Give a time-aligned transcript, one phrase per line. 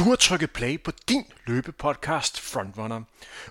[0.00, 3.02] Du har trykket play på din løbepodcast Frontrunner.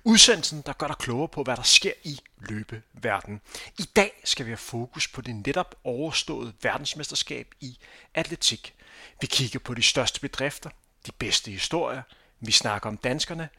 [0.03, 3.41] Udsendelsen, der gør dig klogere på, hvad der sker i løbeverden.
[3.79, 7.77] I dag skal vi have fokus på det netop overståede verdensmesterskab i
[8.13, 8.75] atletik.
[9.21, 10.69] Vi kigger på de største bedrifter,
[11.05, 12.01] de bedste historier,
[12.39, 13.49] vi snakker om danskerne,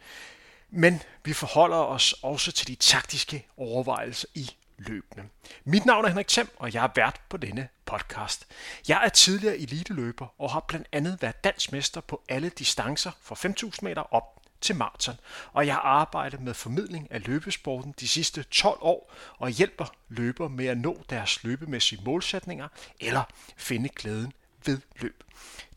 [0.70, 4.50] men vi forholder os også til de taktiske overvejelser i
[4.80, 5.28] løbende.
[5.64, 8.46] Mit navn er Henrik Thiem, og jeg er vært på denne podcast.
[8.88, 13.79] Jeg er tidligere eliteløber og har blandt andet været dansmester på alle distancer fra 5.000
[13.82, 15.14] meter op til maraton,
[15.52, 20.48] og jeg har arbejdet med formidling af løbesporten de sidste 12 år og hjælper løbere
[20.48, 22.68] med at nå deres løbemæssige målsætninger
[23.00, 23.22] eller
[23.57, 24.32] finde glæden
[24.64, 25.24] ved løb.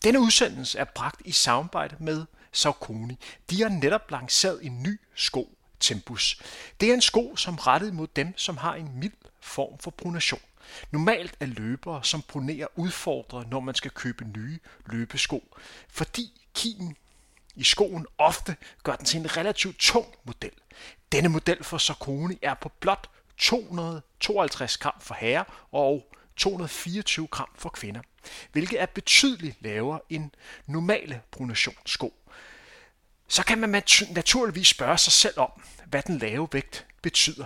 [0.04, 3.14] Denne udsendelse er bragt i samarbejde med Saucony.
[3.50, 6.42] De har netop lanceret en ny sko Tempus.
[6.80, 10.42] Det er en sko, som rettet mod dem, som har en mild form for pronation.
[10.92, 15.58] Normalt er løbere, som pronerer udfordret, når man skal købe nye løbesko,
[15.90, 16.98] fordi kigen
[17.56, 20.52] i skoen ofte gør den til en relativt tung model.
[21.12, 27.70] Denne model for Saucony er på blot 252 gram for herrer og 224 gram for
[27.70, 28.02] kvinder,
[28.52, 30.30] hvilket er betydeligt lavere end
[30.68, 32.14] normale pronationssko.
[33.34, 35.52] Så kan man naturligvis spørge sig selv om,
[35.86, 37.46] hvad den lave vægt betyder.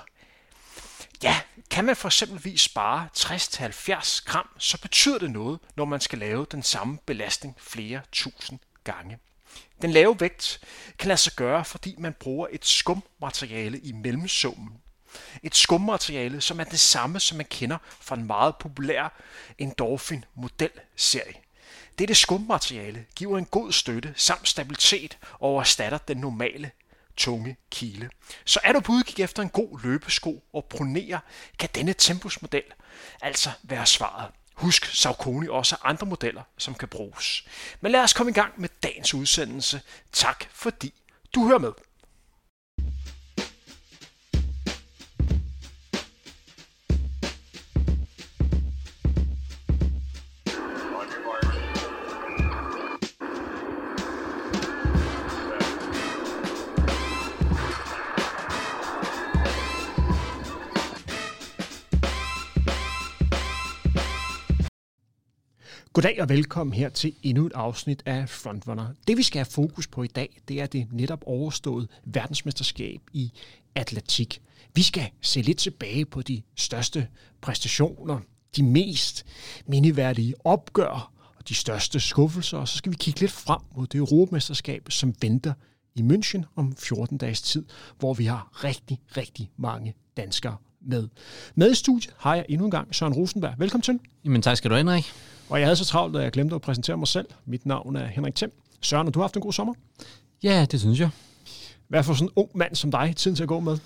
[1.23, 6.19] Ja, kan man for eksempelvis spare 60-70 gram, så betyder det noget, når man skal
[6.19, 9.17] lave den samme belastning flere tusind gange.
[9.81, 10.59] Den lave vægt
[10.99, 14.81] kan lade sig gøre, fordi man bruger et skummateriale i mellemsummen.
[15.43, 19.21] Et skummateriale, som er det samme, som man kender fra en meget populær
[19.57, 21.46] Endorphin modelserie.
[21.99, 26.71] Dette skummateriale giver en god støtte samt stabilitet og erstatter den normale
[27.17, 28.09] tunge kile.
[28.45, 31.19] Så er du på udkig efter en god løbesko og pronerer,
[31.59, 32.63] kan denne Tempus-model
[33.21, 34.31] altså være svaret.
[34.53, 37.45] Husk Saucony også andre modeller, som kan bruges.
[37.81, 39.81] Men lad os komme i gang med dagens udsendelse.
[40.11, 40.93] Tak fordi
[41.35, 41.71] du hører med.
[65.93, 68.87] Goddag og velkommen her til endnu et afsnit af Frontrunner.
[69.07, 73.31] Det vi skal have fokus på i dag, det er det netop overståede verdensmesterskab i
[73.75, 74.41] atletik.
[74.75, 77.07] Vi skal se lidt tilbage på de største
[77.41, 78.19] præstationer,
[78.55, 79.25] de mest
[79.65, 83.97] mindeværdige opgør og de største skuffelser, og så skal vi kigge lidt frem mod det
[83.97, 85.53] europamesterskab, som venter
[85.95, 87.65] i München om 14 dages tid,
[87.99, 91.07] hvor vi har rigtig, rigtig mange danskere med.
[91.55, 93.53] Med i studiet har jeg endnu en gang Søren Rosenberg.
[93.57, 93.99] Velkommen til.
[94.25, 95.11] Jamen tak skal du have, Henrik.
[95.49, 97.27] Og jeg havde så travlt, at jeg glemte at præsentere mig selv.
[97.45, 98.51] Mit navn er Henrik Thiem.
[98.81, 99.73] Søren, du har haft en god sommer?
[100.43, 101.09] Ja, det synes jeg.
[101.87, 103.77] Hvad for sådan en ung mand som dig tiden til at gå med?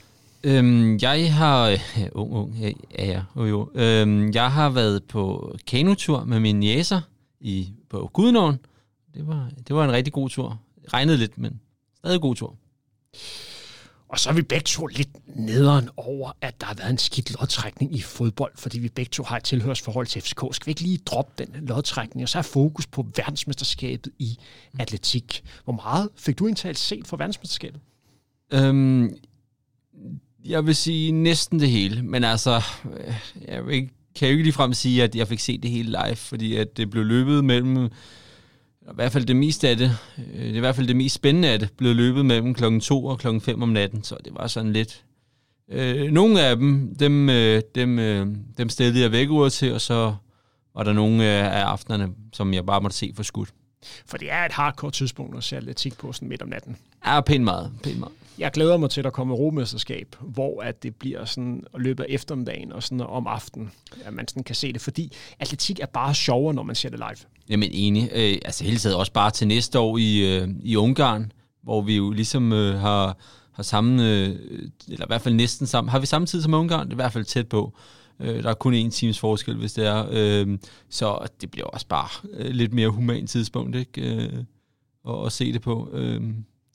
[0.43, 1.69] Øhm, jeg har...
[1.69, 1.79] Øh,
[2.11, 3.69] ung, ung, ja, ja, jo, jo.
[3.75, 7.01] Øhm, jeg har været på kanotur med mine jæser
[7.39, 8.59] i, på Gudnåen.
[9.13, 10.59] Det var, det var en rigtig god tur.
[10.93, 11.59] Regnede lidt, men
[11.97, 12.55] stadig god tur.
[14.11, 17.39] Og så er vi begge to lidt nederen over, at der har været en skidt
[17.39, 20.41] lodtrækning i fodbold, fordi vi begge to har et tilhørsforhold til FCK.
[20.51, 24.37] Skal vi ikke lige droppe den lodtrækning, og så er fokus på verdensmesterskabet i
[24.79, 25.43] atletik?
[25.63, 27.81] Hvor meget fik du indtalt set for verdensmesterskabet?
[28.53, 29.15] Øhm,
[30.45, 32.61] jeg vil sige næsten det hele, men altså,
[32.97, 33.13] øh,
[33.47, 36.15] jeg vil ikke, kan jo ikke ligefrem sige, at jeg fik set det hele live,
[36.15, 37.89] fordi at det blev løbet mellem
[38.81, 41.15] i hvert fald det meste af det, øh, det er i hvert fald det mest
[41.15, 44.33] spændende af det, blev løbet mellem klokken 2 og klokken 5 om natten, så det
[44.35, 45.03] var sådan lidt...
[45.71, 48.27] Øh, nogle af dem, dem, øh, dem, øh,
[48.57, 50.15] dem stillede jeg væk til, og så
[50.75, 53.49] var der nogle af aftenerne, som jeg bare måtte se for skudt.
[54.05, 56.77] For det er et hardcore tidspunkt at se atletik på sådan midt om natten.
[57.05, 57.71] Ja, pænt meget.
[57.83, 58.13] Pænt meget.
[58.41, 62.09] Jeg glæder mig til, at der kommer romesterskab, hvor at det bliver sådan at løbe
[62.09, 63.71] eftermiddagen og sådan om aftenen,
[64.03, 66.99] at man sådan kan se det, fordi atletik er bare sjovere, når man ser det
[66.99, 67.27] live.
[67.49, 68.09] Jamen enig.
[68.13, 71.31] Øh, altså hele taget også bare til næste år i, øh, i Ungarn,
[71.63, 73.17] hvor vi jo ligesom øh, har,
[73.51, 74.29] har samme, øh,
[74.87, 76.85] eller i hvert fald næsten samme, har vi samme tid som Ungarn?
[76.85, 77.73] Det er i hvert fald tæt på.
[78.19, 80.07] Øh, der er kun en times forskel, hvis det er.
[80.11, 80.57] Øh,
[80.89, 84.01] så det bliver også bare øh, lidt mere human tidspunkt, ikke?
[84.01, 84.33] Øh,
[85.09, 85.89] at, at se det på.
[85.93, 86.21] Øh.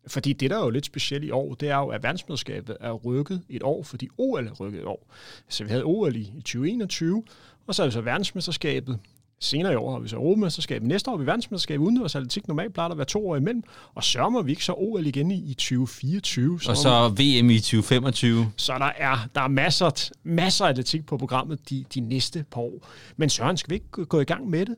[0.06, 2.92] Fordi det, der er jo lidt specielt i år, det er jo, at verdensmesterskabet er
[2.92, 5.14] rykket et år, fordi OL er rykket et år.
[5.48, 7.22] Så vi havde OL i 2021,
[7.66, 8.98] og så er det så verdensmesterskabet
[9.40, 10.82] Senere i år har vi så Europamesterskab.
[10.82, 12.48] Næste år har vi verdensmesterskab udendørs atletik.
[12.48, 13.62] Normalt plejer der at være to år imellem.
[13.94, 16.60] Og sørger vi ikke så OL igen i 2024.
[16.60, 18.52] Så og så VM i 2025.
[18.56, 22.60] Så der er, der er masser, masser af atletik på programmet de, de næste par
[22.60, 22.88] år.
[23.16, 24.76] Men Søren, skal vi ikke gå i gang med det?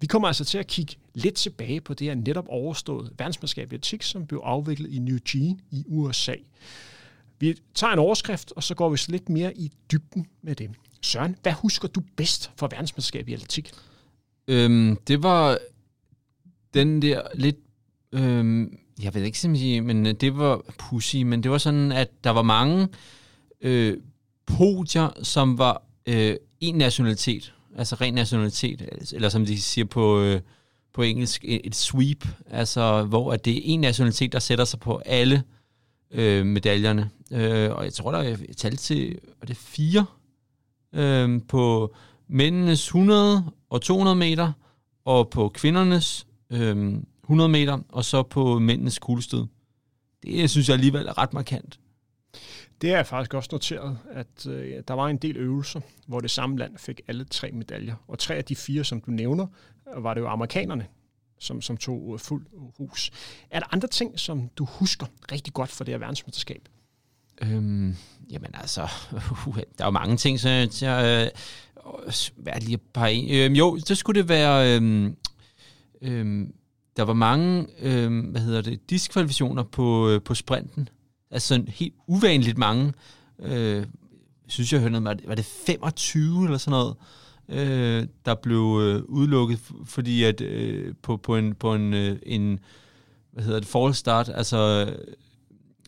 [0.00, 3.74] Vi kommer altså til at kigge lidt tilbage på det her netop overstået verdensmesterskab i
[3.74, 6.34] atletik, som blev afviklet i New Gene i USA.
[7.40, 10.70] Vi tager en overskrift, og så går vi lidt mere i dybden med det.
[11.02, 13.70] Søren, hvad husker du bedst fra verdensmesterskab i atletik?
[14.48, 15.58] Øhm, det var
[16.74, 17.56] den der lidt...
[18.12, 22.24] Øhm, jeg ved ikke simpelthen, men øh, det var pussy, men det var sådan, at
[22.24, 22.88] der var mange
[23.60, 23.96] øh,
[24.46, 30.20] podier, som var øh, en nationalitet, altså ren nationalitet, altså, eller som de siger på,
[30.20, 30.40] øh,
[30.94, 35.02] på engelsk, et sweep, altså hvor at det er en nationalitet, der sætter sig på
[35.06, 35.42] alle
[36.10, 37.10] øh, medaljerne.
[37.32, 40.06] Øh, og jeg tror, der er et tal til, var det fire
[40.92, 41.94] øh, på
[42.28, 44.52] mændenes 100 og 200 meter,
[45.04, 46.94] og på kvindernes øh,
[47.24, 49.46] 100 meter, og så på mændenes kuglestød.
[50.22, 51.78] Det synes jeg alligevel er ret markant.
[52.80, 56.58] Det er faktisk også noteret, at øh, der var en del øvelser, hvor det samme
[56.58, 57.94] land fik alle tre medaljer.
[58.08, 59.46] Og tre af de fire, som du nævner,
[59.96, 60.86] var det jo amerikanerne,
[61.38, 63.10] som, som tog øh, fuld øh, hus.
[63.50, 66.68] Er der andre ting, som du husker rigtig godt for det her verdensmesterskab?
[67.42, 67.96] Øhm,
[68.30, 68.88] jamen altså,
[69.46, 70.48] uh, der er jo mange ting, så
[70.82, 71.24] jeg...
[71.24, 71.30] Øh,
[72.36, 73.30] hvad lige et par en?
[73.30, 74.76] Øhm, jo, så skulle det være...
[74.76, 75.16] Øhm,
[76.02, 76.54] øhm,
[76.96, 80.88] der var mange, øhm, hvad hedder det, diskvalifikationer på, øh, på sprinten.
[81.30, 82.92] Altså helt uvanligt mange.
[83.38, 83.86] Øh,
[84.48, 86.96] synes jeg hørte noget, var det 25 eller sådan noget,
[87.48, 92.60] øh, der blev øh, udelukket, fordi at øh, på, på en, på en, øh, en
[93.30, 95.14] hvad hedder det, false start, altså øh,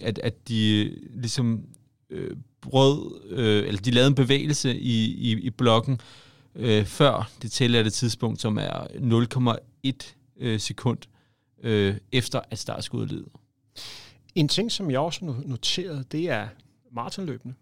[0.00, 1.64] at, at de øh, ligesom
[2.10, 6.00] øh, brød, øh, eller de lavede en bevægelse i, i, i blokken
[6.54, 8.87] øh, før det tilladte tidspunkt, som er
[9.84, 10.98] 0,1 øh, sekund
[11.62, 13.25] øh, efter at startskuddet
[14.34, 16.48] en ting, som jeg også noterede, det er
[16.92, 17.54] maratonløbende.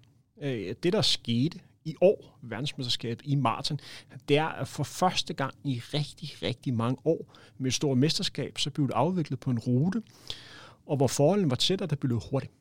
[0.42, 3.80] Øh, det, der skete i år, verdensmesterskabet i maraton,
[4.28, 8.58] det er at for første gang i rigtig, rigtig mange år med et stort mesterskab,
[8.58, 10.02] så blev det afviklet på en rute,
[10.86, 12.52] og hvor forholdene var tættere, der blev hurtigt.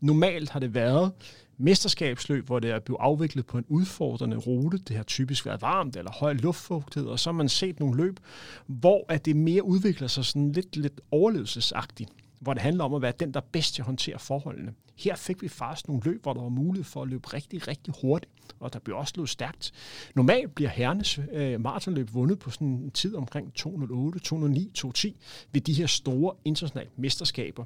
[0.00, 1.12] Normalt har det været
[1.58, 4.78] mesterskabsløb, hvor det er blevet afviklet på en udfordrende rute.
[4.78, 8.20] Det har typisk været varmt eller høj luftfugtighed, og så har man set nogle løb,
[8.66, 12.10] hvor at det mere udvikler sig sådan lidt, lidt overlevelsesagtigt
[12.40, 14.74] hvor det handler om at være den, der bedst til at håndtere forholdene.
[14.96, 17.94] Her fik vi faktisk nogle løb, hvor der var mulighed for at løbe rigtig, rigtig
[18.02, 19.72] hurtigt, og der blev også løbet stærkt.
[20.14, 25.16] Normalt bliver herrenes øh, maratonløb vundet på sådan en tid omkring 208, 209, 210
[25.52, 27.64] ved de her store internationale mesterskaber.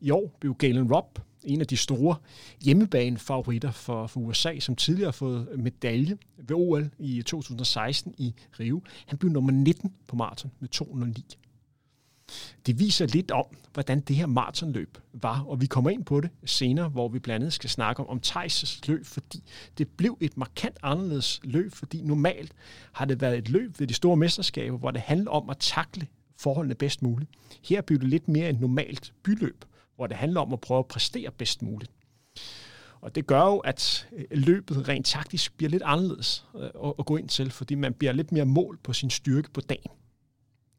[0.00, 2.16] I år blev Galen Robb en af de store
[2.60, 8.82] hjemmebane-favoritter for, for USA, som tidligere har fået medalje ved OL i 2016 i Rio.
[9.06, 11.24] Han blev nummer 19 på maraton med 209.
[12.66, 16.30] Det viser lidt om, hvordan det her maratonløb var, og vi kommer ind på det
[16.44, 19.42] senere, hvor vi blandt andet skal snakke om, om Thijs' løb, fordi
[19.78, 22.52] det blev et markant anderledes løb, fordi normalt
[22.92, 26.06] har det været et løb ved de store mesterskaber, hvor det handler om at takle
[26.38, 27.30] forholdene bedst muligt.
[27.64, 29.64] Her blev det lidt mere et normalt byløb,
[29.96, 31.90] hvor det handler om at prøve at præstere bedst muligt.
[33.00, 37.16] Og det gør jo, at øh, løbet rent taktisk bliver lidt anderledes øh, at gå
[37.16, 39.90] ind til, fordi man bliver lidt mere mål på sin styrke på dagen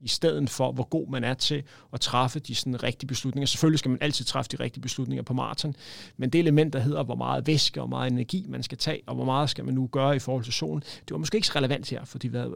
[0.04, 1.64] i stedet for, hvor god man er til
[1.94, 3.46] at træffe de sådan, rigtige beslutninger.
[3.46, 5.76] Selvfølgelig skal man altid træffe de rigtige beslutninger på maraton,
[6.18, 9.16] men det element, der hedder, hvor meget væske og meget energi man skal tage, og
[9.16, 11.54] hvor meget skal man nu gøre i forhold til solen, det var måske ikke så
[11.56, 12.52] relevant her, for det var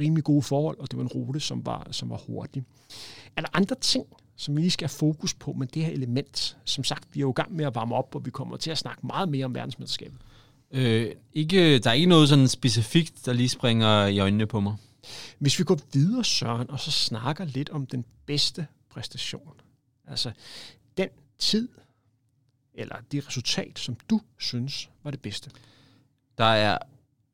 [0.00, 2.64] rimelig gode forhold, og det var en rute, som var, som var hurtig.
[3.36, 4.06] Er der andre ting,
[4.36, 6.56] som vi lige skal have fokus på med det her element?
[6.64, 8.70] Som sagt, vi er jo i gang med at varme op, og vi kommer til
[8.70, 10.18] at snakke meget mere om verdensmesterskabet.
[10.72, 14.76] Øh, ikke, der er ikke noget sådan specifikt, der lige springer i øjnene på mig.
[15.38, 19.60] Hvis vi går videre, Søren, og så snakker lidt om den bedste præstation.
[20.06, 20.32] Altså
[20.96, 21.68] den tid,
[22.74, 25.50] eller det resultat, som du synes var det bedste.
[26.38, 26.78] Der er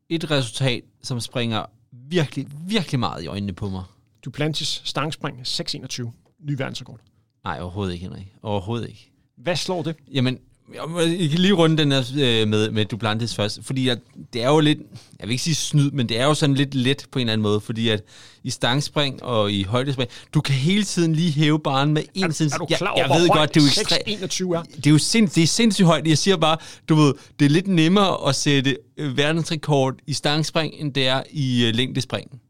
[0.08, 3.84] et resultat, som springer virkelig, virkelig meget i øjnene på mig.
[4.24, 6.10] Duplantis stangspring 6.21.
[6.38, 7.00] Ny verdensrekord.
[7.44, 8.34] Nej, overhovedet ikke, Henrik.
[8.42, 9.12] Overhovedet ikke.
[9.36, 9.96] Hvad slår det?
[10.12, 10.38] Jamen,
[10.74, 13.98] jeg kan lige runde den her øh, med, med Duplantis først, fordi at
[14.32, 14.78] det er jo lidt,
[15.20, 17.32] jeg vil ikke sige snyd, men det er jo sådan lidt let på en eller
[17.32, 18.02] anden måde, fordi at
[18.44, 22.44] i stangspring og i højdespring, du kan hele tiden lige hæve barnen med en cm.
[22.44, 23.90] Er du klar over, jeg, jeg ved godt, det er jo ekstremt.
[24.76, 26.06] Det er jo sind, det er sindssygt højt.
[26.06, 26.56] Jeg siger bare,
[26.88, 31.22] du ved, det er lidt nemmere at sætte øh, verdensrekord i stangspring, end det er
[31.30, 32.40] i uh, længdespring.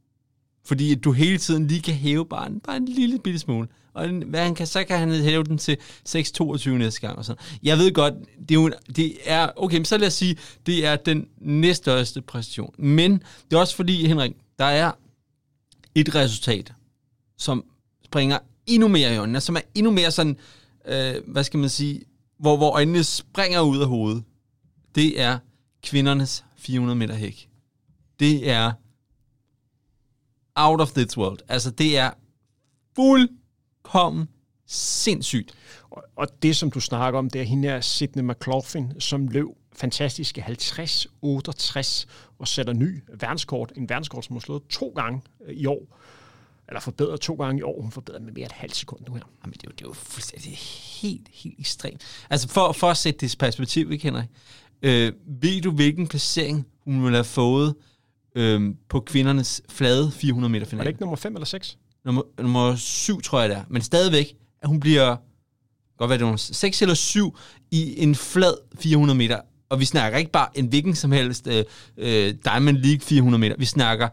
[0.67, 4.41] Fordi du hele tiden lige kan hæve barnen bare en lille bitte smule og hvad
[4.41, 5.77] han kan, så kan han hæve den til
[6.09, 7.19] 6,22 næste gang.
[7.19, 7.43] Og sådan.
[7.63, 10.87] Jeg ved godt, det er, jo, det er, okay, men så lad os sige, det
[10.87, 12.75] er den næststørste præstation.
[12.79, 13.13] Men
[13.51, 14.93] det er også fordi, Henrik, der er
[15.95, 16.73] et resultat,
[17.39, 17.65] som
[18.05, 20.37] springer endnu mere i øjnene, som er endnu mere sådan,
[20.89, 22.01] øh, hvad skal man sige,
[22.39, 24.23] hvor, hvor øjnene springer ud af hovedet.
[24.95, 25.39] Det er
[25.83, 27.49] kvindernes 400 meter hæk.
[28.21, 28.73] Det er
[30.57, 31.39] out of this world.
[31.49, 32.11] Altså, det er
[32.97, 34.29] fuldkommen
[34.67, 35.55] sindssygt.
[35.91, 39.47] Og, og det, som du snakker om, det er hende her, Sidney McLaughlin, som løb
[39.73, 42.07] fantastiske 50-68
[42.39, 43.73] og sætter ny verdenskort.
[43.77, 45.99] En verdenskort, som har slået to gange øh, i år.
[46.69, 47.83] Eller forbedret to gange i år.
[47.83, 49.23] Hun forbedrer med mere et halvt sekund nu her.
[49.45, 50.53] Jamen, det er jo, det er jo fuldstændig
[51.01, 52.03] helt, helt ekstremt.
[52.31, 54.29] Altså, for, for at sætte det i perspektiv, ikke, Henrik?
[54.83, 57.75] Øh, ved du, hvilken placering hun ville have fået
[58.37, 60.79] øh, på kvindernes flade 400 meter finale?
[60.79, 61.79] Var det ikke nummer 5 eller 6?
[62.05, 63.65] Nummer, nummer 7, tror jeg det er.
[63.69, 65.17] Men stadigvæk, at hun bliver
[65.99, 67.37] godt være det nummer 6 eller 7
[67.71, 69.41] i en flad 400 meter.
[69.69, 71.65] Og vi snakker ikke bare en hvilken som helst øh,
[71.97, 73.57] øh, Diamond League 400 meter.
[73.59, 74.09] Vi snakker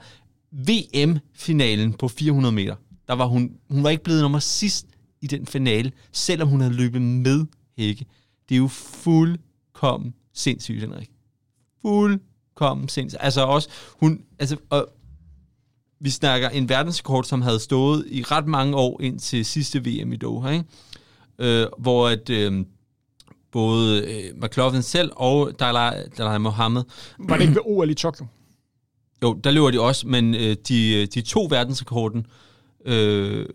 [0.52, 2.76] VM-finalen på 400 meter.
[3.08, 4.86] Der var hun, hun var ikke blevet nummer sidst
[5.22, 7.46] i den finale, selvom hun havde løbet med
[7.78, 8.06] Hække.
[8.50, 11.10] Det er jo fuldkommen sindssygt, Henrik.
[11.82, 12.33] Fuldkommen
[12.88, 13.24] sindssygt.
[13.24, 13.70] Altså også,
[14.00, 14.88] hun, altså, og
[16.00, 20.14] vi snakker en verdenskort, som havde stået i ret mange år ind til sidste VM
[20.14, 20.66] i Doha, ikke?
[21.40, 22.66] Øh, hvor at, øh,
[23.52, 26.84] både øh, McLaughlin selv og Dalai, Dalai Mohammed...
[27.20, 28.26] Var det ikke ved OL i Tokyo?
[29.24, 32.28] Jo, der løber de også, men øh, de, de to verdensrekorden
[32.86, 33.46] øh,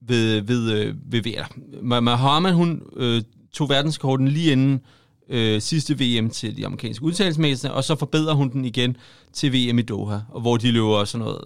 [0.00, 2.02] ved, ved, øh, ved VM.
[2.02, 4.80] Mohammed, hun øh, tog verdensrekorden lige inden
[5.28, 8.96] øh, sidste VM til de amerikanske udtalelsesmæssige, og så forbedrer hun den igen
[9.32, 11.40] til VM i Doha, og hvor de løber sådan noget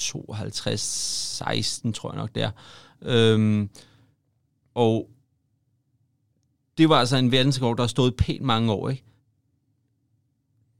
[0.00, 2.50] 52-16, tror jeg nok der.
[3.02, 3.70] Øhm,
[4.74, 5.10] og
[6.78, 9.04] det var altså en verdensrekord, der har stået pænt mange år, ikke?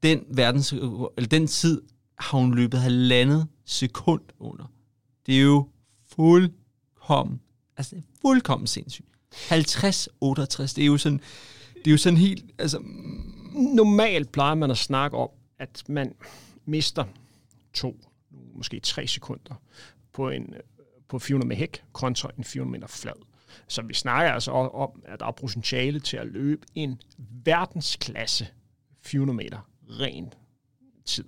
[0.03, 1.83] Den, verdens, eller den tid
[2.19, 4.65] har hun løbet halvandet sekund under.
[5.27, 5.69] Det er jo
[6.17, 7.41] fuldkommen,
[7.77, 9.09] altså fuldkommen sindssygt.
[9.35, 9.43] 50-68,
[10.23, 11.21] det er jo sådan,
[11.85, 12.83] det er jo sådan helt, altså...
[13.75, 16.15] Normalt plejer man at snakke om, at man
[16.65, 17.05] mister
[17.75, 17.97] to,
[18.55, 19.55] måske tre sekunder
[20.13, 20.55] på en
[21.09, 23.13] på 400 med hæk kontra en 400 meter flad.
[23.69, 27.01] Så vi snakker altså om, at der er potentiale til at løbe en
[27.45, 28.47] verdensklasse
[29.03, 30.33] 400 meter ren
[31.05, 31.25] tid.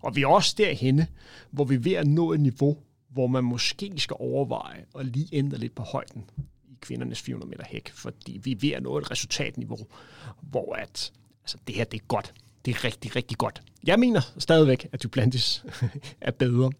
[0.00, 1.06] Og vi er også derhenne,
[1.50, 5.28] hvor vi er ved at nå et niveau, hvor man måske skal overveje at lige
[5.32, 6.30] ændre lidt på højden
[6.80, 9.78] kvindernes 400 meter hæk, fordi vi er ved at nå et resultatniveau,
[10.40, 12.32] hvor at, altså det her det er godt.
[12.64, 13.62] Det er rigtig, rigtig godt.
[13.84, 15.64] Jeg mener stadigvæk, at Duplantis
[16.20, 16.70] er bedre,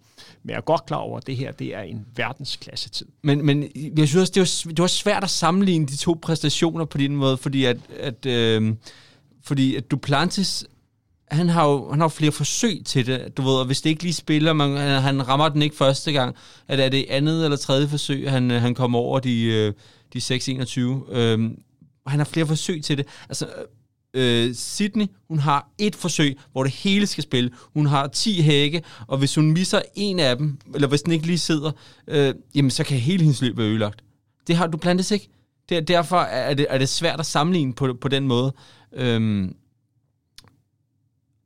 [0.43, 3.07] men jeg er godt klar over, at det her det er en verdensklasse tid.
[3.23, 6.85] Men, men jeg synes også, det var, det var svært at sammenligne de to præstationer
[6.85, 8.75] på den måde, fordi at, at, øh,
[9.43, 10.65] fordi at Duplantis
[11.31, 14.03] han har jo han har flere forsøg til det, du ved, og hvis det ikke
[14.03, 16.37] lige spiller, man, øh, han, rammer den ikke første gang,
[16.69, 19.73] at er det andet eller tredje forsøg, han, øh, han kommer over de, øh,
[20.13, 21.15] de 6-21.
[21.17, 21.59] Øhm,
[22.07, 23.07] han har flere forsøg til det.
[23.29, 23.49] Altså,
[24.15, 27.51] øh, Sydney, hun har et forsøg, hvor det hele skal spille.
[27.75, 31.27] Hun har 10 hække, og hvis hun misser en af dem, eller hvis den ikke
[31.27, 31.73] lige sidder,
[32.09, 34.03] øh, jamen så kan hele hendes løb være ødelagt.
[34.47, 35.29] Det har du plantet ikke.
[35.69, 38.53] Det, derfor er det, er det svært at sammenligne på, på den måde.
[38.93, 39.55] Øhm,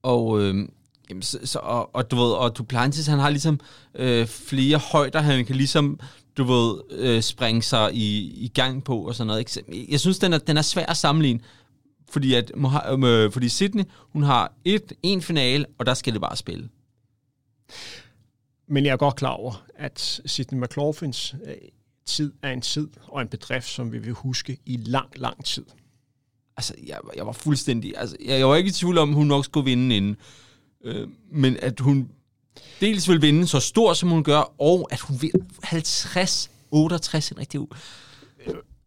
[0.05, 0.69] og, øh,
[1.11, 3.61] jamen, så, så, og, og, du ved, og Duplantis, han har ligesom
[3.95, 6.01] øh, flere højder, han kan ligesom,
[6.37, 9.41] du ved, øh, springe sig i, i gang på og sådan noget.
[9.41, 9.87] Ikke?
[9.91, 11.41] Jeg synes, den er, den er svær at sammenligne,
[12.11, 16.21] fordi, at, øhm, øh, fordi Sydney, hun har et, en finale, og der skal det
[16.21, 16.69] bare spille.
[18.69, 21.55] Men jeg er godt klar over, at Sidney McLaughlins øh,
[22.07, 25.65] tid er en tid og en bedrift, som vi vil huske i lang, lang tid
[26.57, 27.95] altså, jeg, jeg var fuldstændig...
[27.97, 30.17] Altså, jeg, jeg var ikke i tvivl om, at hun nok skulle vinde inden.
[30.85, 32.09] Øh, men at hun
[32.81, 35.31] dels vil vinde så stor, som hun gør, og at hun vil
[35.63, 37.61] 50 68 en rigtig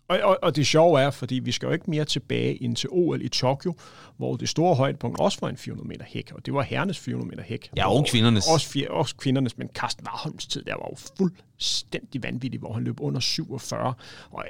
[0.07, 2.89] og, og, og det sjove er, fordi vi skal jo ikke mere tilbage ind til
[2.91, 3.73] OL i Tokyo,
[4.17, 7.29] hvor det store højdepunkt også var en 400 meter hæk, og det var herrenes 400
[7.29, 7.69] meter hæk.
[7.77, 8.47] Ja, og kvindernes.
[8.47, 12.99] Også, også kvindernes, men Carsten Warholms tid, der var jo fuldstændig vanvittig, hvor han løb
[12.99, 13.93] under 47,
[14.31, 14.45] og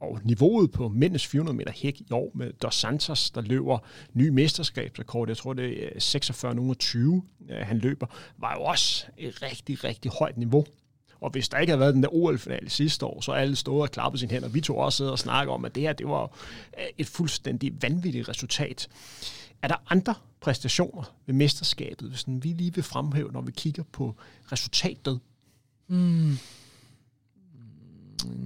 [0.00, 3.78] og niveauet på mændenes 400 meter hæk i år med Dos Santos, der løber
[4.12, 8.06] ny mesterskabsrekord, jeg tror det er øh, 46 20, øh, han løber,
[8.38, 10.66] var jo også et rigtig, rigtig højt niveau.
[11.20, 13.82] Og hvis der ikke havde været den der OL-finale sidste år, så er alle stået
[13.82, 14.48] og klappet sine hænder.
[14.48, 16.22] Vi to også sidder og snakker om, at det her det var
[16.78, 18.88] øh, et fuldstændig vanvittigt resultat.
[19.62, 24.14] Er der andre præstationer ved mesterskabet, hvis vi lige vil fremhæve, når vi kigger på
[24.52, 25.20] resultatet?
[25.88, 26.38] Mm.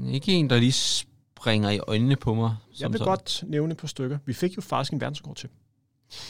[0.08, 1.06] Ikke en, der lige
[1.44, 2.56] springer i øjnene på mig.
[2.80, 3.10] Jeg vil sådan.
[3.10, 4.18] godt nævne på stykker.
[4.26, 5.48] Vi fik jo faktisk en verdensrekord til.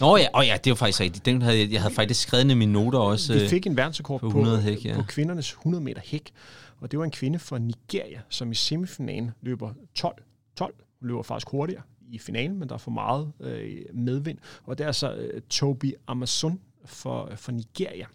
[0.00, 1.26] Nå ja, oh ja, det var faktisk rigtigt.
[1.26, 3.32] Den havde, jeg havde faktisk skrevet i mine noter også.
[3.32, 4.94] Vi øh, fik en verdensrekord på, 100 hæk, ja.
[4.94, 6.32] på kvindernes 100 meter hæk.
[6.80, 10.22] Og det var en kvinde fra Nigeria, som i semifinalen løber 12.
[10.56, 10.74] 12.
[11.00, 14.38] Hun løber faktisk hurtigere i finalen, men der er for meget øh, medvind.
[14.64, 18.06] Og det er så øh, Toby Amazon for, for Nigeria.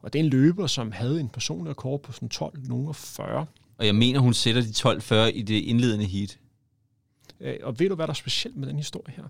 [0.00, 3.46] Og det er en løber, som havde en personlig rekord på sådan 12, nogen 40.
[3.78, 6.38] Og jeg mener, hun sætter de 12-40 i det indledende heat.
[7.40, 9.24] Øh, og ved du, hvad der er specielt med den historie her?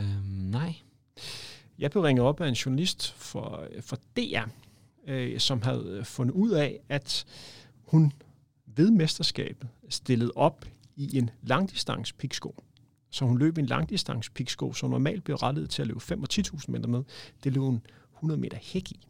[0.00, 0.74] Øhm, nej.
[1.78, 4.48] Jeg blev ringet op af en journalist for, for DR,
[5.06, 7.24] øh, som havde fundet ud af, at
[7.84, 8.12] hun
[8.66, 10.64] ved mesterskabet stillede op
[10.96, 12.54] i en langdistance piksko.
[13.10, 16.28] Så hun løb en langdistance piksko, som normalt bliver rettet til at løbe 5 og
[16.32, 17.02] 10.000 meter med.
[17.44, 17.80] Det løb hun
[18.14, 19.06] 100 meter hæk i.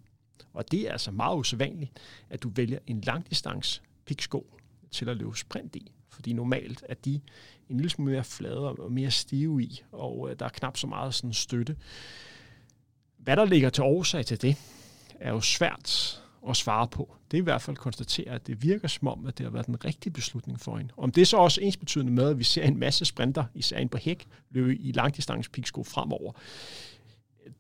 [0.53, 4.47] Og det er altså meget usædvanligt, at du vælger en langdistance piksko
[4.91, 5.93] til at løbe sprint i.
[6.09, 7.21] Fordi normalt er de
[7.69, 10.87] en lille smule mere flade og mere stive i, og øh, der er knap så
[10.87, 11.77] meget sådan støtte.
[13.19, 14.57] Hvad der ligger til årsag til det,
[15.21, 17.17] er jo svært at svare på.
[17.31, 19.67] Det er i hvert fald konstatere, at det virker som om, at det har været
[19.67, 20.93] den rigtige beslutning for hende.
[20.97, 23.77] Om det er så også ens betydende med, at vi ser en masse sprinter, især
[23.77, 26.33] en på hæk, løbe i langdistance piksko fremover.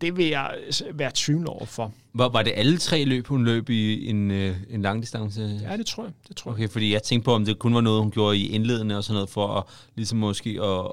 [0.01, 0.55] Det vil jeg
[0.93, 1.93] være tvivl over for.
[2.15, 5.61] Var, var det alle tre løb, hun løb i en, øh, en langdistance?
[5.63, 6.13] Ja, det tror jeg.
[6.29, 6.55] Det tror jeg.
[6.55, 9.05] Okay, fordi jeg tænkte på, om det kun var noget, hun gjorde i indledende og
[9.05, 9.65] sådan noget, for at
[9.95, 10.93] ligesom måske at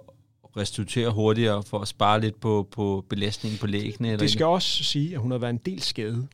[0.58, 4.08] restituere hurtigere, for at spare lidt på, på belastningen på læggene.
[4.08, 4.48] Eller det skal ikke?
[4.48, 6.28] også sige, at hun har været en del skadet.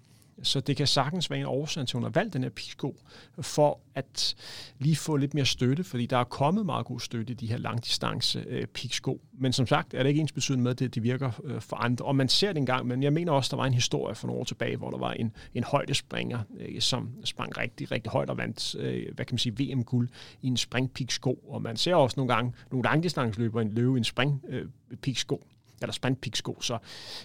[0.44, 2.96] Så det kan sagtens være en årsag til, at hun har valgt den her pisko,
[3.42, 4.36] for at
[4.80, 7.58] lige få lidt mere støtte, fordi der er kommet meget god støtte i de her
[7.58, 9.22] langdistance øh, piksko.
[9.34, 12.06] Men som sagt er det ikke ens betydende med, at de virker øh, for andre.
[12.06, 14.40] Og man ser det engang, men jeg mener også, der var en historie for nogle
[14.40, 18.38] år tilbage, hvor der var en, en højdespringer, øh, som sprang rigtig, rigtig højt og
[18.38, 20.10] vandt, øh, hvad kan man sige, VM-guld
[20.42, 21.40] i en springpiksko.
[21.50, 26.62] Og man ser også nogle gange nogle langdistanceløbere løbe i en springpiksko øh, eller sprintpiksko.
[26.62, 26.78] Så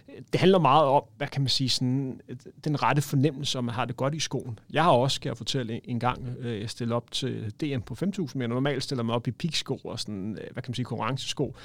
[0.09, 3.65] øh, det handler meget om, hvad kan man sige, sådan, øh, den rette fornemmelse, om
[3.65, 4.59] man har det godt i skoen.
[4.73, 7.97] Jeg har også, kan jeg fortælle, en gang øh, jeg stille op til DM på
[8.03, 10.85] 5.000 men Normalt stiller mig op i piksko og sådan, øh, hvad kan man sige,
[10.85, 11.57] konkurrencesko.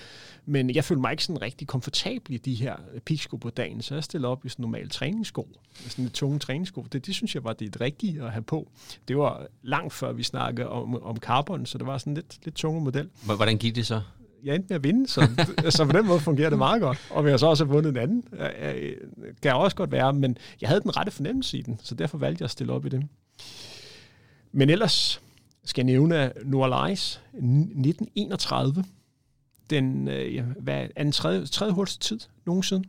[0.45, 2.75] Men jeg føler mig ikke sådan rigtig komfortabel i de her
[3.05, 5.47] piksko på dagen, så jeg stiller op i sådan normale træningssko.
[5.73, 6.85] Sådan lidt tunge træningssko.
[6.91, 8.71] Det, det synes jeg var det rigtige at have på.
[9.07, 12.55] Det var langt før vi snakkede om, om carbon, så det var sådan lidt, lidt
[12.55, 13.09] tunge model.
[13.25, 14.01] Hvordan gik det så?
[14.43, 15.29] Jeg endte med at vinde, så,
[15.69, 16.97] så på den måde fungerer det meget godt.
[17.09, 18.23] Og vi har så også vundet en anden,
[19.41, 22.41] kan også godt være, men jeg havde den rette fornemmelse i den, så derfor valgte
[22.41, 23.03] jeg at stille op i det.
[24.51, 25.21] Men ellers
[25.65, 28.83] skal jeg nævne Noah Lies 1931.
[29.69, 32.87] Den, øh, hvad er den tredje, tredje hurtigste tid nogensinde?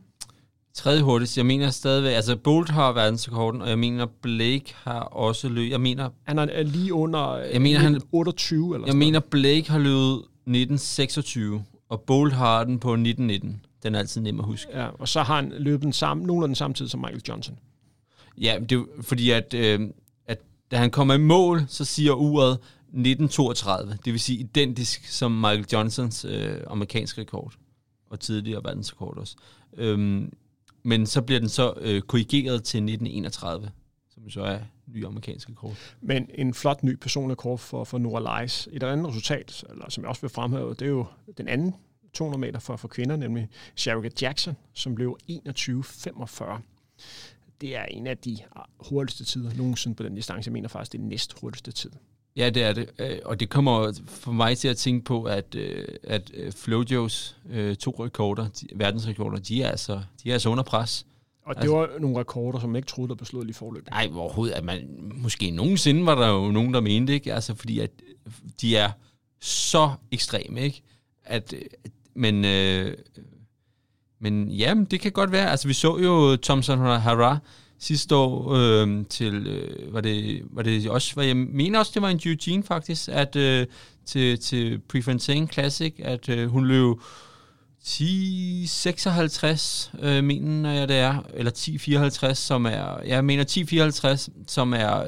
[0.73, 1.37] Tredje hurtigst.
[1.37, 5.71] Jeg mener stadigvæk, altså Bolt har verdensrekorden, og jeg mener Blake har også løbet.
[5.71, 6.09] Jeg mener...
[6.23, 11.63] Han er lige under jeg mener, han, 28 eller Jeg mener Blake har løbet 1926,
[11.89, 13.65] og Bolt har den på 1919.
[13.83, 14.71] Den er altid nem at huske.
[14.73, 17.59] Ja, og så har han løbet den samme, nogenlunde samme tid som Michael Johnson.
[18.37, 19.89] Ja, det er fordi, at, øh,
[20.27, 22.59] at da han kommer i mål, så siger uret
[22.93, 23.97] 1932.
[24.05, 27.53] Det vil sige identisk som Michael Johnsons øh, amerikanske rekord,
[28.09, 29.35] og tidligere verdensrekord også.
[29.77, 30.33] Øhm,
[30.83, 33.71] men så bliver den så øh, korrigeret til 1931,
[34.31, 35.75] som så er ny amerikansk rekord.
[36.01, 38.69] Men en flot ny personlig rekord for, for Nora Leis.
[38.71, 41.05] Et andet resultat, eller som jeg også vil fremhæve, det er jo
[41.37, 41.75] den anden
[42.13, 46.59] 200 meter for, for kvinder, nemlig Sherika Jackson, som blev 21.45.
[47.61, 48.37] Det er en af de
[48.79, 50.47] hurtigste tider nogensinde på den distance.
[50.47, 51.91] Jeg mener faktisk, det er den næst hurtigste tid.
[52.35, 52.89] Ja, det er det.
[52.99, 57.37] Øh, og det kommer for mig til at tænke på, at, øh, at øh, Flojos
[57.79, 61.05] to rekorder, verdensrekorder, de er altså, de er altså under pres.
[61.49, 63.89] Og det altså, var nogle rekorder, som man ikke troede, der blev slået lige forløb.
[63.89, 64.55] Nej, overhovedet.
[64.55, 67.33] At man, måske nogensinde var der jo nogen, der mente, ikke?
[67.33, 67.91] Altså, fordi at
[68.61, 68.91] de er
[69.39, 70.81] så ekstreme, ikke?
[71.23, 71.53] At,
[72.15, 72.93] men, øh,
[74.19, 75.49] men ja, det kan godt være.
[75.49, 77.37] Altså, vi så jo Thompson Hara
[77.79, 82.01] sidste år øh, til, øh, var, det, var det også, var jeg mener også, det
[82.01, 83.67] var en Eugene faktisk, at øh,
[84.05, 86.95] til, til Prefontaine Classic, at øh, hun løb
[87.81, 95.03] 1056 øh, mener jeg det er, eller 1054, som er, jeg mener 1054, som er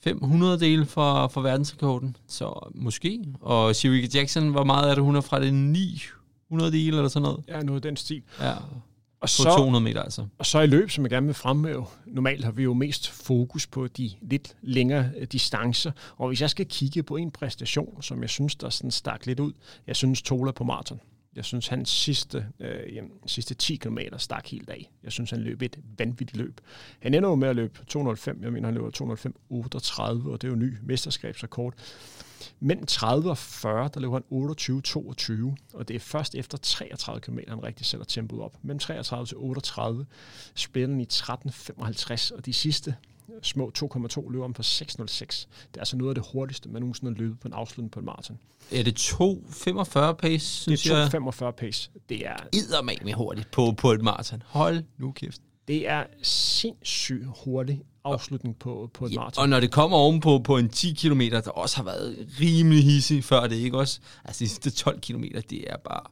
[0.00, 3.24] 500 øh, del for, for verdensrekorden, så måske.
[3.40, 7.22] Og Sherika Jackson, hvor meget er det, hun er fra det 900 del eller sådan
[7.22, 7.44] noget?
[7.48, 8.22] Ja, noget den stil.
[8.40, 8.54] Ja,
[9.20, 10.26] og på så, 200 meter altså.
[10.38, 13.66] Og så i løb, som jeg gerne vil fremhæve, normalt har vi jo mest fokus
[13.66, 18.22] på de lidt længere øh, distancer, og hvis jeg skal kigge på en præstation, som
[18.22, 19.52] jeg synes, der sådan stak lidt ud,
[19.86, 21.00] jeg synes Tola på maraton.
[21.38, 24.90] Jeg synes, hans sidste, øh, jamen, sidste 10 km stak helt af.
[25.02, 26.60] Jeg synes, han løb et vanvittigt løb.
[27.00, 28.42] Han ender jo med at løbe 205.
[28.42, 31.74] Jeg mener, han løber 205.38, og det er jo ny mesterskabsrekord.
[32.60, 37.38] Mellem 30 og 40, der løber han 28-22, og det er først efter 33 km,
[37.48, 38.56] han rigtig sætter tempoet op.
[38.62, 40.06] Mellem 33 til 38
[40.54, 42.96] spiller han i 13.55, og de sidste
[43.42, 44.66] små 2,2 løber på 6.06.
[45.18, 47.98] Det er altså noget af det hurtigste, man nogensinde har løbet på en afslutning på
[47.98, 48.38] en maraton.
[48.72, 51.08] Er det 2,45 pace, synes Det er
[51.48, 51.90] 2,45 pace.
[52.08, 52.82] Det er...
[53.04, 54.42] med hurtigt på, på et maraton.
[54.46, 55.40] Hold nu kæft.
[55.68, 59.42] Det er sindssygt hurtig afslutning på, på et Ja, maraton.
[59.42, 63.24] og når det kommer ovenpå på en 10 km, der også har været rimelig hissig
[63.24, 64.00] før det, ikke også?
[64.24, 66.02] Altså de sidste 12 km, det er bare...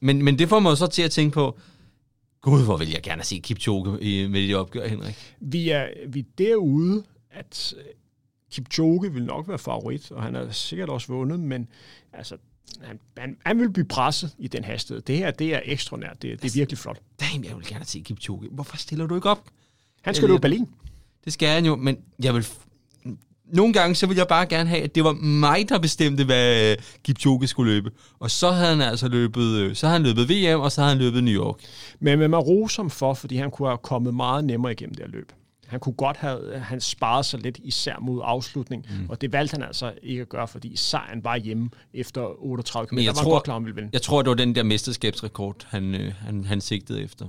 [0.00, 1.58] Men, men det får mig så til at tænke på,
[2.40, 5.36] gud, hvor vil jeg gerne se Kipchoge i, med det opgør, Henrik.
[5.40, 7.84] Vi er, vi er derude, at øh,
[8.52, 11.68] Kipchoge vil nok være favorit, og han har sikkert også vundet, men
[12.12, 12.36] altså,
[12.80, 15.02] han, han, han vil blive presset i den hastighed.
[15.02, 16.22] Det her, det er ekstraordinært.
[16.22, 17.00] Det, det er virkelig flot.
[17.20, 18.48] Damn, jeg vil gerne se Kipchoge.
[18.50, 19.44] Hvorfor stiller du ikke op?
[20.02, 20.68] Han skal løbe Berlin.
[21.24, 22.46] Det skal han jo, men jeg vil...
[23.52, 26.70] Nogle gange, så vil jeg bare gerne have, at det var mig, der bestemte, hvad
[26.70, 27.90] øh, Kipchoge skulle løbe.
[28.18, 30.94] Og så havde han altså løbet, øh, så havde han løbet VM, og så havde
[30.94, 31.56] han løbet New York.
[32.00, 35.04] Men man må rose ham for, fordi han kunne have kommet meget nemmere igennem det
[35.04, 35.32] her løb.
[35.66, 39.06] Han kunne godt have han sparet sig lidt, især mod afslutning, mm.
[39.10, 42.94] og det valgte han altså ikke at gøre, fordi sejren var hjemme efter 38 km.
[42.94, 43.90] Men jeg Der var tror- godt klar, om ville vinde.
[43.92, 47.26] Jeg tror, det var den der mesterskabsrekord, han, øh, han, han sigtede efter.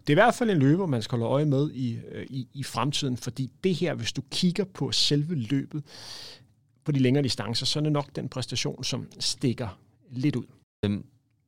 [0.00, 2.48] Det er i hvert fald en løber, man skal holde øje med i, øh, i,
[2.54, 5.82] i fremtiden, fordi det her, hvis du kigger på selve løbet
[6.84, 9.78] på de længere distancer, så er det nok den præstation, som stikker
[10.10, 10.44] lidt ud.
[10.84, 11.04] Øhm,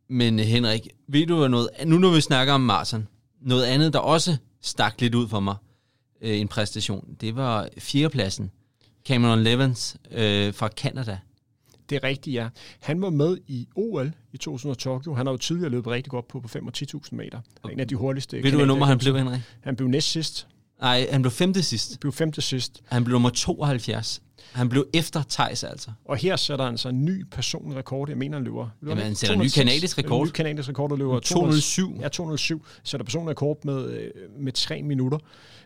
[0.09, 3.09] men Henrik, ved du noget, nu når vi snakker om Marsen,
[3.40, 5.57] noget andet, der også stak lidt ud for mig,
[6.20, 8.51] øh, en præstation, det var fjerdepladsen.
[9.07, 11.18] Cameron Levens øh, fra Canada.
[11.90, 12.49] Det er rigtigt, ja.
[12.81, 15.14] Han var med i OL i 2000 Tokyo.
[15.14, 17.40] Han har jo tidligere løbet rigtig godt på, på 5 og 10.000 meter.
[17.62, 18.42] Og en af de hurtigste.
[18.42, 19.40] Ved du, hvad nummer han blev, Henrik?
[19.61, 20.49] Han blev næst sidst.
[20.80, 21.90] Nej, han blev femte sidst.
[21.90, 22.82] Han blev femte sidst.
[22.87, 24.22] Han blev nummer 72.
[24.52, 25.90] Han blev efter Thijs, altså.
[26.04, 28.08] Og her sætter han så en ny personlig rekord.
[28.08, 28.68] Jeg mener, han løber...
[28.82, 30.20] Jamen, han sætter en ny kanadisk rekord.
[30.20, 31.98] En ny kanadisk rekord, der løber 207.
[32.00, 32.64] Ja, 207.
[32.84, 34.10] Sætter personlig rekord med, øh,
[34.40, 35.18] med tre minutter.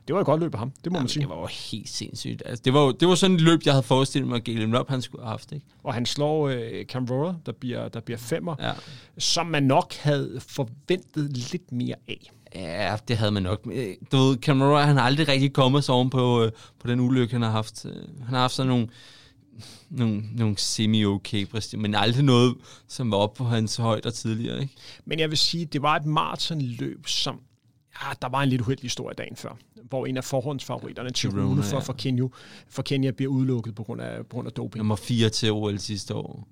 [0.08, 1.20] Det var et godt løb af ham, det må man Jamen, sige.
[1.20, 2.42] det var jo helt sindssygt.
[2.46, 4.78] Altså, det, var jo, det var sådan et løb, jeg havde forestillet mig, at Galen
[4.78, 5.52] Rupp, han skulle have haft.
[5.52, 5.66] Ikke?
[5.84, 8.72] Og han slår øh, Camrora, der bliver, der bliver femmer, Ja.
[9.18, 12.30] som man nok havde forventet lidt mere af.
[12.54, 13.68] Ja, det havde man nok.
[13.72, 17.00] Øh, Du ved, Cameron, han har aldrig rigtig kommet sig oven på, øh, på den
[17.00, 17.84] ulykke, han har haft.
[17.84, 18.88] Øh, Han har haft sådan nogle,
[19.90, 22.54] nogle, nogle semi-okay præstationer, men aldrig noget,
[22.88, 24.60] som var oppe på hans højder tidligere.
[24.60, 24.74] Ikke?
[25.04, 27.40] Men jeg vil sige, det var et maratonløb, som
[28.02, 29.56] ja, der var en lidt uheldig historie dagen før,
[29.88, 31.82] hvor en af forhåndsfavoritterne, Tirone Tirone, for, ja.
[31.82, 32.24] for, Kenya,
[32.68, 34.78] for Kenya, bliver udelukket på grund af, på grund af doping.
[34.78, 36.48] Nummer 4 til OL sidste år.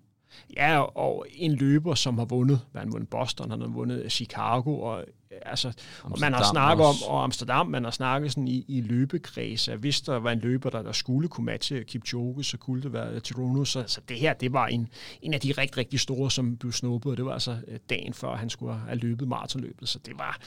[0.57, 4.81] Ja, og en løber, som har vundet, han har vundet Boston, han har vundet Chicago,
[4.81, 5.05] og,
[5.43, 5.73] altså,
[6.03, 9.79] og man har snakket om, og Amsterdam, man har snakket sådan i, i løbekreds, at
[9.79, 13.21] hvis der var en løber, der, der skulle kunne matche Kipchoge, så kunne det være
[13.21, 14.89] Tirono, så, så det her, det var en,
[15.23, 18.15] en af de rigtig, rigtig store, som blev snuppet, og det var altså øh, dagen
[18.15, 20.39] før, han skulle have løbet maratonløbet, så det var,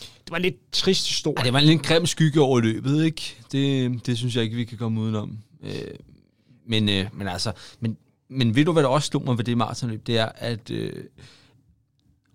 [0.00, 1.36] det var en lidt trist historie.
[1.36, 3.36] Ej, det var en lidt grim skygge over løbet, ikke?
[3.52, 5.38] Det, det synes jeg ikke, vi kan komme udenom.
[5.62, 5.72] Øh,
[6.66, 7.96] men, øh, men altså, men,
[8.30, 10.06] men ved du, hvad der også slog mig ved det maratonløb?
[10.06, 10.70] Det er, at...
[10.70, 11.04] Øh,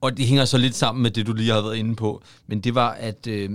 [0.02, 2.24] og det hænger så lidt sammen med det, du lige har været inde på.
[2.48, 3.50] Men det var, at øh,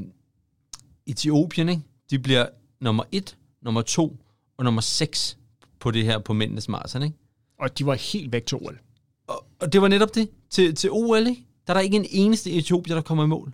[1.06, 1.82] Etiopien, ikke?
[2.10, 2.46] de bliver
[2.80, 4.16] nummer et, nummer to
[4.58, 5.38] og nummer seks
[5.80, 7.16] på det her på mændenes maraton, ikke?
[7.60, 8.78] Og de var helt væk til OL.
[9.26, 10.28] Og, og det var netop det.
[10.50, 11.46] Til, til OL, ikke?
[11.66, 13.52] der er der ikke en eneste etiopier, der kommer i mål.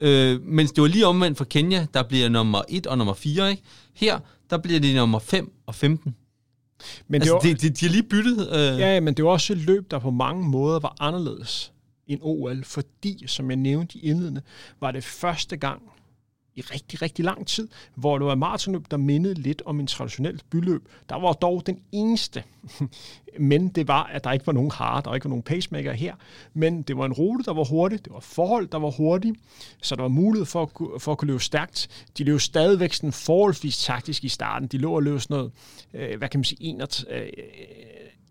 [0.00, 3.50] Øh, mens det var lige omvendt for Kenya, der bliver nummer 1 og nummer 4.
[3.50, 3.62] Ikke?
[3.94, 4.18] Her,
[4.50, 6.16] der bliver det nummer 5 og 15.
[7.08, 8.48] Men Altså, det var, det, det, de har lige byttet.
[8.52, 11.72] Øh, Ja, men det var også et løb, der på mange måder var anderledes
[12.06, 14.42] end OL, fordi, som jeg nævnte i indledende,
[14.80, 15.82] var det første gang
[16.56, 20.50] i rigtig, rigtig lang tid, hvor det var maratonløb, der mindede lidt om en traditionelt
[20.50, 20.82] byløb.
[21.08, 22.42] Der var dog den eneste,
[23.38, 26.14] men det var, at der ikke var nogen hare, der ikke var nogen pacemaker her,
[26.54, 29.34] men det var en rute, der var hurtig, det var forhold, der var hurtige,
[29.82, 32.06] så der var mulighed for at, for at kunne løbe stærkt.
[32.18, 34.68] De løb stadigvæk sådan forholdsvis taktisk i starten.
[34.68, 35.52] De lå og løb sådan noget,
[35.94, 37.32] øh, hvad kan man sige, 31, øh,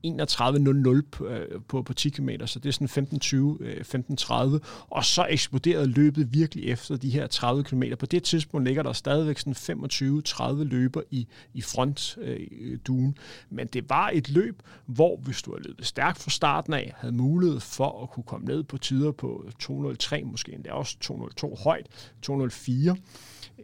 [0.07, 4.59] 31.00 på, øh, på, på 10 km, så det er sådan 15.20, 15.30, øh,
[4.89, 7.83] og så eksploderede løbet virkelig efter de her 30 km.
[7.99, 9.83] På det tidspunkt ligger der stadigvæk sådan
[10.27, 13.13] 25-30 løber i, i frontduen, øh,
[13.49, 17.13] men det var et løb, hvor hvis du havde løbet stærkt fra starten af, havde
[17.13, 21.87] mulighed for at kunne komme ned på tider på 203, måske endda også 202 højt,
[22.21, 22.95] 204,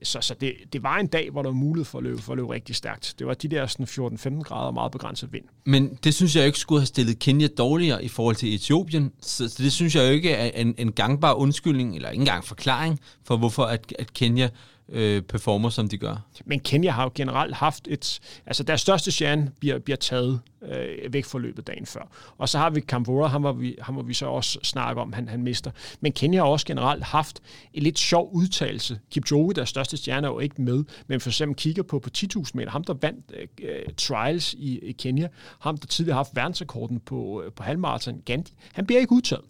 [0.04, 2.34] så, så det, det var en dag, hvor der var mulighed for at løbe, for
[2.34, 3.16] at løbe rigtig stærkt.
[3.20, 5.44] Det var de der sådan 14-15 grader og meget begrænset vind.
[5.66, 9.12] Men det synes jeg ikke skulle have stillet Kenya dårligere i forhold til Etiopien.
[9.22, 13.00] Så, så det synes jeg ikke er en, en gangbar undskyldning, eller ikke engang forklaring,
[13.24, 14.50] for hvorfor at, at Kenya
[14.89, 16.15] øh, performer, som de gør.
[16.45, 18.19] Men Kenya har jo generelt haft et...
[18.45, 22.10] Altså deres største stjerne bliver, bliver taget øh, væk fra løbet dagen før.
[22.38, 25.13] Og så har vi Kambora, ham må vi, ham må vi så også snakke om,
[25.13, 25.71] han, han mister.
[26.00, 27.41] Men Kenya har også generelt haft
[27.73, 29.00] en lidt sjov udtalelse.
[29.12, 32.52] Kipchoge, deres største stjerne, er jo ikke med, men for eksempel kigger på på 10.000
[32.54, 35.28] meter, ham der vandt øh, øh, trials i, i Kenya,
[35.60, 39.45] ham der tidligere har haft verdensrekorden på, øh, på halvmarathon, Gandhi, han bliver ikke udtaget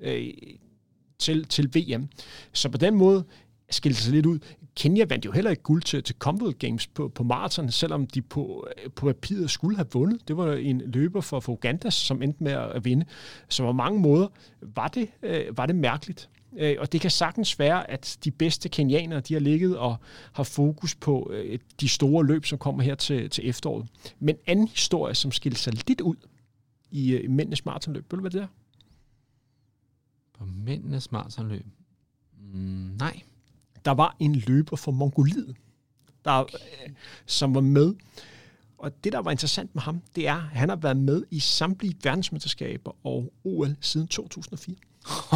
[0.00, 0.28] øh,
[1.18, 2.08] til, til VM.
[2.52, 3.24] Så på den måde,
[3.70, 4.38] skilte sig lidt ud.
[4.76, 8.22] Kenya vandt jo heller ikke guld til, til Commonwealth Games på, på maraton, selvom de
[8.22, 10.28] på, øh, på papiret skulle have vundet.
[10.28, 13.06] Det var en løber for, for Uganda, som endte med at vinde.
[13.48, 14.28] Så på mange måder
[14.62, 16.30] var det, øh, var det mærkeligt.
[16.56, 19.96] Øh, og det kan sagtens være, at de bedste kenianere, de har ligget og
[20.32, 23.86] har fokus på øh, de store løb, som kommer her til, til efteråret.
[24.18, 26.16] Men anden historie, som skilte sig lidt ud
[26.90, 28.46] i, øh, i mændenes maratonløb, ved du hvad det er?
[30.38, 31.66] På mændenes maratonløb?
[32.52, 33.22] Mm, nej.
[33.84, 35.56] Der var en løber fra Mongoliet,
[36.24, 36.56] der, okay.
[37.26, 37.94] som var med.
[38.78, 41.40] Og det, der var interessant med ham, det er, at han har været med i
[41.40, 44.76] samtlige verdensmesterskaber og OL siden 2004.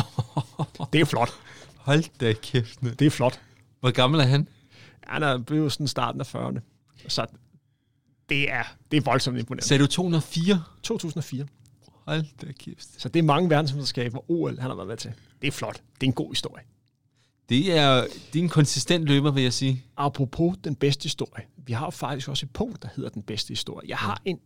[0.93, 1.31] det er flot.
[1.77, 2.81] Hold da kæft.
[2.81, 3.41] Det er flot.
[3.81, 4.49] Hvor gammel er han?
[5.01, 6.61] Han er blevet sådan starten af 40'erne.
[7.09, 7.27] Så
[8.29, 9.69] det er, det er voldsomt imponerende.
[9.69, 10.63] Sagde du 204?
[10.83, 11.47] 2004.
[12.07, 13.01] Hold da kæft.
[13.01, 15.13] Så det er mange verdensmesterskaber og OL, han har været med til.
[15.43, 15.83] Det er flot.
[16.01, 16.65] Det er en god historie.
[17.49, 19.85] Det er, det er en konsistent løber, vil jeg sige.
[19.97, 21.45] Apropos den bedste historie.
[21.57, 23.89] Vi har faktisk også et punkt, der hedder den bedste historie.
[23.89, 24.41] Jeg har en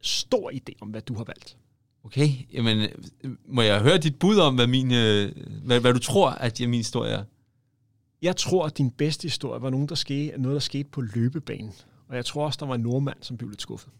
[0.00, 1.56] stor idé om, hvad du har valgt.
[2.04, 2.88] Okay, jamen,
[3.48, 5.32] må jeg høre dit bud om, hvad, min, øh,
[5.64, 7.24] hvad, hvad du tror, at min historie er?
[8.22, 11.72] Jeg tror, at din bedste historie var nogen, der skete, noget, der skete på løbebanen.
[12.08, 13.92] Og jeg tror også, der var en nordmand, som blev lidt skuffet.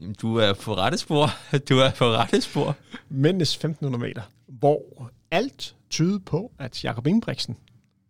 [0.00, 1.26] Jamen, du er på rette spor.
[1.68, 2.76] Du er på rette spor.
[3.08, 7.56] Mændenes 1500 meter, hvor alt tyde på, at Jakob Ingebrigtsen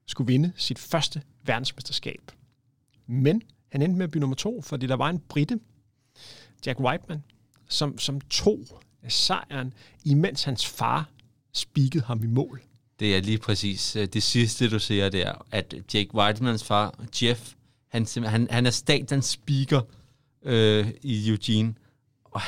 [0.07, 2.31] skulle vinde sit første verdensmesterskab.
[3.07, 5.61] Men han endte med at blive nummer to, fordi der var en britte,
[6.67, 7.23] Jack Whiteman,
[7.69, 11.11] som, som tog sejren, imens hans far
[11.53, 12.63] spikede ham i mål.
[13.01, 17.53] Det er lige præcis øh, det sidste, du siger, der, at Jake Whitemans far, Jeff,
[17.89, 19.81] han, han, han er statens speaker
[20.43, 21.75] øh, i Eugene.
[22.37, 22.43] Og,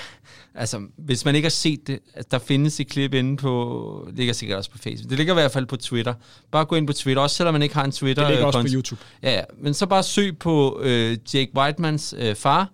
[0.55, 1.98] altså, hvis man ikke har set det,
[2.31, 5.35] der findes et klip inde på, det ligger sikkert også på Facebook, det ligger i
[5.35, 6.14] hvert fald på Twitter.
[6.51, 8.22] Bare gå ind på Twitter, også selvom man ikke har en Twitter.
[8.22, 9.01] Det ligger også på YouTube.
[9.22, 12.70] Ja, ja, men så bare søg på øh, Jake Whitemans øh, far,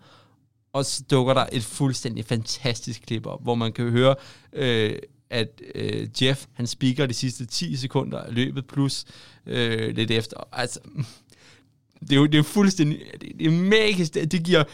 [0.72, 4.14] og så dukker der et fuldstændig fantastisk klip op, hvor man kan høre,
[4.52, 4.98] øh,
[5.30, 9.04] at øh, Jeff, han speaker de sidste 10 sekunder af løbet, plus
[9.46, 10.36] øh, lidt efter.
[10.52, 10.80] Altså,
[12.00, 14.64] det er jo det er fuldstændig, det, det er magisk, det, det giver,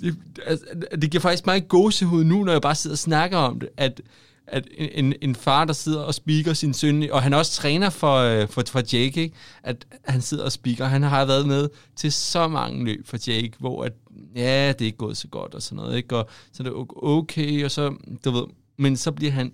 [0.00, 0.64] det, altså,
[1.02, 4.02] det giver faktisk meget gåsehud nu, når jeg bare sidder og snakker om det, at,
[4.46, 7.90] at en, en far, der sidder og speaker sin søn, og han er også træner
[7.90, 9.34] for, øh, for, for Jake, ikke?
[9.62, 10.84] at han sidder og speaker.
[10.84, 13.92] Han har været med til så mange løb for Jake, hvor at,
[14.34, 16.16] ja, det er ikke gået så godt og sådan noget, ikke?
[16.16, 18.44] Og så er det okay, og så, du ved,
[18.76, 19.52] men så bliver han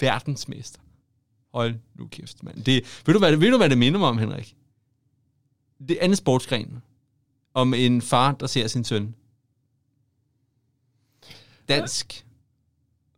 [0.00, 0.80] verdensmester.
[1.54, 2.64] Hold nu kæft, mand.
[2.64, 4.56] Det, ved, du, hvad, ved du, hvad det minder mig om, Henrik?
[5.88, 6.82] Det andet sportsgren.
[7.54, 9.14] Om en far, der ser sin søn.
[11.68, 12.24] Dansk.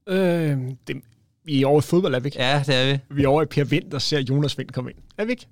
[0.09, 0.97] Øh, det,
[1.45, 2.39] vi er over i fodbold, er vi ikke?
[2.39, 2.99] Ja, det er vi.
[3.15, 4.99] Vi er over i Per Vind, der ser Jonas Vind komme ind.
[5.19, 5.47] Er vi ikke?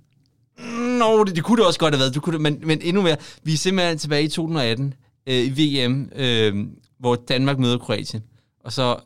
[0.99, 2.15] Nå, det, det kunne det også godt have været.
[2.15, 3.17] Du kunne, men, men endnu mere.
[3.43, 4.95] Vi er simpelthen tilbage i 2018
[5.27, 6.67] øh, i VM, øh,
[6.99, 8.23] hvor Danmark møder Kroatien.
[8.65, 8.97] Og så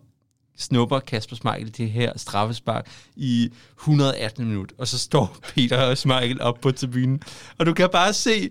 [0.59, 4.77] snupper Kasper Smeichel det her straffespark i 118 minutter.
[4.79, 7.23] Og så står Peter og Smeichel op på tribunen.
[7.59, 8.51] Og du kan bare se,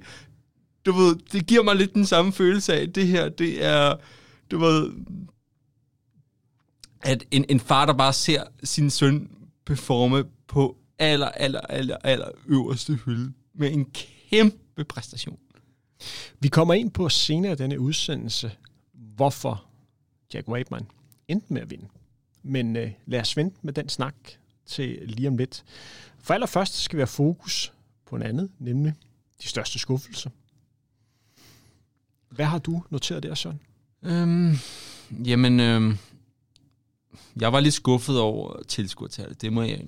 [0.85, 3.95] du ved, det giver mig lidt den samme følelse af, det her, det er,
[4.51, 4.91] du ved,
[7.01, 9.31] at en, en far, der bare ser sin søn
[9.65, 15.39] performe på aller, aller, aller, aller øverste hylde med en kæmpe præstation.
[16.39, 18.51] Vi kommer ind på senere i denne udsendelse,
[18.93, 19.65] hvorfor
[20.33, 20.87] Jack Waitman
[21.27, 21.87] endte med at vinde.
[22.43, 24.15] Men øh, lad os vente med den snak
[24.65, 25.63] til lige om lidt.
[26.19, 27.73] For allerførst skal vi have fokus
[28.05, 28.93] på en andet, nemlig
[29.43, 30.29] de største skuffelser.
[32.29, 33.61] Hvad har du noteret der, Søren?
[34.05, 34.57] Øhm,
[35.25, 35.97] jamen, øhm,
[37.39, 39.81] jeg var lidt skuffet over tilskuertallet, det må jeg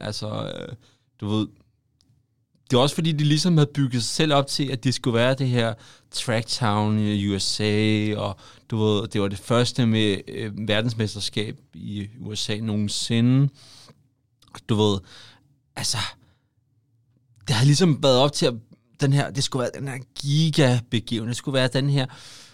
[0.00, 0.74] Altså, øh,
[1.20, 1.46] du ved,
[2.70, 5.14] det er også fordi, de ligesom havde bygget sig selv op til, at det skulle
[5.14, 5.74] være det her
[6.10, 8.36] Tracktown i USA, og
[8.70, 13.48] du ved, det var det første med øh, verdensmesterskab i USA nogensinde.
[14.68, 14.98] Du ved,
[15.76, 15.98] altså,
[17.48, 18.54] det har ligesom været op til, at
[19.00, 22.06] den her, det skulle være den her gigabegivenhed, det skulle være den her,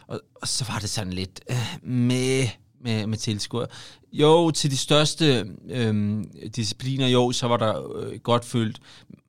[0.09, 2.49] og, og så var det sådan lidt øh, med
[2.81, 3.67] med, med tilskuer.
[4.13, 6.25] Jo, til de største øh,
[6.57, 8.81] discipliner, jo, så var der øh, godt fyldt,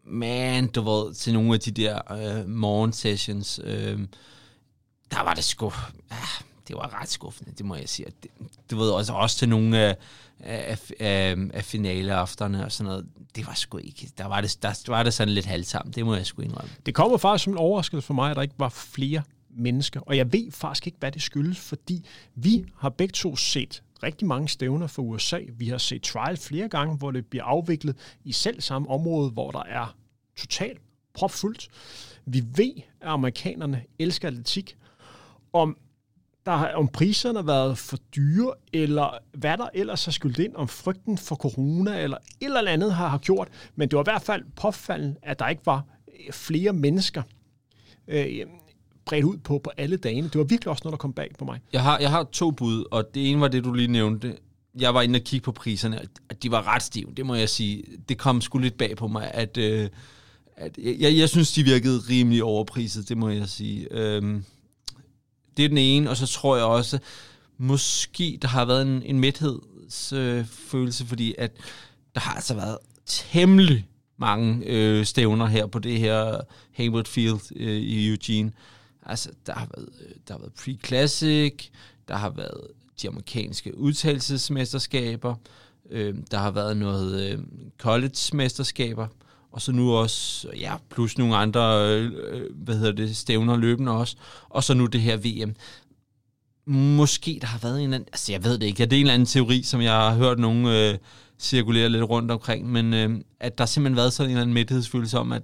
[0.06, 4.00] men du ved, til nogle af de der øh, morgensessions, øh,
[5.12, 5.72] der var det sgu,
[6.12, 6.16] ja,
[6.68, 8.08] det var ret skuffende, det må jeg sige.
[8.24, 8.32] Det,
[8.72, 9.98] du ved, også, også til nogle af,
[10.40, 14.74] af, af, af finaleafterne og sådan noget, det var sgu ikke, der var det, der
[14.88, 16.72] var det sådan lidt halvsamt, det må jeg sgu indrømme.
[16.86, 19.22] Det kommer faktisk som en overraskelse for mig, at der ikke var flere
[19.58, 20.00] mennesker.
[20.00, 24.28] Og jeg ved faktisk ikke, hvad det skyldes, fordi vi har begge to set rigtig
[24.28, 25.40] mange stævner for USA.
[25.54, 29.52] Vi har set trial flere gange, hvor det bliver afviklet i selv samme område, hvor
[29.52, 29.96] der er
[30.38, 30.82] totalt
[31.14, 31.68] propfuldt.
[32.26, 34.78] Vi ved, at amerikanerne elsker atletik.
[35.54, 35.78] Om,
[36.46, 40.56] der, har- om priserne har været for dyre, eller hvad der ellers har skyldt ind,
[40.56, 43.48] om frygten for corona, eller et eller andet har, har gjort.
[43.76, 45.84] Men det var i hvert fald påfaldende, at der ikke var
[46.28, 47.24] øh, flere mennesker
[48.08, 48.46] øh,
[49.08, 50.28] bredt ud på, på alle dagene.
[50.28, 51.60] Det var virkelig også noget, der kom bag på mig.
[51.74, 54.38] Jeg har, jeg har to bud, og det ene var det, du lige nævnte.
[54.80, 57.50] Jeg var inde og kigge på priserne, at de var ret stive, det må jeg
[57.50, 57.84] sige.
[58.10, 59.90] Det kom sgu lidt bag på mig, at, øh,
[60.58, 63.88] at jeg, jeg synes, de virkede rimelig overpriset, det må jeg sige.
[63.92, 64.44] Øhm,
[65.58, 67.00] det er den ene, og så tror jeg også,
[67.58, 71.52] måske der har været en, en mæthedsfølelse, øh, følelse, fordi at
[72.16, 76.42] der har altså været temmelig mange øh, stævner her på det her
[76.72, 78.52] Hayward Field øh, i Eugene.
[79.08, 81.70] Altså, der har været, øh, der har været pre-classic,
[82.08, 82.62] der har været
[83.02, 85.36] de amerikanske udtalelsesmesterskaber,
[85.90, 87.40] øh, der har været noget øh,
[87.78, 89.08] college-mesterskaber,
[89.52, 93.92] og så nu også, ja, plus nogle andre, øh, øh hvad hedder det, stævner løbende
[93.92, 94.16] også,
[94.50, 95.56] og så nu det her VM.
[96.66, 99.00] Måske der har været en eller anden, altså jeg ved det ikke, ja, det er
[99.00, 100.98] en eller anden teori, som jeg har hørt nogen øh,
[101.40, 105.20] cirkulere lidt rundt omkring, men øh, at der simpelthen været sådan en eller anden mæthedsfølelse
[105.20, 105.44] om, at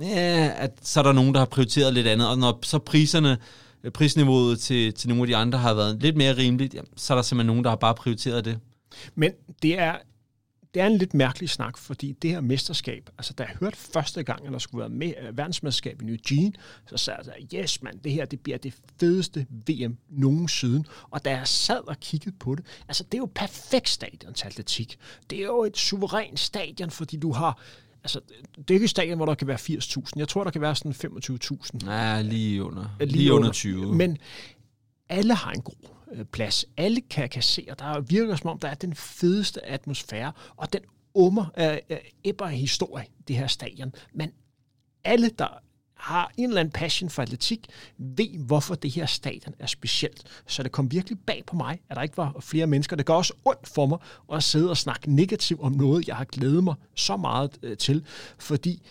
[0.00, 3.38] ja, at så er der nogen, der har prioriteret lidt andet, og når så priserne,
[3.84, 7.12] øh, prisniveauet til, til nogle af de andre har været lidt mere rimeligt, jamen, så
[7.12, 8.58] er der simpelthen nogen, der har bare prioriteret det.
[9.14, 9.96] Men det er,
[10.74, 14.22] det er en lidt mærkelig snak, fordi det her mesterskab, altså da jeg hørte første
[14.22, 16.52] gang, at der skulle være med, uh, øh, verdensmesterskab i New Gene,
[16.86, 20.84] så sagde jeg, yes mand, det her det bliver det fedeste VM nogensinde.
[21.10, 24.46] Og da jeg sad og kiggede på det, altså det er jo perfekt stadion til
[24.46, 24.98] atletik.
[25.30, 27.60] Det er jo et suverænt stadion, fordi du har
[28.04, 28.20] Altså,
[28.58, 30.10] det er ikke et stadion, hvor der kan være 80.000.
[30.16, 31.90] Jeg tror, der kan være sådan 25.000.
[31.90, 33.94] Ja, lige under, lige, lige under 20.
[33.94, 34.18] Men
[35.08, 36.64] alle har en god øh, plads.
[36.76, 37.74] Alle kan kassere.
[37.78, 40.80] Der virker som om, der er den fedeste atmosfære, og den
[41.14, 43.92] ummer af øh, æbber af historie, det her stadion.
[44.14, 44.30] Men
[45.04, 45.48] alle, der
[45.94, 47.66] har en eller anden passion for atletik,
[47.98, 50.22] ved, hvorfor det her stadion er specielt.
[50.46, 52.96] Så det kom virkelig bag på mig, at der ikke var flere mennesker.
[52.96, 53.98] Det gør også ondt for mig
[54.32, 58.04] at sidde og snakke negativt om noget, jeg har glædet mig så meget øh, til.
[58.38, 58.82] Fordi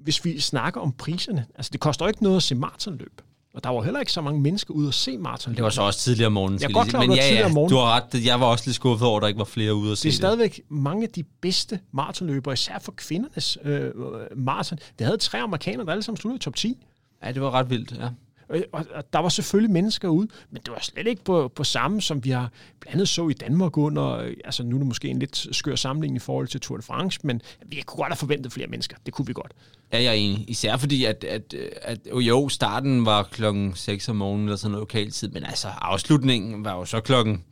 [0.00, 3.20] hvis vi snakker om priserne, altså det koster jo ikke noget at se maratonløb.
[3.54, 5.56] Og der var heller ikke så mange mennesker ude at se maratonløb.
[5.56, 6.60] Det var så også tidligere om morgenen.
[6.60, 7.76] Jeg er godt klar Men det var ja, tidligere ja, om morgenen.
[7.76, 8.24] du har ret.
[8.26, 10.08] Jeg var også lidt skuffet over, at der ikke var flere ude at se det
[10.08, 10.16] er det.
[10.16, 13.90] stadigvæk mange af de bedste maratonløbere, især for kvindernes øh,
[14.36, 14.78] maraton.
[14.98, 16.86] Det havde tre amerikanere, der alle sammen sluttede i top 10.
[17.24, 18.08] Ja, det var ret vildt, ja.
[18.48, 21.64] Og, og, og der var selvfølgelig mennesker ude, men det var slet ikke på, på
[21.64, 24.86] samme, som vi har blandt andet så i Danmark under, øh, altså nu er det
[24.86, 28.08] måske en lidt skør sammenligning i forhold til Tour de France, men vi kunne godt
[28.08, 28.96] have forventet flere mennesker.
[29.06, 29.52] Det kunne vi godt.
[29.92, 30.44] Ja, jeg er enig.
[30.50, 34.70] Især fordi, at, at, at øh, jo, starten var klokken 6 om morgenen eller sådan
[34.70, 37.44] noget lokal tid, men altså afslutningen var jo så klokken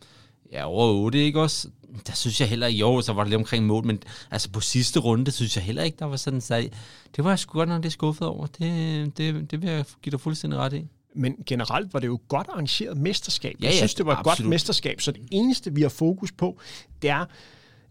[0.52, 1.68] ja, over 8, ikke også?
[2.06, 5.00] Der synes jeg heller, jo, så var det lidt omkring mål, men altså på sidste
[5.00, 6.68] runde, synes jeg heller ikke, der var sådan, så
[7.16, 8.46] det var jeg sgu godt nok lidt skuffet over.
[8.46, 10.86] Det, det, det vil jeg give dig fuldstændig ret i.
[11.14, 13.56] Men generelt var det jo godt arrangeret mesterskab.
[13.60, 14.36] Ja, jeg ja, synes, det var et absolut.
[14.36, 16.60] godt mesterskab, så det eneste, vi har fokus på,
[17.02, 17.24] det er,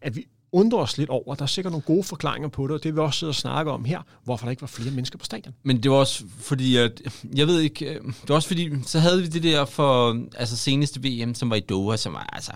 [0.02, 1.36] at vi undrer os lidt over.
[1.36, 3.36] Der er sikkert nogle gode forklaringer på det, og det vil vi også sidde og
[3.36, 5.54] snakke om her, hvorfor der ikke var flere mennesker på stadion.
[5.64, 7.02] Men det var også fordi, at,
[7.36, 10.58] jeg ved ikke, øh, det var også fordi, så havde vi det der for, altså
[10.58, 12.52] seneste VM, som var i Doha, som var altså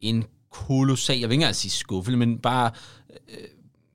[0.00, 2.70] en kolossal, jeg vil ikke engang sige skuffelse, men bare,
[3.28, 3.36] øh,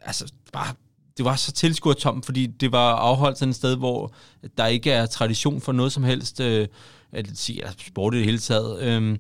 [0.02, 0.74] altså bare,
[1.18, 4.14] det var så tilskuertomt, fordi det var afholdt sådan et sted, hvor
[4.58, 6.68] der ikke er tradition for noget som helst, øh,
[7.12, 9.18] atletik, eller sport i det hele taget, øh,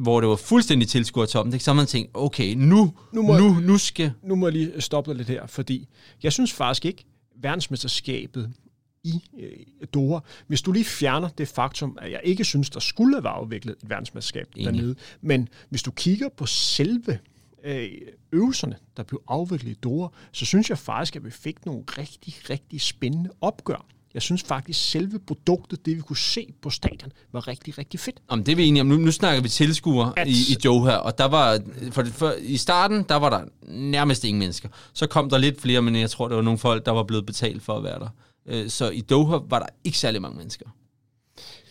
[0.00, 1.64] hvor det var fuldstændig tilskuertomt, ikke?
[1.64, 4.80] så man tænkt, okay, nu, Nu nu, må- nu, nu skal, Nu må jeg lige
[4.80, 5.88] stoppe dig lidt her, fordi
[6.22, 7.04] jeg synes faktisk ikke,
[7.42, 8.50] verdensmesterskabet
[9.04, 13.14] i øh, Doha, hvis du lige fjerner det faktum, at jeg ikke synes, der skulle
[13.16, 14.66] have været afviklet et verdensmesterskab Enig.
[14.74, 17.18] dernede, men hvis du kigger på selve
[17.64, 17.90] øh,
[18.32, 22.34] øvelserne, der blev afviklet i Doha, så synes jeg faktisk, at vi fik nogle rigtig,
[22.50, 23.86] rigtig spændende opgør.
[24.14, 28.20] Jeg synes faktisk, selve produktet, det vi kunne se på stadion, var rigtig, rigtig fedt.
[28.28, 28.86] Om det er vi enige om.
[28.86, 31.60] Nu, nu snakker vi tilskuere At- i, i Doha, og der var,
[31.90, 34.68] for, for, i starten, der var der nærmest ingen mennesker.
[34.92, 37.26] Så kom der lidt flere, men jeg tror, der var nogle folk, der var blevet
[37.26, 38.08] betalt for at være der.
[38.50, 40.66] Øh, Så i Doha var der ikke særlig mange mennesker.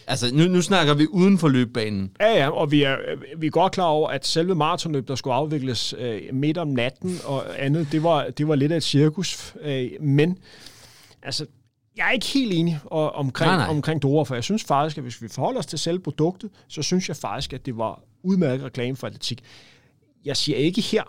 [0.08, 2.12] Altså, nu, nu snakker vi uden for løbbanen.
[2.20, 2.96] Ja, ja, og vi er,
[3.38, 7.18] vi er godt klar over, at selve maratonløb, der skulle afvikles øh, midt om natten
[7.26, 9.56] og andet, det var, det var lidt af et cirkus.
[9.62, 10.38] Øh, men
[11.24, 11.46] altså,
[11.98, 14.98] jeg er ikke helt enig og, omkring, Nej, nej, omkring Dora, for jeg synes faktisk,
[14.98, 18.02] at hvis vi forholder os til selve produktet, så synes jeg faktisk, at det var
[18.24, 19.44] udmærket reklame for atletik.
[20.26, 21.04] Jeg siger ikke her,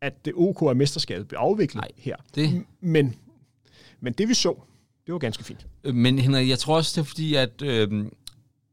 [0.00, 2.16] at det OK er mesterskabet blev afviklet Nej, her.
[2.34, 3.14] det- Men,
[4.00, 4.54] men det vi så,
[5.06, 5.66] det var ganske fint.
[5.94, 8.04] Men Henrik, jeg tror også, det er fordi, at, øh,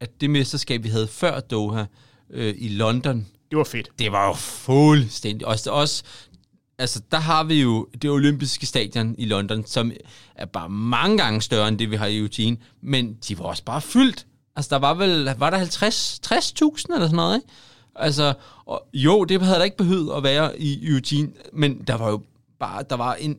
[0.00, 1.84] at det mesterskab, vi havde før Doha
[2.30, 3.88] øh, i London, Det var fedt.
[3.98, 5.46] det var jo fuldstændig.
[5.46, 6.02] Også, også,
[6.78, 9.92] altså, der har vi jo det olympiske stadion i London, som
[10.34, 13.64] er bare mange gange større end det, vi har i Eugene, men de var også
[13.64, 14.26] bare fyldt.
[14.56, 16.32] Altså, der var vel, var der 50, 60.000
[16.94, 17.48] eller sådan noget, ikke?
[17.96, 18.34] Altså,
[18.66, 22.22] og, jo, det havde der ikke behøvet at være i Eugene, men der var jo
[22.60, 23.38] bare, der var en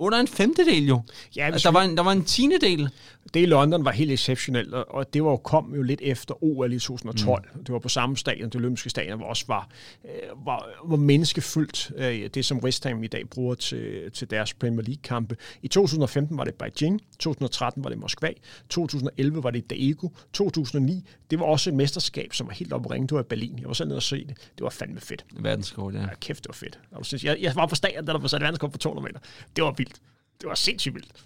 [0.00, 1.02] under en femtedel jo.
[1.36, 2.90] Ja, altså, der, var en, der var en tiende del.
[3.34, 6.72] Det i London var helt exceptionelt, og det var jo, kom jo lidt efter OL
[6.72, 7.48] i 2012.
[7.54, 7.64] Mm.
[7.64, 9.68] Det var på samme stadion, det olympiske stadion, hvor også var,
[10.04, 11.92] øh, var, var menneskefyldt.
[11.96, 15.36] Øh, det, som West Ham i dag bruger til, til deres Premier League-kampe.
[15.62, 18.30] I 2015 var det Beijing, 2013 var det Moskva,
[18.68, 23.06] 2011 var det Daegu, 2009, det var også et mesterskab, som var helt oppe ringe.
[23.06, 23.58] Det var i Berlin.
[23.58, 24.36] Jeg var selv nede og se det.
[24.36, 25.24] Det var fandme fedt.
[25.32, 26.00] Verdenskort, ja.
[26.00, 26.06] ja.
[26.20, 26.54] kæft, det var
[27.02, 27.24] fedt.
[27.24, 29.20] Jeg, jeg var på stadion, da der var sat verdenskort på 200 meter.
[29.56, 30.00] Det var vildt.
[30.40, 31.24] Det var sindssygt vildt.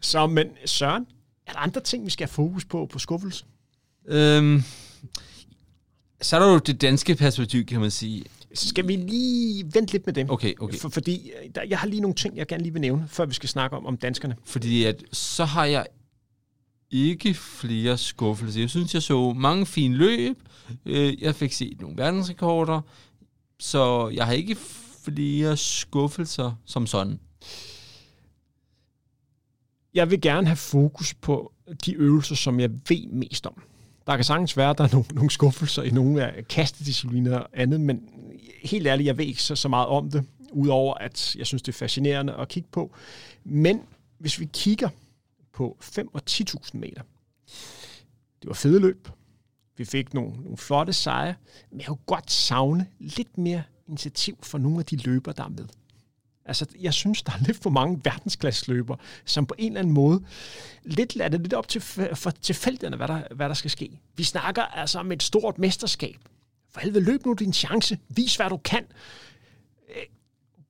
[0.00, 1.06] Så, men Søren,
[1.46, 3.44] er der andre ting, vi skal have fokus på på skuffelse?
[4.06, 4.62] Øhm,
[6.20, 8.24] så er der jo det danske perspektiv, kan man sige.
[8.54, 10.30] Så skal vi lige vente lidt med dem.
[10.30, 10.78] Okay, okay.
[10.78, 13.26] For, fordi øh, der, jeg har lige nogle ting, jeg gerne lige vil nævne, før
[13.26, 14.36] vi skal snakke om, om danskerne.
[14.44, 15.86] Fordi at, så har jeg
[16.90, 18.60] ikke flere skuffelser.
[18.60, 20.42] Jeg synes, jeg så mange fine løb.
[20.86, 22.80] Øh, jeg fik set nogle verdensrekorder.
[23.58, 24.56] Så jeg har ikke
[25.04, 27.20] flere skuffelser som sådan.
[29.94, 31.52] Jeg vil gerne have fokus på
[31.86, 33.62] de øvelser, som jeg ved mest om.
[34.06, 37.48] Der kan sagtens være, at der er nogle, nogle skuffelser i nogle af kastediscipliner og
[37.52, 38.08] andet, men
[38.62, 41.72] helt ærligt, jeg ved ikke så, så meget om det, udover at jeg synes, det
[41.72, 42.94] er fascinerende at kigge på.
[43.44, 43.80] Men
[44.18, 44.88] hvis vi kigger
[45.52, 47.02] på 5 og 10.000 meter,
[48.42, 49.08] det var fede løb.
[49.76, 51.34] Vi fik nogle, nogle flotte sejre,
[51.70, 55.48] men jeg kunne godt savne lidt mere initiativ for nogle af de løber, der er
[55.48, 55.66] med.
[56.48, 60.24] Altså, jeg synes, der er lidt for mange verdensklasseløber, som på en eller anden måde
[60.82, 61.80] lidt lader det lidt op til
[62.14, 64.00] for tilfældigerne, hvad der, hvad der skal ske.
[64.16, 66.16] Vi snakker altså om et stort mesterskab.
[66.70, 67.98] For helvede, løb nu din chance.
[68.08, 68.86] Vis, hvad du kan.
[69.88, 70.02] Øh,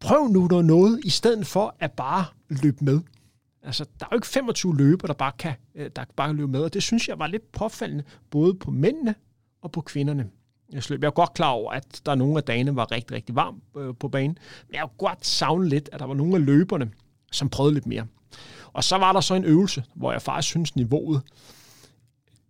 [0.00, 3.00] prøv nu noget, i stedet for at bare løbe med.
[3.62, 6.52] Altså, der er jo ikke 25 løber, der bare kan, øh, der bare kan løbe
[6.52, 9.14] med, og det synes jeg var lidt påfaldende, både på mændene
[9.62, 10.30] og på kvinderne
[10.72, 10.90] jeg.
[10.90, 13.62] Jeg er godt klar over, at der er nogle af dagene var rigtig, rigtig varm
[13.76, 14.38] øh, på banen.
[14.66, 16.90] Men jeg har godt savnet lidt, at der var nogle af løberne,
[17.32, 18.06] som prøvede lidt mere.
[18.72, 21.22] Og så var der så en øvelse, hvor jeg faktisk synes, niveauet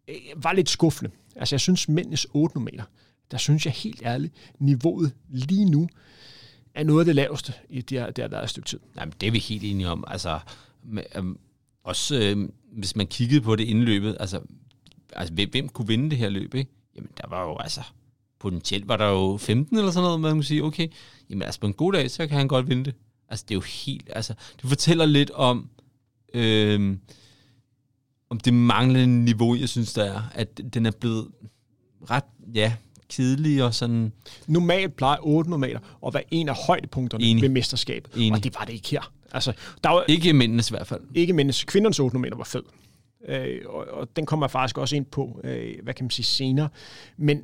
[0.08, 1.10] øh, var lidt skuffende.
[1.36, 2.84] Altså jeg synes, mændenes 8 meter,
[3.30, 5.88] der synes jeg helt ærligt, niveauet lige nu
[6.74, 8.80] er noget af det laveste, i det har, det har været et stykke tid.
[8.96, 10.04] Jamen, det er vi helt enige om.
[10.06, 10.38] Altså,
[10.82, 11.38] med, øhm,
[11.84, 14.40] også øh, hvis man kiggede på det indløbet, altså,
[15.12, 16.70] altså hvem, hvem kunne vinde det her løb, ikke?
[16.96, 17.80] Jamen, der var jo altså
[18.40, 20.88] potentielt var der jo 15 eller sådan noget, man kan sige, okay,
[21.30, 22.94] jamen altså på en god dag, så kan han godt vinde det.
[23.28, 25.70] Altså det er jo helt, altså det fortæller lidt om,
[26.34, 26.96] øh,
[28.30, 31.28] om det manglende niveau, jeg synes, der er, at den er blevet
[32.10, 32.24] ret,
[32.54, 32.72] ja,
[33.08, 34.12] kedelig og sådan...
[34.46, 37.42] Normalt plejer 8 normaler at være en af højdepunkterne Enig.
[37.42, 38.32] ved mesterskabet, Enig.
[38.32, 39.12] og det var det ikke her.
[39.32, 39.52] Altså,
[39.84, 41.00] der var, ikke mændenes i hvert fald.
[41.14, 41.64] Ikke mændenes.
[41.64, 42.62] Kvindernes 8 normaler var fed.
[43.28, 46.26] Øh, og, og den kommer jeg faktisk også ind på, øh, hvad kan man sige,
[46.26, 46.68] senere.
[47.16, 47.42] Men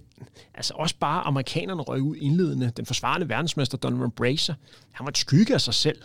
[0.55, 2.73] altså også bare amerikanerne røg ud indledende.
[2.77, 4.55] Den forsvarende verdensmester Donovan Bracer,
[4.93, 6.03] han var et skygge af sig selv.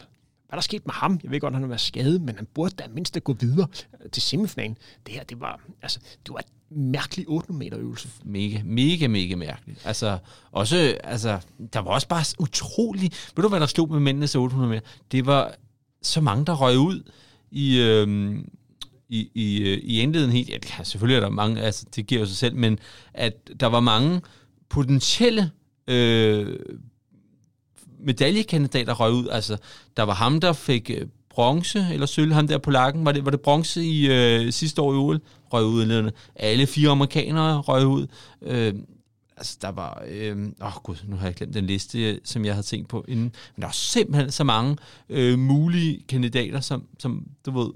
[0.49, 1.20] Hvad der skete med ham?
[1.24, 3.67] Jeg ved godt, at han var skadet, men han burde da mindst at gå videre
[4.03, 4.78] øh, til semifinalen.
[5.05, 6.39] Det her, det var, altså, det var
[6.72, 8.09] en mærkelig 8 meter øvelse.
[8.24, 9.82] Mega, mega, mega mærkeligt.
[9.86, 10.17] Altså,
[10.51, 11.39] også, altså,
[11.74, 13.11] der var også bare utrolig...
[13.36, 14.82] Ved du, hvad der stod med mændenes 800 meter?
[15.11, 15.55] Det var
[16.01, 17.11] så mange, der røg ud
[17.51, 18.38] i, øh,
[19.10, 22.28] i, i, øh, i indledningen helt, ja, selvfølgelig er der mange, altså det giver jo
[22.28, 22.80] sig selv, men
[23.14, 24.22] at der var mange
[24.70, 25.51] potentielle
[25.88, 26.60] øh,
[27.99, 29.28] medaljekandidater røg ud.
[29.28, 29.57] Altså,
[29.97, 33.05] der var ham, der fik øh, bronze, eller sølv, ham der på lakken.
[33.05, 35.22] Var det, var det bronze i øh, sidste år i OL?
[35.53, 36.12] Røg ud indledende.
[36.36, 38.07] Alle fire amerikanere røg ud.
[38.41, 38.74] Øh,
[39.38, 40.03] altså, der var...
[40.07, 43.05] Øh, åh gud, nu har jeg glemt den liste, øh, som jeg havde tænkt på
[43.07, 43.24] inden.
[43.55, 44.78] Men der var simpelthen så mange
[45.10, 47.70] øh, mulige kandidater, som, som du ved,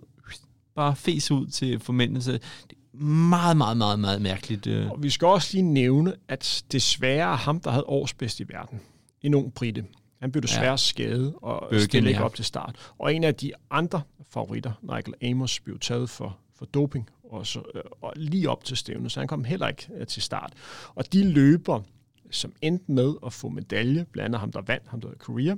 [0.76, 2.32] bare fes ud til formændelse.
[2.32, 4.68] Det er meget, meget, meget, meget mærkeligt.
[4.68, 4.92] Øh.
[4.92, 8.80] Og vi skal også lige nævne, at desværre ham, der havde årsbedst i verden,
[9.22, 9.86] en ung britte.
[10.22, 10.78] Han blev desværre ja.
[10.78, 12.26] skadet og Bøgen, stille ikke ja.
[12.26, 12.76] op til start.
[13.00, 17.62] Og en af de andre favoritter, Michael Amos, blev taget for, for doping og, så,
[17.76, 20.54] øh, og lige op til stævnet, så han kom heller ikke øh, til start.
[20.96, 21.82] Og de løber,
[22.32, 25.56] som endte med at få medalje, blandt andet ham, der vandt, ham der Korea,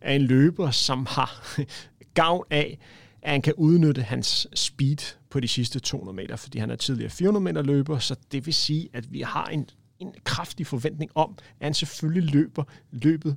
[0.00, 1.58] er en løber, som har
[2.14, 2.78] gavn af,
[3.24, 7.10] at han kan udnytte hans speed på de sidste 200 meter, fordi han er tidligere
[7.10, 9.68] 400 meter løber, så det vil sige, at vi har en
[9.98, 13.36] en kraftig forventning om, at han selvfølgelig løber løbet,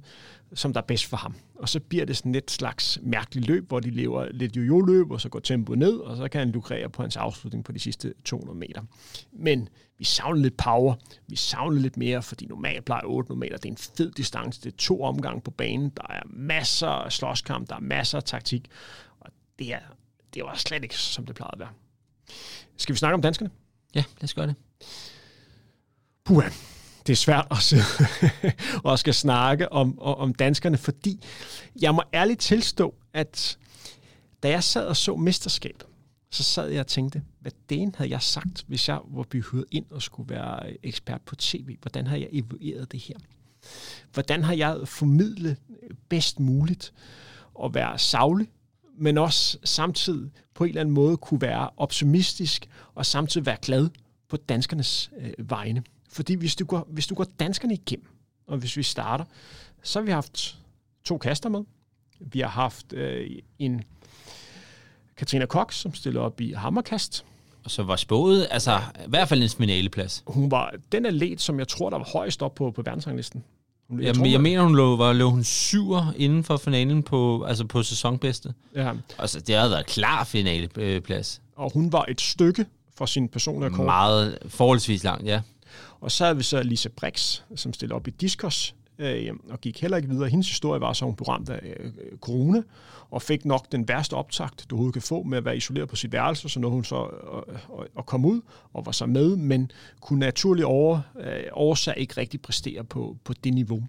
[0.54, 1.36] som der er bedst for ham.
[1.56, 5.22] Og så bliver det sådan et slags mærkeligt løb, hvor de lever lidt jojo-løb, og
[5.22, 8.14] så går tempoet ned, og så kan han lukrere på hans afslutning på de sidste
[8.26, 8.82] 200 meter.
[9.32, 10.96] Men vi savner lidt power,
[11.28, 14.74] vi savner lidt mere, fordi normalt plejer 800 meter, det er en fed distance, det
[14.74, 18.68] er to omgange på banen, der er masser af slåskamp, der er masser af taktik,
[19.60, 19.80] det, er,
[20.34, 21.70] det var slet ikke, som det plejede at være.
[22.78, 23.52] Skal vi snakke om danskerne?
[23.96, 24.56] Ja, lad os gøre det.
[26.24, 26.50] Puha,
[27.08, 27.84] det er svært at sidde
[28.84, 31.24] og skal snakke om, om danskerne, fordi
[31.82, 33.58] jeg må ærligt tilstå, at
[34.44, 35.86] da jeg sad og så mesterskabet,
[36.32, 39.86] så sad jeg og tænkte, hvad den havde jeg sagt, hvis jeg var blevet ind
[39.92, 41.78] og skulle være ekspert på tv?
[41.82, 43.16] Hvordan har jeg evalueret det her?
[44.14, 45.58] Hvordan har jeg formidlet
[46.10, 46.94] bedst muligt
[47.64, 48.48] at være savlig,
[48.98, 53.90] men også samtidig på en eller anden måde kunne være optimistisk og samtidig være glad
[54.30, 55.84] på danskernes øh, vegne?
[56.10, 58.08] Fordi hvis du, går, hvis du går danskerne igennem,
[58.48, 59.26] og hvis vi starter,
[59.84, 60.60] så har vi haft
[61.04, 61.64] to kaster med.
[62.20, 63.30] Vi har haft øh,
[63.60, 63.84] en
[65.18, 67.26] Katrina Cox, som stiller op i hammerkast.
[67.64, 70.24] Og så var spået, altså i hvert fald en finaleplads.
[70.28, 73.44] Hun var den atlet, som jeg tror, der var højst op på, på verdensranglisten.
[73.90, 77.44] Jeg, jeg, tror, jeg mener, hun lå, var, lå hun syver inden for finalen på,
[77.44, 78.54] altså på sæsonbedste.
[78.76, 78.94] Ja.
[79.20, 81.42] Altså, det havde været klar finaleplads.
[81.56, 82.66] Og hun var et stykke
[82.98, 83.86] fra sin personlige rekord.
[83.86, 85.42] Meget forholdsvis langt, ja.
[86.02, 89.82] Og så havde vi så Lisa Brix, som stillede op i Discos, øh, og gik
[89.82, 90.30] heller ikke videre.
[90.30, 91.92] Hendes historie var så, hun blev ramt af øh,
[92.22, 92.62] corona,
[93.10, 95.96] og fik nok den værste optakt, du overhovedet kan få med at være isoleret på
[95.96, 98.42] sit værelse, så nåede hun så at, at komme ud
[98.74, 99.72] og var så med, men
[100.02, 103.84] kunne naturligt over, øh, årsag ikke rigtig præstere på, på det niveau.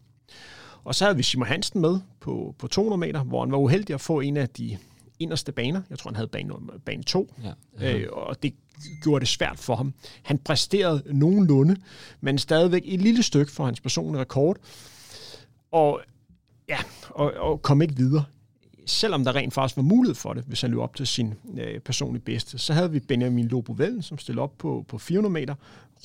[0.85, 3.95] Og så havde vi Simon Hansen med på, på 200 meter, hvor han var uheldig
[3.95, 4.79] at få en af de
[5.19, 5.83] inderste baner.
[5.91, 6.55] Jeg tror, han havde bane,
[6.85, 7.35] bane 2.
[7.81, 7.95] Ja.
[7.95, 8.55] Øh, og det
[9.03, 9.95] gjorde det svært for ham.
[10.23, 11.77] Han præsterede nogenlunde,
[12.21, 14.57] men stadigvæk et lille stykke for hans personlige rekord.
[15.73, 16.01] Og,
[16.69, 16.79] ja,
[17.11, 18.25] og, og kom ikke videre.
[18.87, 21.81] Selvom der rent faktisk var mulighed for det, hvis han løb op til sin øh,
[21.81, 22.59] personlige bedste.
[22.59, 25.55] Så havde vi Benjamin Lobovellen, som stillede op på, på 400 meter,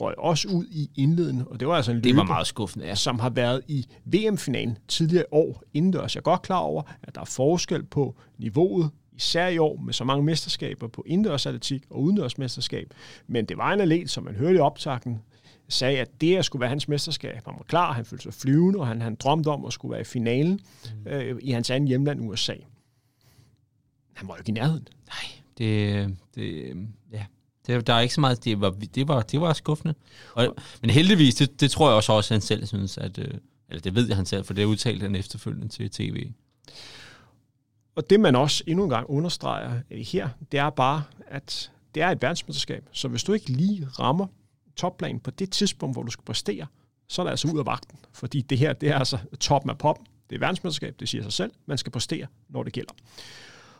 [0.02, 2.86] røg også ud i indledende, og det var altså en løber, det var meget skuffende,
[2.86, 2.96] ja.
[2.96, 6.16] som har været i VM-finalen tidligere år indendørs.
[6.16, 9.94] Jeg er godt klar over, at der er forskel på niveauet især i år med
[9.94, 12.94] så mange mesterskaber på indendørsatletik og udendørsmesterskab.
[13.28, 15.22] Men det var en atlet, som man hørte i optakten,
[15.70, 17.36] sagde, at det skulle være hans mesterskab.
[17.46, 20.02] Han var klar, han følte sig flyvende, og han, han drømte om at skulle være
[20.02, 20.60] i finalen
[21.06, 21.12] mm.
[21.12, 22.54] øh, i hans anden hjemland, USA.
[24.14, 24.88] Han var jo ikke i nærheden.
[25.08, 26.76] Nej, det, det,
[27.12, 27.26] ja.
[27.68, 29.96] Det, der er ikke så meget, det var, det var, det var skuffende.
[30.34, 33.34] Og, men heldigvis, det, det tror jeg også, også han selv synes, at, øh,
[33.70, 36.32] eller det ved jeg han selv, for det udtalte han efterfølgende til tv.
[37.96, 42.10] Og det man også endnu en gang understreger her, det er bare, at det er
[42.10, 42.90] et verdensmesterskab.
[42.92, 44.28] Så hvis du ikke lige rammer
[44.76, 46.68] topplanen på det tidspunkt, hvor du skal præstere,
[47.08, 48.00] så er det altså ud af vagten.
[48.14, 50.06] Fordi det her, det er altså toppen af poppen.
[50.30, 51.52] Det er verdensmesterskab, det siger sig selv.
[51.66, 52.94] Man skal præstere, når det gælder.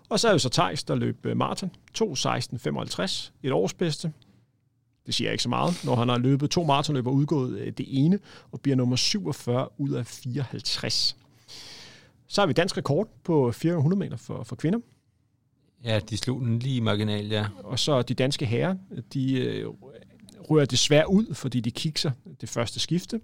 [0.10, 1.72] Og så er jo så Thijs, der løb øh, maraton.
[1.98, 4.14] 2.16.55, et årsbedste.
[5.06, 7.86] Det siger ikke så meget, når han har løbet to maratonløb og udgået øh, det
[7.90, 8.20] ene,
[8.52, 11.18] og bliver nummer 47 ud af 54.
[12.28, 14.80] Så har vi dansk rekord på 400 meter for, for kvinder.
[15.84, 17.46] Ja, de slog den lige marginal, ja.
[17.64, 18.76] Og så de danske herrer,
[19.14, 19.68] de øh,
[20.50, 23.22] rører desværre ud, fordi de kikser det første skifte.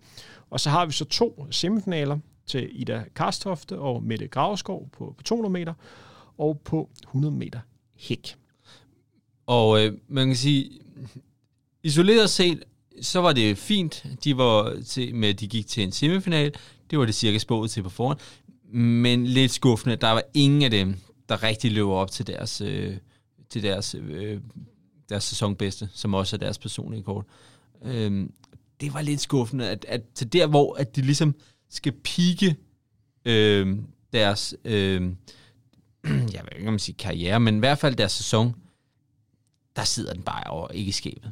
[0.50, 5.24] Og så har vi så to semifinaler til Ida Karstofte og Mette Graveskov på, på
[5.24, 5.74] 200 meter
[6.38, 7.60] og på 100 meter
[7.96, 8.36] hæk.
[9.48, 10.70] Og øh, man kan sige,
[11.84, 12.64] isoleret set,
[13.02, 16.54] så var det fint, de var til, med, de gik til en semifinal.
[16.90, 18.20] Det var det cirka spået til på forhånd
[18.72, 19.96] men lidt skuffende.
[19.96, 20.96] Der var ingen af dem,
[21.30, 22.98] der rigtig løber op til deres, øh,
[23.50, 24.40] til deres, øh,
[25.10, 27.26] deres sæsonbedste, som også er deres personlige kort.
[27.84, 28.34] Øhm,
[28.82, 31.36] det var lidt skuffende, at, at til der, hvor at de ligesom
[31.70, 32.56] skal pike
[33.26, 35.18] øhm, deres, øhm,
[36.34, 38.56] jeg ved ikke, om man siger karriere, men i hvert fald deres sæson,
[39.76, 41.32] der sidder den bare over, ikke i skabet.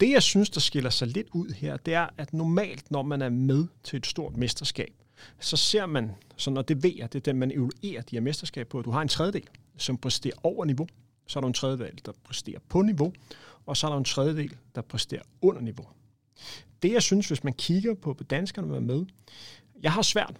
[0.00, 3.22] Det, jeg synes, der skiller sig lidt ud her, det er, at normalt, når man
[3.22, 4.94] er med til et stort mesterskab,
[5.40, 8.68] så ser man, så når det ved, det er den, man evaluerer de her mesterskab
[8.68, 10.86] på, at du har en tredjedel, som præsterer over niveau,
[11.26, 13.12] så er der en tredjedel, der præsterer på niveau,
[13.66, 15.86] og så er der en tredjedel, der præsterer under niveau.
[16.82, 19.04] Det, jeg synes, hvis man kigger på, på danskerne, er med,
[19.82, 20.36] jeg har svært,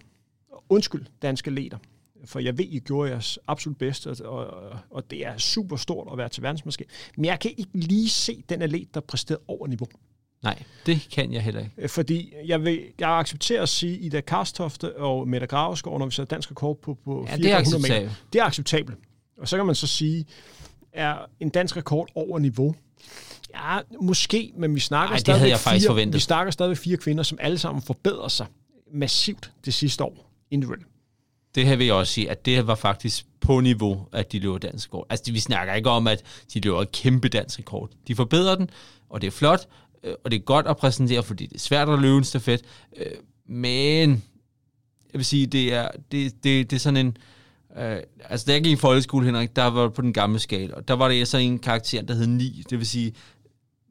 [0.69, 1.77] undskyld danske leder,
[2.25, 6.07] for jeg ved, I gjorde jeres absolut bedste, og, og, og det er super stort
[6.11, 6.89] at være til verdensmesterskab.
[7.17, 9.87] Men jeg kan ikke lige se den atlet, der præsterede over niveau.
[10.43, 11.73] Nej, det kan jeg heller ikke.
[11.77, 16.11] Øh, fordi jeg, vil, jeg accepterer at sige, Ida Karstofte og Mette Graveskov, når vi
[16.11, 18.03] sætter dansk rekord på, på ja, det er acceptabelt.
[18.03, 18.97] Meter, det er acceptabelt.
[19.37, 20.25] Og så kan man så sige,
[20.95, 22.75] er en dansk rekord over niveau?
[23.53, 26.13] Ja, måske, men vi snakker Ej, havde jeg faktisk fire, forventet.
[26.13, 28.45] Vi snakker stadigvæk fire kvinder, som alle sammen forbedrer sig
[28.93, 30.85] massivt det sidste år individuelt.
[31.55, 34.39] Det her vil jeg også sige, at det her var faktisk på niveau, at de
[34.39, 35.05] løber dansk rekord.
[35.09, 36.23] Altså, vi snakker ikke om, at
[36.53, 37.89] de løber et kæmpe dansk rekord.
[38.07, 38.69] De forbedrer den,
[39.09, 39.67] og det er flot,
[40.03, 42.61] øh, og det er godt at præsentere, fordi det er svært at løbe en stafet.
[42.97, 43.05] Øh,
[43.47, 44.09] Men
[45.13, 47.17] jeg vil sige, det er, det, det, det er sådan en...
[47.77, 47.99] Øh,
[48.29, 50.93] altså, da jeg gik i folkeskole, Henrik, der var på den gamle skala, og der
[50.93, 52.63] var det så en karakter, der hed 9.
[52.69, 53.13] Det vil sige,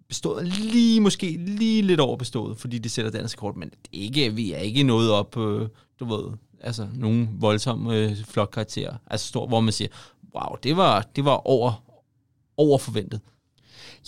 [0.09, 4.35] bestået lige, måske lige lidt over bestået, fordi det sætter dansk kort, men det ikke,
[4.35, 5.69] vi er ikke noget op, øh,
[6.01, 9.89] du ved, altså nogle voldsomme øh, flokkarakterer, altså stor, hvor man siger,
[10.35, 11.85] wow, det var, det var over,
[12.57, 13.21] over forventet.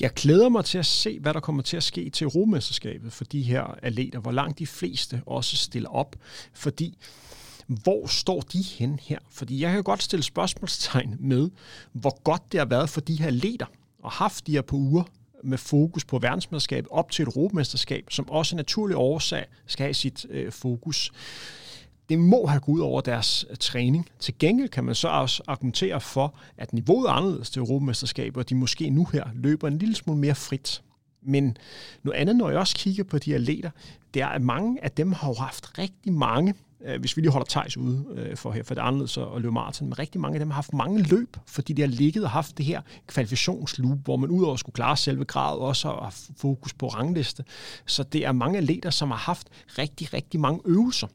[0.00, 3.24] Jeg glæder mig til at se, hvad der kommer til at ske til Europamesterskabet for
[3.24, 6.16] de her atleter, hvor langt de fleste også stiller op,
[6.52, 6.98] fordi
[7.66, 9.18] hvor står de hen her?
[9.30, 11.50] Fordi jeg kan godt stille spørgsmålstegn med,
[11.92, 13.66] hvor godt det har været for de her leder
[14.02, 15.02] og haft de her på uger
[15.44, 19.94] med fokus på verdensmesterskabet op til et europamesterskab, som også af naturlig årsag skal have
[19.94, 21.12] sit øh, fokus.
[22.08, 24.08] Det må have gået ud over deres øh, træning.
[24.20, 28.48] Til gengæld kan man så også argumentere for, at niveauet er anderledes til europamesterskabet, og
[28.48, 30.82] de måske nu her løber en lille smule mere frit.
[31.22, 31.56] Men
[32.02, 33.70] noget andet, når jeg også kigger på de atleter,
[34.14, 36.54] det er, at mange af dem har jo haft rigtig mange,
[36.84, 39.26] øh, hvis vi lige holder Thijs ude øh, for her, for det er anderledes at
[39.36, 42.24] løbe maraton, men rigtig mange af dem har haft mange løb, fordi de har ligget
[42.24, 46.14] og haft det her kvalifikationsloop, hvor man udover at skulle klare selve gradet, også har
[46.36, 47.44] fokus på rangliste.
[47.86, 49.48] Så det er mange atleter, som har haft
[49.78, 51.06] rigtig, rigtig mange øvelser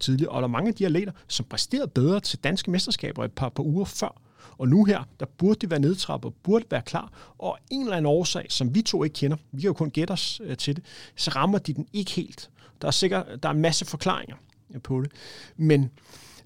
[0.00, 3.32] tidligere, og der er mange af de atleter, som præsterede bedre til danske mesterskaber et
[3.32, 4.20] par, par uger før.
[4.58, 8.06] Og nu her, der burde de være nedtrappet, burde være klar, og en eller anden
[8.06, 10.84] årsag, som vi to ikke kender, vi kan jo kun gætte os øh, til det,
[11.16, 12.50] så rammer de den ikke helt.
[12.82, 14.36] Der er sikkert der er en masse forklaringer
[14.80, 15.12] på det,
[15.56, 15.90] men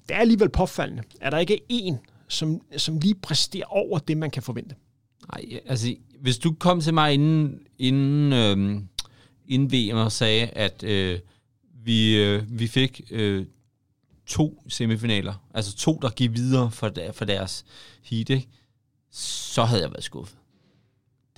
[0.07, 4.17] det er alligevel påfaldende, at der ikke er en, som, som lige præsterer over det,
[4.17, 4.75] man kan forvente.
[5.31, 8.81] Nej, altså, hvis du kom til mig inden, inden, øh,
[9.47, 11.19] inden VM og sagde, at øh,
[11.83, 13.45] vi, øh, vi fik øh,
[14.25, 17.65] to semifinaler, altså to, der gik videre for, der, for deres
[18.03, 18.47] heat, ikke?
[19.11, 20.38] så havde jeg været skuffet.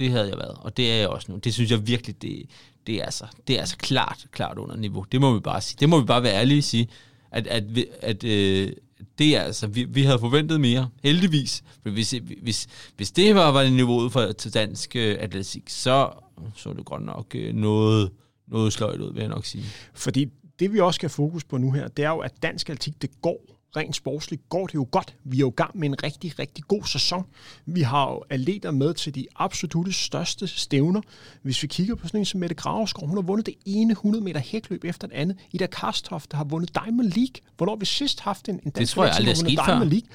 [0.02, 1.38] Det havde jeg været, og det er jeg også nu.
[1.38, 2.46] Det synes jeg virkelig, det,
[2.88, 5.06] det, er, altså, det er altså klart, klart under niveau.
[5.12, 5.78] Det må vi bare sige.
[5.80, 6.88] Det må vi bare være ærlige og sige,
[7.32, 7.64] at, at,
[8.02, 8.72] at øh,
[9.18, 11.64] det er altså, vi, vi havde forventet mere, heldigvis.
[11.84, 16.10] For hvis, hvis, hvis det var, var niveauet for til dansk øh, atletik, så
[16.56, 18.12] så det godt nok øh, noget,
[18.48, 19.64] noget sløjt ud, vil jeg nok sige.
[19.94, 20.26] Fordi
[20.60, 23.02] det vi også skal have fokus på nu her, det er jo, at dansk atletik,
[23.02, 25.16] det går rent sportsligt, går det jo godt.
[25.24, 27.26] Vi er jo i gang med en rigtig, rigtig god sæson.
[27.66, 31.02] Vi har jo atleter med til de absolutte største stævner.
[31.42, 34.24] Hvis vi kigger på sådan en som Mette Graveskov, hun har vundet det ene 100
[34.24, 35.38] meter hækløb efter det andet.
[35.52, 37.36] Ida Karstoft har vundet Diamond League.
[37.58, 40.08] Hvornår vi sidst haft en, en dansk tror jeg aldrig er sket Diamond League?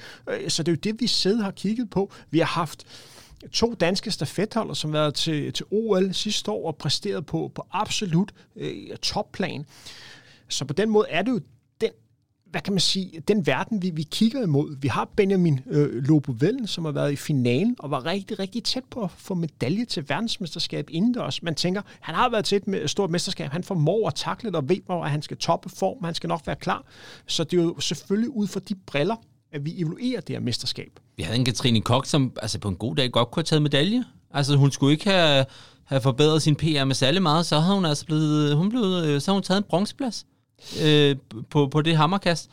[0.43, 2.11] Øh, Så det er jo det, vi sidder har kigget på.
[2.29, 2.85] Vi har haft
[3.51, 7.67] to danske stafetholder, som har været til, til OL sidste år og præsteret på, på
[7.71, 9.65] absolut øh, topplan.
[10.49, 11.39] Så på den måde er det jo
[12.51, 14.77] hvad kan man sige, den verden, vi, vi kigger imod.
[14.81, 18.83] Vi har Benjamin øh, Lobovellen, som har været i finalen og var rigtig, rigtig tæt
[18.89, 21.43] på at få medalje til verdensmesterskab indendørs.
[21.43, 24.69] Man tænker, han har været til et stort mesterskab, han formår at takle det og
[24.69, 26.85] ved, hvor han skal toppe form, han skal nok være klar.
[27.27, 29.15] Så det er jo selvfølgelig ud fra de briller,
[29.51, 30.99] at vi evaluerer det her mesterskab.
[31.17, 33.61] Vi havde en Katrine Kok, som altså på en god dag godt kunne have taget
[33.61, 34.03] medalje.
[34.31, 35.45] Altså hun skulle ikke have,
[35.83, 39.21] have forbedret sin PR med særlig meget, så havde hun altså blevet, hun blevet, øh,
[39.21, 40.25] så havde hun taget en bronzeplads
[40.83, 41.15] øh,
[41.49, 42.49] på, på det hammerkast.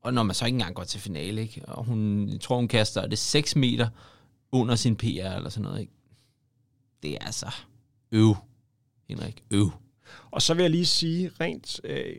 [0.00, 1.64] Og når man så ikke engang går til finale, ikke?
[1.64, 3.88] og hun, jeg tror hun kaster det 6 meter
[4.52, 5.80] under sin PR eller sådan noget.
[5.80, 5.92] Ikke?
[7.02, 7.54] Det er altså
[8.12, 8.36] øv,
[9.08, 9.70] Henrik, øv.
[10.30, 12.16] Og så vil jeg lige sige, rent øh,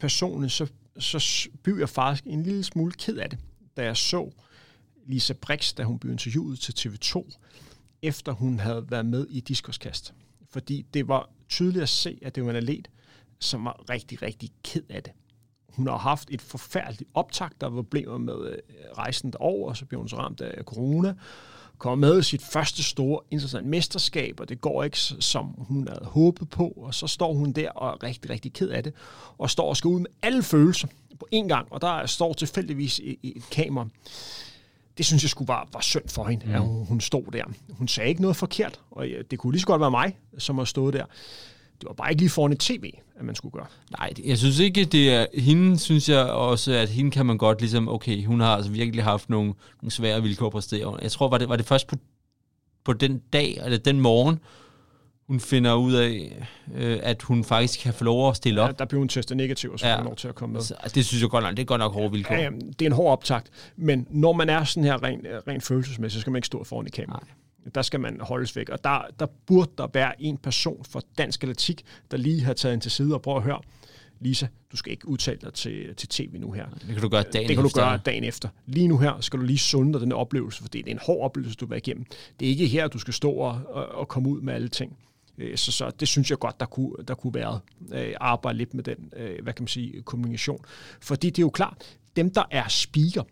[0.00, 0.66] personligt, så,
[0.98, 3.38] så blev jeg faktisk en lille smule ked af det,
[3.76, 4.30] da jeg så
[5.06, 7.30] Lisa Brix, da hun blev interviewet til TV2,
[8.02, 10.14] efter hun havde været med i diskoskast.
[10.50, 12.88] Fordi det var tydeligt at se, at det var en atlet,
[13.40, 15.12] som var rigtig, rigtig ked af det.
[15.68, 18.58] Hun har haft et forfærdeligt optag, der var problemer med øh,
[18.98, 21.14] rejsen derover, og så blev hun så ramt af corona,
[21.78, 26.50] kom med sit første store internationale mesterskab, og det går ikke, som hun havde håbet
[26.50, 28.92] på, og så står hun der og er rigtig, rigtig ked af det,
[29.38, 33.00] og står og skal ud med alle følelser på én gang, og der står tilfældigvis
[33.04, 33.88] et, et kamera.
[34.98, 36.52] Det synes jeg skulle var, var synd for hende, mm.
[36.52, 37.44] at hun, hun stod der.
[37.70, 40.58] Hun sagde ikke noget forkert, og ja, det kunne lige så godt være mig, som
[40.58, 41.04] har stået der.
[41.80, 43.66] Det var bare ikke lige foran et tv, at man skulle gøre.
[43.98, 45.26] Nej, jeg synes ikke, det er...
[45.34, 47.88] Hende synes jeg også, at hende kan man godt ligesom...
[47.88, 50.98] Okay, hun har altså virkelig haft nogle, nogle svære vilkår at præstere.
[51.02, 51.96] Jeg tror, var det, var det først på,
[52.84, 54.38] på den dag, eller den morgen,
[55.26, 56.42] hun finder ud af,
[56.74, 58.68] øh, at hun faktisk kan få lov at stille op.
[58.68, 60.02] Ja, der blev hun testet negativ, og så Ja.
[60.02, 60.62] lov til at komme med.
[60.62, 62.34] Så, det synes jeg godt nok, det er godt nok hårde vilkår.
[62.34, 65.60] Ja, ja, det er en hård optakt, men når man er sådan her rent ren
[65.60, 67.22] følelsesmæssigt, så skal man ikke stå foran i kamera.
[67.74, 68.68] Der skal man holdes væk.
[68.68, 72.74] Og der, der burde der være en person for dansk atletik, der lige har taget
[72.74, 73.60] en til side og prøver at høre,
[74.20, 76.66] Lisa, du skal ikke udtale dig til, til tv nu her.
[76.70, 77.80] Det kan du gøre dagen Det kan efter.
[77.80, 78.48] du gøre dagen efter.
[78.66, 81.24] Lige nu her skal du lige sunde dig den oplevelse, for det er en hård
[81.24, 82.04] oplevelse, du vil igennem.
[82.40, 84.96] Det er ikke her, du skal stå og, og, og komme ud med alle ting.
[85.38, 87.60] Øh, Så, så det synes jeg godt, der kunne, der kunne være
[87.92, 90.64] øh, arbejde lidt med den, øh, hvad kan man sige, kommunikation.
[91.00, 93.22] Fordi det er jo klart, dem der er speaker,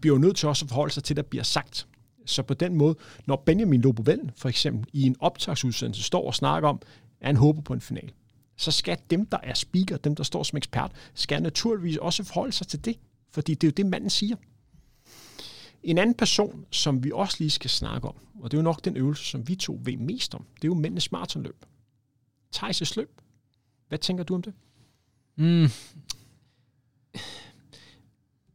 [0.00, 1.86] bliver jo nødt til også at forholde sig til, der bliver sagt.
[2.26, 2.96] Så på den måde,
[3.26, 6.80] når Benjamin Lobovel for eksempel i en optagsudsendelse står og snakker om,
[7.20, 8.12] at han håber på en final,
[8.56, 12.52] så skal dem, der er speaker, dem, der står som ekspert, skal naturligvis også forholde
[12.52, 12.98] sig til det.
[13.30, 14.36] Fordi det er jo det, manden siger.
[15.82, 18.84] En anden person, som vi også lige skal snakke om, og det er jo nok
[18.84, 21.64] den øvelse, som vi to ved mest om, det er jo mændenes maratonløb.
[22.56, 23.20] Thijs' løb.
[23.88, 24.54] Hvad tænker du om det?
[25.36, 25.68] Mm.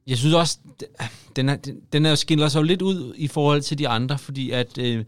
[0.07, 0.57] Jeg synes også,
[1.35, 4.17] den er, den- den er skiller sig jo lidt ud i forhold til de andre,
[4.17, 5.05] fordi at, øh,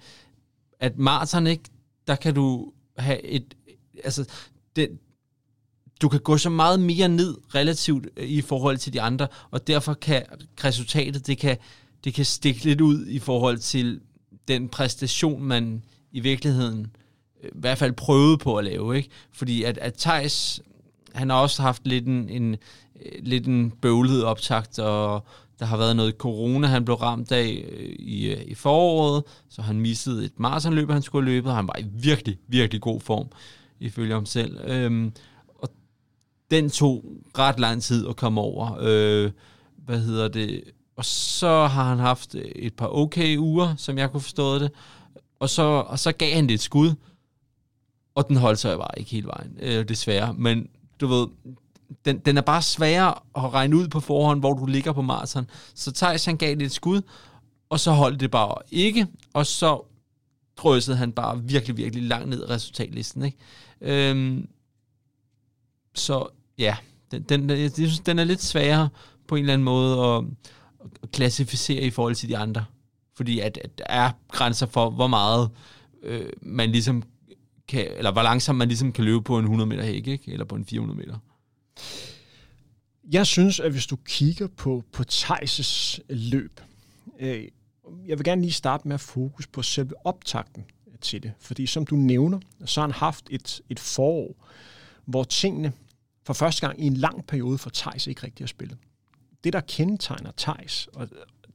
[0.79, 1.63] at maraton, ikke,
[2.07, 3.55] der kan du have et,
[4.03, 4.25] altså,
[4.75, 4.89] det,
[6.01, 9.67] du kan gå så meget mere ned relativt øh, i forhold til de andre, og
[9.67, 10.23] derfor kan
[10.63, 11.57] resultatet, det kan,
[12.03, 13.99] det kan stikke lidt ud i forhold til
[14.47, 16.87] den præstation, man i virkeligheden
[17.43, 19.09] øh, i hvert fald prøvede på at lave, ikke?
[19.31, 20.61] Fordi at, at Thijs,
[21.13, 22.55] han har også haft lidt en, en,
[23.05, 25.23] Øh, lidt en bøvlet optakt, og
[25.59, 29.61] der har været noget corona, han blev ramt af øh, i, øh, i foråret, så
[29.61, 31.53] han missede et maratonløb, han skulle have løbet.
[31.53, 33.27] Han var i virkelig, virkelig god form,
[33.79, 34.57] ifølge ham selv.
[34.63, 35.13] Øhm,
[35.47, 35.69] og
[36.51, 37.05] den tog
[37.37, 38.77] ret lang tid at komme over.
[38.81, 39.31] Øh,
[39.85, 40.63] hvad hedder det?
[40.95, 44.71] Og så har han haft et par okay uger, som jeg kunne forstå det.
[45.39, 46.93] Og så, og så gav han det et skud,
[48.15, 50.33] og den holdt sig bare ikke hele vejen, øh, desværre.
[50.33, 50.67] Men
[51.01, 51.27] du ved,
[52.05, 55.49] den, den er bare sværere at regne ud på forhånd, hvor du ligger på maraton.
[55.75, 57.01] Så Thijs han gav det et skud,
[57.69, 59.81] og så holdt det bare ikke, og så
[60.57, 63.23] drøsede han bare virkelig, virkelig langt ned i resultatlisten.
[63.23, 63.37] Ikke?
[63.81, 64.47] Øhm,
[65.95, 66.27] så
[66.57, 66.77] ja,
[67.11, 68.89] den, den, jeg synes, den er lidt sværere
[69.27, 70.23] på en eller anden måde at,
[71.03, 72.65] at klassificere i forhold til de andre.
[73.15, 75.49] Fordi at, at der er grænser for, hvor meget
[76.03, 77.03] øh, man ligesom
[77.67, 80.31] kan, eller hvor langsomt man ligesom kan løbe på en 100 meter hæk, ikke?
[80.31, 81.17] eller på en 400 meter.
[83.11, 86.61] Jeg synes, at hvis du kigger på, på Theises løb,
[87.19, 87.47] øh,
[88.05, 90.65] jeg vil gerne lige starte med at fokus på selve optakten
[91.01, 91.33] til det.
[91.39, 94.47] Fordi som du nævner, så har han haft et, et forår,
[95.05, 95.73] hvor tingene
[96.23, 98.77] for første gang i en lang periode for Tejs ikke rigtig har spillet.
[99.43, 101.09] Det, der kendetegner Tejs, og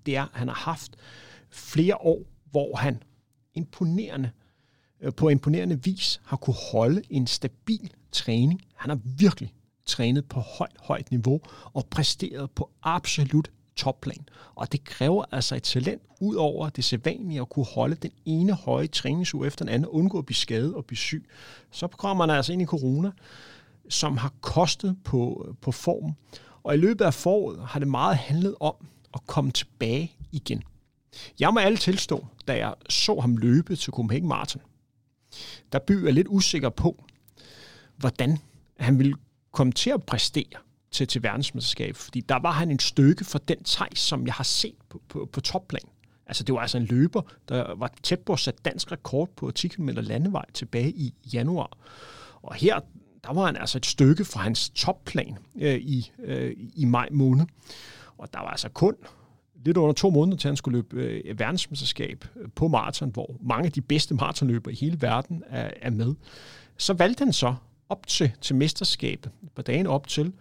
[0.06, 0.96] det er, at han har haft
[1.50, 3.02] flere år, hvor han
[3.54, 4.30] imponerende,
[5.00, 8.62] øh, på imponerende vis har kunne holde en stabil træning.
[8.74, 9.54] Han har virkelig
[9.86, 11.40] trænet på højt, højt niveau
[11.72, 14.28] og præsteret på absolut topplan.
[14.54, 18.52] Og det kræver altså et talent ud over det sædvanlige at kunne holde den ene
[18.52, 21.28] høje træningsuge efter den anden, undgå at blive skadet og blive syg.
[21.70, 23.10] Så kommer man altså ind i corona,
[23.88, 26.12] som har kostet på, på form.
[26.62, 28.74] Og i løbet af foråret har det meget handlet om
[29.14, 30.62] at komme tilbage igen.
[31.40, 34.62] Jeg må alle tilstå, da jeg så ham løbe til Copenhagen Marathon,
[35.72, 37.04] der blev jeg lidt usikker på,
[37.96, 38.38] hvordan
[38.80, 39.14] han ville
[39.54, 43.64] komme til at præstere til, til verdensmesterskab, fordi der var han en stykke for den
[43.64, 45.88] Thijs, som jeg har set på, på, på topplan.
[46.26, 49.50] Altså det var altså en løber, der var tæt på at sætte dansk rekord på
[49.50, 51.70] 10 km landevej tilbage i januar.
[52.42, 52.80] Og her,
[53.24, 57.46] der var han altså et stykke fra hans topplan øh, i, øh, i maj måned.
[58.18, 58.94] Og der var altså kun
[59.64, 63.66] lidt under to måneder til, han skulle løbe øh, verdensmesterskab øh, på maraton, hvor mange
[63.66, 66.14] af de bedste maratonløbere i hele verden er, er med.
[66.76, 67.54] Så valgte han så
[67.88, 70.32] op til, til mesterskabet, på dagen op til,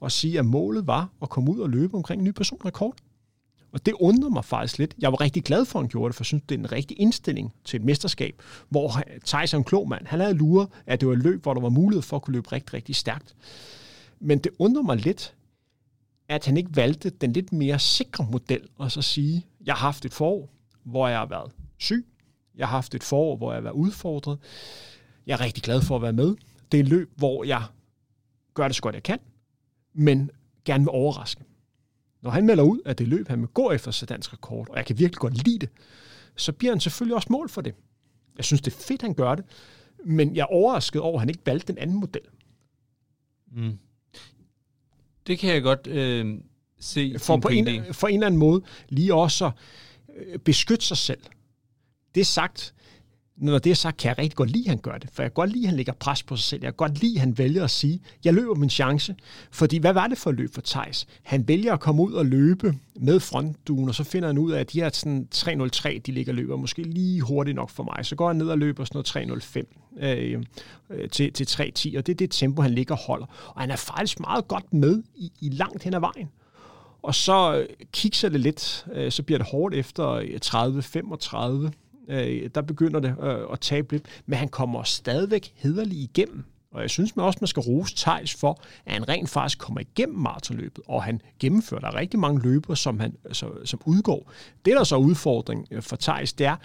[0.00, 2.94] og sige, at målet var at komme ud og løbe omkring en ny personrekord.
[3.72, 4.94] Og det undrer mig faktisk lidt.
[4.98, 6.72] Jeg var rigtig glad for, at han gjorde det, for jeg synes, det er en
[6.72, 10.06] rigtig indstilling til et mesterskab, hvor Tyson er.
[10.06, 12.34] Han havde luret, at det var et løb, hvor der var mulighed for at kunne
[12.34, 13.34] løbe rigtig, rigtig stærkt.
[14.20, 15.34] Men det undrer mig lidt,
[16.28, 20.04] at han ikke valgte den lidt mere sikre model, og så sige, jeg har haft
[20.04, 20.50] et forår,
[20.84, 22.06] hvor jeg har været syg.
[22.56, 24.38] Jeg har haft et forår, hvor jeg har været udfordret.
[25.26, 26.34] Jeg er rigtig glad for at være med.
[26.72, 27.64] Det er løb, hvor jeg
[28.54, 29.18] gør det så godt, jeg kan,
[29.92, 30.30] men
[30.64, 31.44] gerne vil overraske.
[32.22, 34.76] Når han melder ud, at det løb, han vil gå efter sig dansk rekord, og
[34.76, 35.68] jeg kan virkelig godt lide det,
[36.36, 37.74] så bliver han selvfølgelig også mål for det.
[38.36, 39.44] Jeg synes, det er fedt, han gør det,
[40.04, 42.22] men jeg er overrasket over, at han ikke valgte den anden model.
[43.52, 43.78] Mm.
[45.26, 46.40] Det kan jeg godt øh,
[46.80, 47.14] se.
[47.18, 49.52] For på en, for en eller anden måde lige også at
[50.16, 51.20] øh, beskytte sig selv.
[52.14, 52.74] Det sagt,
[53.42, 55.10] når det er sagt, kan jeg rigtig godt lide, at han gør det.
[55.12, 56.62] For jeg kan godt lide, at han lægger pres på sig selv.
[56.62, 59.14] Jeg kan godt lide, at han vælger at sige, jeg løber min chance.
[59.50, 61.06] Fordi hvad var det for et løb for Thijs?
[61.22, 64.60] Han vælger at komme ud og løbe med frontduen, og så finder han ud af,
[64.60, 68.06] at de her sådan 3.03, de ligger løber måske lige hurtigt nok for mig.
[68.06, 70.42] Så går han ned og løber sådan noget 3.05 øh,
[70.90, 73.26] øh, til, til 3.10, og det er det tempo, han ligger og holder.
[73.54, 76.28] Og han er faktisk meget godt med i, i langt hen ad vejen.
[77.02, 80.38] Og så kikser det lidt, øh, så bliver det hårdt efter øh,
[81.66, 81.70] 30-35,
[82.08, 86.44] øh, der begynder det øh, at tabe lidt, men han kommer stadigvæk hederlig igennem.
[86.72, 89.80] Og jeg synes man også, man skal rose Thijs for, at han rent faktisk kommer
[89.80, 94.32] igennem maratonløbet, og han gennemfører der er rigtig mange løber, som, han, så, som udgår.
[94.64, 96.56] Det, der så er udfordring øh, for Thijs, det er,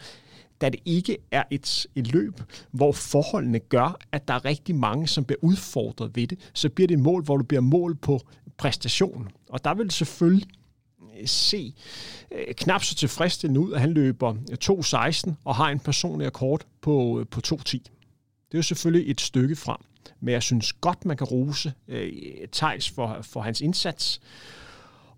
[0.61, 5.07] da det ikke er et, et løb, hvor forholdene gør, at der er rigtig mange,
[5.07, 8.19] som bliver udfordret ved det, så bliver det et mål, hvor du bliver mål på
[8.57, 9.27] præstationen.
[9.49, 10.47] Og der vil selvfølgelig
[11.25, 11.73] se
[12.31, 14.33] øh, knap så tilfredsstillende ud, at han løber
[15.29, 17.71] 2.16 og har en personlig akkord på, øh, på 2.10.
[17.71, 19.77] Det er jo selvfølgelig et stykke frem,
[20.19, 22.11] men jeg synes godt, man kan rose øh,
[22.51, 24.21] Tejs for, for hans indsats.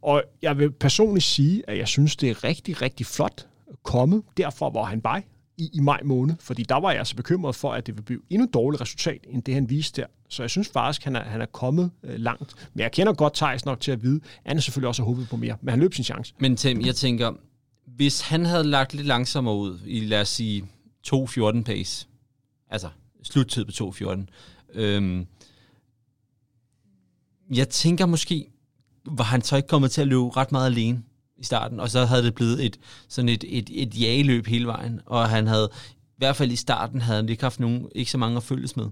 [0.02, 3.48] Og jeg vil personligt sige, at jeg synes, det er rigtig, rigtig flot
[3.84, 5.24] kommet derfra, hvor han var
[5.60, 8.22] i, i maj måned, fordi der var jeg altså bekymret for, at det ville blive
[8.30, 10.08] endnu dårligt resultat, end det han viste der.
[10.30, 12.56] Så jeg synes faktisk, han er, han er kommet øh, langt.
[12.74, 15.30] Men jeg kender godt Thijs nok til at vide, at han er selvfølgelig også håbet
[15.30, 16.34] på mere, men han løb sin chance.
[16.40, 17.32] Men Tim, jeg tænker,
[17.86, 20.66] hvis han havde lagt lidt langsommere ud i, lad os sige,
[21.08, 22.08] 2.14 pace,
[22.70, 22.90] altså
[23.24, 24.26] sluttid på 2.14,
[24.74, 25.28] øhm,
[27.56, 28.46] jeg tænker måske,
[29.06, 31.04] var han så ikke kommet til at løbe ret meget alene
[31.40, 35.02] i starten, og så havde det blevet et, sådan et, et, et jageløb hele vejen,
[35.06, 38.18] og han havde, i hvert fald i starten, havde han ikke haft nogen, ikke så
[38.18, 38.86] mange at følges med.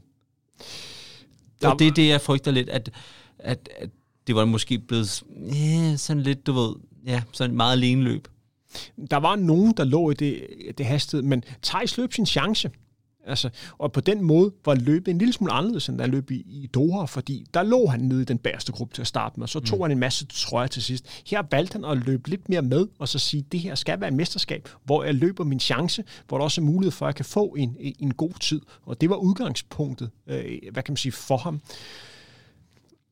[1.62, 2.92] Der, og det er det, jeg frygter lidt, at,
[3.40, 3.90] at, at
[4.28, 5.24] det var måske blevet
[5.54, 6.76] ja, sådan lidt, du ved,
[7.06, 8.28] ja, sådan meget alene løb.
[9.12, 12.70] Der var nogen, der lå i det, det hastighed, men Thijs løb sin chance.
[13.28, 16.36] Altså, og på den måde var løbet en lille smule anderledes, end der løb i,
[16.36, 19.44] i Doha, fordi der lå han nede i den bagerste gruppe til at starte med,
[19.44, 19.82] og så tog mm.
[19.82, 21.24] han en masse trøjer til sidst.
[21.28, 24.08] Her valgte han at løbe lidt mere med, og så sige, det her skal være
[24.08, 27.16] en mesterskab, hvor jeg løber min chance, hvor der også er mulighed for, at jeg
[27.16, 28.62] kan få en, en god tid.
[28.86, 31.62] Og det var udgangspunktet, øh, hvad kan man sige, for ham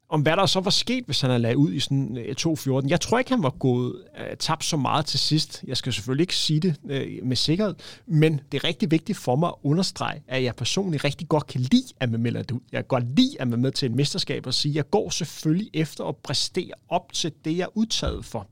[0.09, 2.87] om hvad der så var sket, hvis han havde lagt ud i sådan øh, 2-14.
[2.87, 5.63] Jeg tror ikke, han var gået uh, tabt så meget til sidst.
[5.67, 7.75] Jeg skal selvfølgelig ikke sige det uh, med sikkerhed,
[8.05, 11.61] men det er rigtig vigtigt for mig at understrege, at jeg personligt rigtig godt kan
[11.61, 12.59] lide, at man melder det ud.
[12.71, 15.09] Jeg kan godt lide, at man med til et mesterskab og sige, at jeg går
[15.09, 18.47] selvfølgelig efter at præstere op til det, jeg er udtaget for.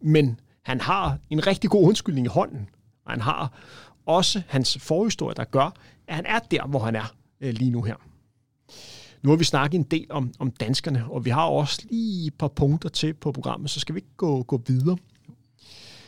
[0.00, 2.68] Men han har en rigtig god undskyldning i hånden,
[3.04, 3.52] og han har
[4.06, 5.74] også hans forhistorie, der gør,
[6.08, 8.11] at han er der, hvor han er uh, lige nu her.
[9.22, 12.34] Nu har vi snakket en del om, om danskerne, og vi har også lige et
[12.34, 14.96] par punkter til på programmet, så skal vi ikke gå, gå videre.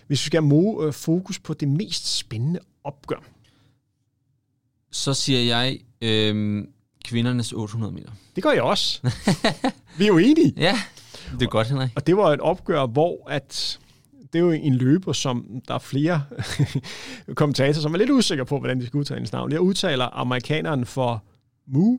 [0.07, 3.25] Hvis vi skal have øh, fokus på det mest spændende opgør.
[4.93, 6.65] Så siger jeg øh,
[7.05, 8.11] kvindernes 800 meter.
[8.35, 9.01] Det gør jeg også.
[9.99, 10.55] vi er jo enige.
[10.67, 10.79] Ja,
[11.33, 11.91] det er godt, Henrik.
[11.97, 13.79] Og det var et opgør, hvor at
[14.33, 16.23] det er jo en løber, som der er flere
[17.35, 19.53] kommentatorer, som er lidt usikre på, hvordan de skal udtale hendes navn.
[19.53, 21.25] Jeg udtaler amerikaneren for
[21.67, 21.99] Mu.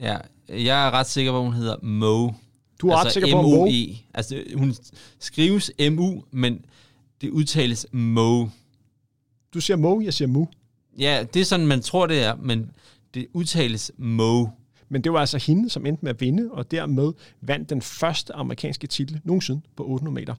[0.00, 0.16] Ja,
[0.48, 2.30] jeg er ret sikker på, hun hedder Mo.
[2.80, 3.66] Du er altså ret sikker på, Mo?
[3.66, 3.96] E.
[4.14, 4.74] Altså, hun
[5.18, 6.64] skrives M-U, men
[7.20, 8.46] det udtales Mo.
[9.54, 10.46] Du siger Mo, jeg siger Mu.
[10.98, 12.70] Ja, det er sådan, man tror, det er, men
[13.14, 14.46] det udtales Mo.
[14.88, 18.34] Men det var altså hende, som endte med at vinde, og dermed vandt den første
[18.34, 20.34] amerikanske titel nogensinde på 800 meter.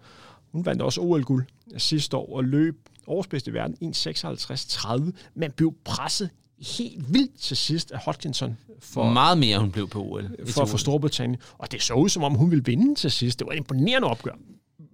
[0.51, 1.45] Hun vandt også OL-guld
[1.77, 6.29] sidste år og løb årsbedste i verden 1.56.30, men blev presset
[6.77, 8.57] helt vildt til sidst af Hodgkinson.
[8.79, 10.35] For, Meget mere, hun blev på OL.
[10.47, 11.41] For, for Storbritannien.
[11.57, 13.39] Og det så ud, som om hun ville vinde til sidst.
[13.39, 14.33] Det var et imponerende opgør.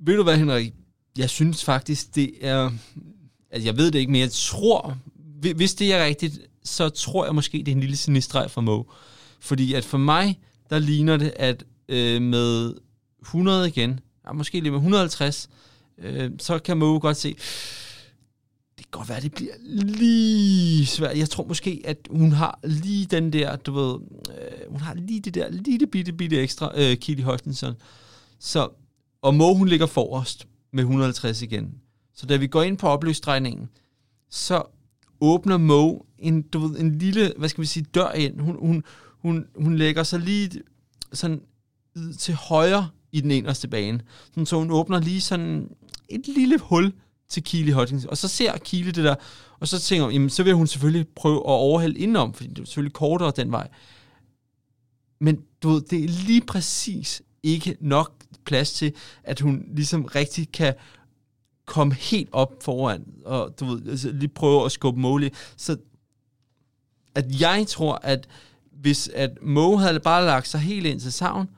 [0.02, 0.74] Ved du hvad, Henrik?
[1.18, 2.72] Jeg synes faktisk, det er...
[3.52, 4.98] Altså, jeg ved det ikke, men jeg tror...
[5.56, 8.84] Hvis det er rigtigt, så tror jeg måske, det er en lille sinistreg for Mo.
[9.40, 10.40] Fordi at for mig,
[10.70, 12.74] der ligner det, at øh, med
[13.22, 15.50] 100 igen, ja, måske lige med 150,
[15.98, 17.36] øh, så kan Mo godt se,
[18.92, 21.18] kan godt være, det bliver lige svært.
[21.18, 25.20] Jeg tror måske, at hun har lige den der, du ved, øh, hun har lige
[25.20, 27.74] det der lille bitte, bitte ekstra, øh, Kitty Hutchinson.
[28.40, 28.70] Så,
[29.22, 31.74] og Mo, hun ligger forrest med 150 igen.
[32.16, 33.70] Så da vi går ind på opløsdrejningen,
[34.30, 34.64] så
[35.22, 38.40] åbner Mo en, du ved, en lille, hvad skal vi sige, dør ind.
[38.40, 38.84] Hun, hun,
[39.22, 40.62] hun, hun lægger sig lige
[41.14, 41.42] sådan
[42.20, 44.02] til højre i den eneste bane.
[44.46, 45.70] Så hun åbner lige sådan
[46.10, 46.94] et lille hul
[47.30, 48.06] til Keely Hutchins.
[48.06, 49.16] Og så ser Keely det der,
[49.60, 52.60] og så tænker hun, jamen, så vil hun selvfølgelig prøve at overhælde indenom, fordi det
[52.60, 53.68] er selvfølgelig kortere den vej.
[55.20, 58.14] Men du ved, det er lige præcis ikke nok
[58.46, 60.74] plads til, at hun ligesom rigtig kan
[61.66, 65.78] komme helt op foran, og du ved, altså, lige prøve at skubbe mål Så
[67.16, 68.28] at jeg tror, at
[68.72, 71.50] hvis at Mo havde bare lagt sig helt ind til savn,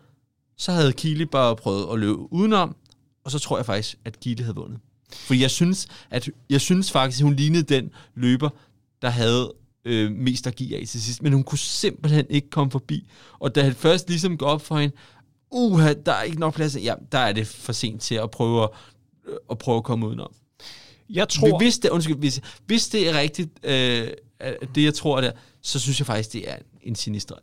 [0.57, 2.76] så havde Kili bare prøvet at løbe udenom,
[3.24, 4.80] og så tror jeg faktisk, at Kili havde vundet.
[5.16, 8.49] For jeg synes, at jeg synes faktisk, at hun lignede den løber,
[9.01, 9.53] der havde
[9.86, 13.09] øh, mest at give af til sidst, men hun kunne simpelthen ikke komme forbi.
[13.39, 14.95] Og da han først ligesom går op for hende,
[15.51, 18.64] uh, der er ikke nok plads, ja, der er det for sent til at prøve
[18.64, 18.70] at,
[19.28, 20.34] øh, at, prøve at komme udenom.
[21.09, 21.57] Jeg tror...
[21.57, 24.07] Hvis det, undskyld, hvis, hvis det er rigtigt, øh,
[24.76, 25.32] det jeg tror der,
[25.62, 27.36] så synes jeg faktisk, det er en sinister.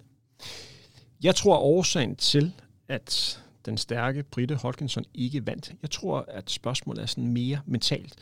[1.22, 2.52] Jeg tror, årsagen til,
[2.88, 8.14] at den stærke Britte Hodkinson ikke vandt, jeg tror, at spørgsmålet er sådan mere mentalt.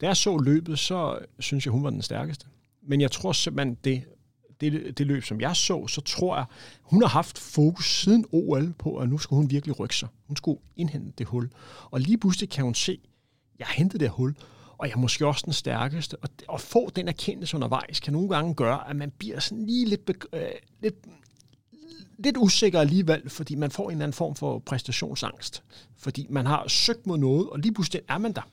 [0.00, 2.46] Da jeg så løbet, så synes jeg, hun var den stærkeste.
[2.82, 4.02] Men jeg tror simpelthen, det,
[4.60, 6.44] det, det løb, som jeg så, så tror jeg,
[6.82, 10.08] hun har haft fokus siden OL på, at nu skulle hun virkelig rykke sig.
[10.26, 11.50] Hun skulle indhente det hul.
[11.90, 12.98] Og lige pludselig kan hun se,
[13.58, 14.34] jeg har hentet det hul,
[14.78, 16.16] og jeg er måske også den stærkeste.
[16.16, 19.86] Og at få den erkendelse undervejs kan nogle gange gøre, at man bliver sådan lige
[19.86, 20.42] lidt, øh,
[20.80, 20.94] lidt,
[22.18, 25.62] lidt usikker alligevel, fordi man får en eller anden form for præstationsangst.
[25.96, 28.48] Fordi man har søgt mod noget, og lige pludselig er man der.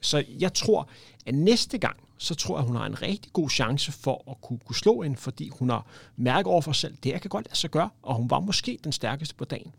[0.00, 0.88] Så jeg tror,
[1.26, 4.58] at næste gang, så tror jeg, hun har en rigtig god chance for at kunne,
[4.58, 5.86] kunne slå ind, fordi hun har
[6.16, 8.40] mærket over for sig selv, det jeg kan godt lade sig gøre, og hun var
[8.40, 9.72] måske den stærkeste på dagen.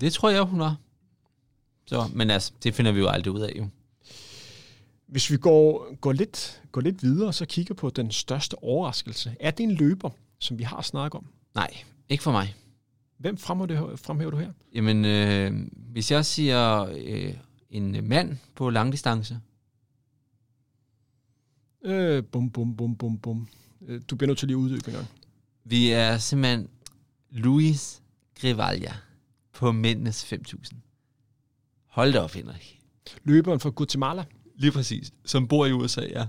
[0.00, 0.76] Det tror jeg, hun var.
[1.86, 3.68] Så, men altså, det finder vi jo aldrig ud af, jo.
[5.06, 9.36] Hvis vi går, går, lidt, går lidt videre, så kigger på den største overraskelse.
[9.40, 11.26] Er det en løber, som vi har snakket om?
[11.54, 11.76] Nej,
[12.08, 12.54] ikke for mig.
[13.20, 14.52] Hvem fremhæver, fremhæver du her?
[14.74, 17.34] Jamen, øh, hvis jeg siger øh,
[17.70, 19.40] en mand på langdistance,
[21.84, 23.48] Øh, bum, bum, bum, bum, bum.
[23.86, 25.08] Øh, du bliver nødt til lige at uddybe en gang.
[25.64, 26.68] Vi er simpelthen
[27.30, 28.02] Luis
[28.40, 28.92] Grivalja
[29.52, 30.74] på mændenes 5.000.
[31.86, 32.80] Hold da op, Henrik.
[33.24, 34.24] Løberen fra Guatemala.
[34.54, 35.12] Lige præcis.
[35.24, 36.26] Som bor i USA, ja.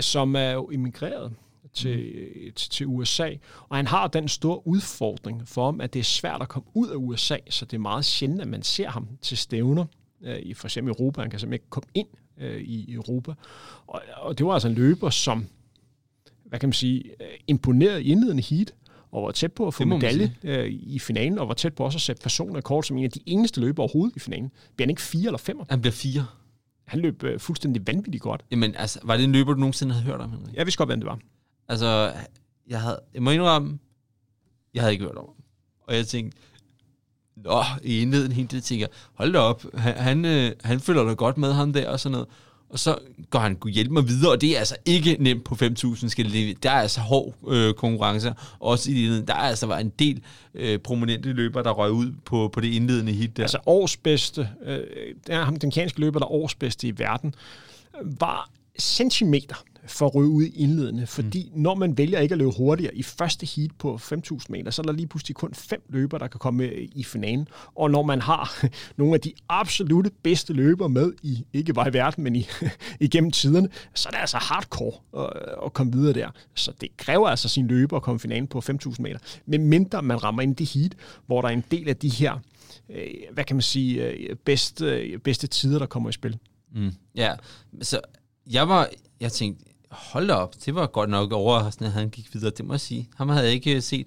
[0.00, 1.32] Som er jo immigreret
[1.72, 2.52] til, mm.
[2.56, 3.30] til, til USA.
[3.68, 6.88] Og han har den store udfordring for ham, at det er svært at komme ud
[6.88, 9.84] af USA, så det er meget sjældent, at man ser ham til stævner
[10.22, 11.20] øh, i for eksempel Europa.
[11.20, 12.08] Han kan simpelthen ikke komme ind
[12.40, 13.32] øh, i Europa.
[13.86, 15.46] Og, og det var altså en løber, som,
[16.44, 18.74] hvad kan man sige, øh, imponerede i indledende heat,
[19.12, 21.96] og var tæt på at få medalje øh, i finalen, og var tæt på også
[21.96, 24.50] at sætte personer kort som en af de eneste løber overhovedet i finalen.
[24.76, 25.58] Bliver han ikke fire eller fem?
[25.70, 26.26] Han bliver fire.
[26.86, 28.44] Han løb øh, fuldstændig vanvittigt godt.
[28.50, 30.30] Jamen, altså, var det en løber, du nogensinde havde hørt om?
[30.30, 30.54] Henrik?
[30.54, 31.18] Jeg vidste godt, hvem det var.
[31.70, 32.12] Altså,
[32.68, 33.78] jeg, havde, jeg må indrømme,
[34.74, 35.44] jeg havde ikke hørt om ham.
[35.86, 36.38] Og jeg tænkte,
[37.36, 41.12] Nå, i indledningen helt det tænker hold da op, han, han, øh, han følger da
[41.12, 42.28] godt med ham der og sådan noget.
[42.68, 42.98] Og så
[43.30, 46.32] går han kunne hjælpe mig videre, og det er altså ikke nemt på 5.000 skal
[46.32, 49.28] det Der er altså hård øh, konkurrence, også i indledningen.
[49.28, 50.22] Der er altså var en del
[50.54, 53.42] øh, prominente løbere, der røg ud på, på det indledende hit der.
[53.42, 54.80] Altså årsbedste, øh,
[55.26, 57.34] der er ham, den kanske løber, der er årsbedste i verden,
[58.02, 61.62] var centimeter for at ryge ud i indledende, fordi mm.
[61.62, 64.86] når man vælger ikke at løbe hurtigere i første heat på 5.000 meter, så er
[64.86, 67.48] der lige pludselig kun fem løbere, der kan komme med i finalen.
[67.74, 68.64] Og når man har
[68.98, 72.46] nogle af de absolute bedste løbere med i, ikke bare i verden, men i,
[73.00, 75.30] igennem tiderne, så er det altså hardcore at,
[75.64, 76.30] at komme videre der.
[76.54, 79.18] Så det kræver altså sin løber at komme i finalen på 5.000 meter.
[79.46, 80.94] Men mindre man rammer ind i det heat,
[81.26, 82.38] hvor der er en del af de her,
[82.90, 86.38] øh, hvad kan man sige, øh, bedste, bedste tider, der kommer i spil.
[86.74, 86.92] Mm.
[87.14, 87.34] Ja,
[87.82, 88.00] så
[88.50, 88.88] jeg var,
[89.20, 92.64] jeg tænkte, hold da op, det var godt nok overraskende, at han gik videre, det
[92.64, 93.08] må jeg sige.
[93.16, 94.06] Ham havde jeg ikke set.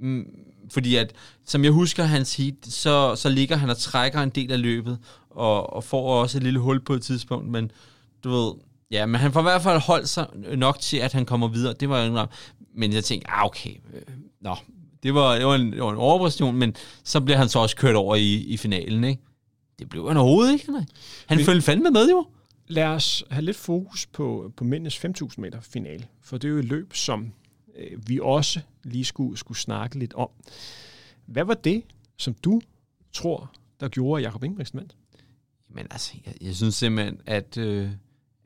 [0.00, 0.26] Mm,
[0.70, 1.12] fordi at,
[1.46, 4.98] som jeg husker hans heat, så, så ligger han og trækker en del af løbet,
[5.30, 7.70] og, og får også et lille hul på et tidspunkt, men
[8.24, 8.52] du ved,
[8.90, 10.26] ja, men han får i hvert fald holdt sig
[10.56, 11.74] nok til, at han kommer videre.
[11.80, 12.26] Det var jo
[12.74, 14.02] Men jeg tænkte, ah, okay, øh,
[14.40, 14.56] nå,
[15.02, 16.74] det var, det var, en, det var en overpræstation, men
[17.04, 19.22] så bliver han så også kørt over i, i finalen, ikke?
[19.78, 20.84] Det blev han overhovedet ikke, nej.
[21.26, 22.26] Han følte fandme med, jo
[22.68, 26.58] lad os have lidt fokus på, på mændenes 5.000 meter finale, for det er jo
[26.58, 27.32] et løb, som
[27.76, 30.30] øh, vi også lige skulle, skulle snakke lidt om.
[31.26, 31.82] Hvad var det,
[32.16, 32.60] som du
[33.12, 34.96] tror, der gjorde Jacob Ingebrigtsen vandt?
[35.68, 37.90] Men altså, jeg, jeg synes simpelthen, at, øh,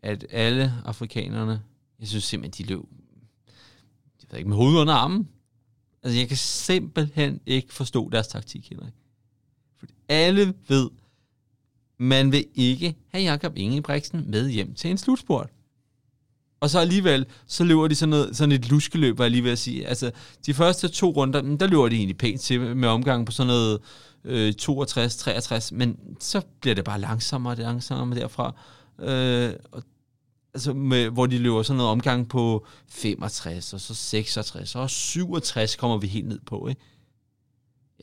[0.02, 1.62] at alle afrikanerne,
[2.00, 2.80] jeg synes simpelthen, de løb
[4.22, 5.28] jeg ved ikke, med hovedet under armen.
[6.02, 8.92] Altså, jeg kan simpelthen ikke forstå deres taktik, Henrik.
[9.78, 10.90] For alle ved,
[11.98, 15.50] man vil ikke have Jakob Ingebrigtsen med hjem til en slutspurt.
[16.60, 19.50] Og så alligevel, så løber de sådan, noget, sådan et luskeløb, var jeg lige ved
[19.50, 19.86] at sige.
[19.86, 20.10] Altså,
[20.46, 23.46] de første to runder, mm, der løber de egentlig pænt til med omgang på sådan
[23.46, 23.80] noget
[24.24, 28.54] øh, 62-63, men så bliver det bare langsommere og langsommere derfra.
[28.98, 29.82] Øh, og,
[30.54, 35.76] altså med, hvor de løber sådan noget omgang på 65, og så 66, og 67
[35.76, 36.80] kommer vi helt ned på, ikke?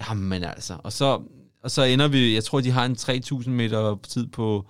[0.10, 1.22] Jamen altså, og så
[1.64, 4.66] og så ender vi, jeg tror, de har en 3000 meter tid på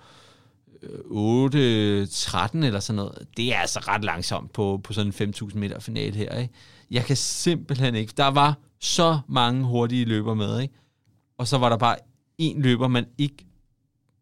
[0.84, 3.28] øh, 8.13 eller sådan noget.
[3.38, 6.38] Det er altså ret langsomt på, på sådan en 5.000 meter finale her.
[6.38, 6.54] Ikke?
[6.92, 8.14] Jeg kan simpelthen ikke.
[8.18, 10.74] Der var så mange hurtige løber med, ikke?
[11.38, 11.96] og så var der bare
[12.38, 13.46] en løber, man ikke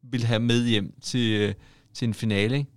[0.03, 1.53] ville have med hjem til, øh,
[1.93, 2.57] til en finale.
[2.57, 2.71] Ikke?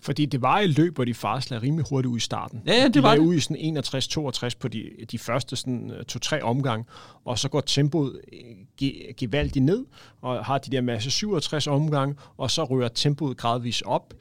[0.00, 2.62] Fordi det var et løb, hvor de faktisk lagde rimelig hurtigt ud i starten.
[2.66, 3.18] Ja, ja det de var det.
[3.18, 6.84] ud i sådan 61-62 på de, de første sådan, øh, to-tre omgange,
[7.24, 8.38] og så går tempoet øh,
[8.82, 9.84] ge- gevaldigt ned,
[10.22, 14.14] og har de der masse 67 omgange, og så rører tempoet gradvist op.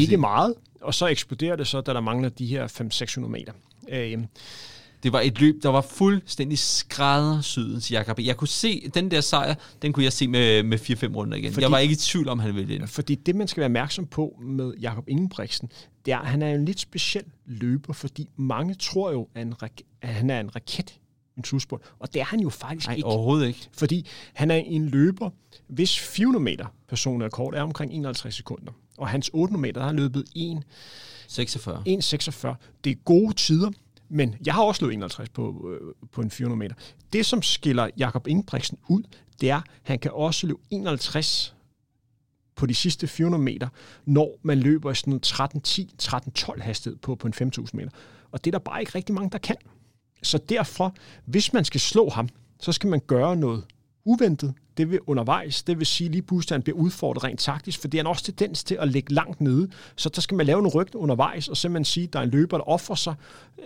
[0.00, 2.66] Ikke meget, og så eksploderer det så, da der mangler de her
[3.20, 3.52] 500-600 meter.
[3.88, 4.18] Øh,
[5.02, 8.18] Det var et løb, der var fuldstændig skræddersyet til Jakob.
[8.20, 11.52] Jeg kunne se, den der sejr, den kunne jeg se med, med 4-5 runder igen.
[11.52, 12.86] Fordi- jeg var ikke i tvivl om, han ville ind.
[12.86, 15.68] Fordi det, man skal være opmærksom på med Jakob Ingebrigtsen,
[16.04, 19.54] det er, at han er en lidt speciel løber, fordi mange tror jo, at, en
[20.02, 20.94] at han er en raket
[21.36, 23.06] en slutspurt, og det er han jo faktisk Nej, ikke.
[23.06, 23.68] overhovedet ikke.
[23.72, 25.30] Fordi han er en løber,
[25.68, 28.72] hvis 400 meter personlig kort er omkring 51 sekunder.
[28.98, 30.62] Og hans 800 meter, der har løbet 1,
[31.28, 31.82] 46.
[31.88, 32.54] 1,46.
[32.84, 33.70] Det er gode tider,
[34.08, 36.74] men jeg har også løbet 51 på, øh, på en 400 meter.
[37.12, 39.02] Det, som skiller Jakob Ingebrigtsen ud,
[39.40, 41.54] det er, at han kan også løbe 51
[42.56, 43.68] på de sidste 400 meter,
[44.04, 47.90] når man løber i sådan 13-10, 13-12 hastighed på, på en 5.000 meter.
[48.32, 49.56] Og det er der bare ikke rigtig mange, der kan.
[50.22, 50.94] Så derfor,
[51.24, 52.28] hvis man skal slå ham,
[52.60, 53.64] så skal man gøre noget
[54.08, 54.54] uventet.
[54.76, 57.88] Det vil undervejs, det vil sige lige pludselig, at han bliver udfordret rent taktisk, for
[57.88, 59.68] det er han også tendens til at ligge langt nede.
[59.96, 62.30] Så der skal man lave en ryg undervejs, og simpelthen sige, at der er en
[62.30, 63.14] løber, der offrer sig,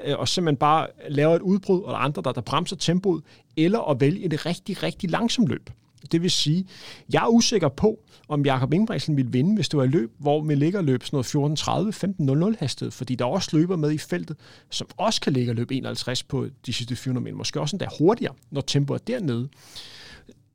[0.05, 3.23] øh, og simpelthen bare laver et udbrud, og der er andre, der, der bremser tempoet,
[3.57, 5.71] eller at vælge et rigtig, rigtig langsomt løb.
[6.13, 6.67] Det vil sige,
[7.13, 10.43] jeg er usikker på, om Jakob Ingebrigtsen ville vinde, hvis det var et løb, hvor
[10.43, 13.93] man ligger og løb sådan noget 14.30, 15.00 hastighed, fordi der er også løber med
[13.93, 14.37] i feltet,
[14.71, 17.87] som også kan ligge og løbe 51 på de sidste 400 meter, måske også endda
[17.99, 19.49] hurtigere, når tempoet er dernede.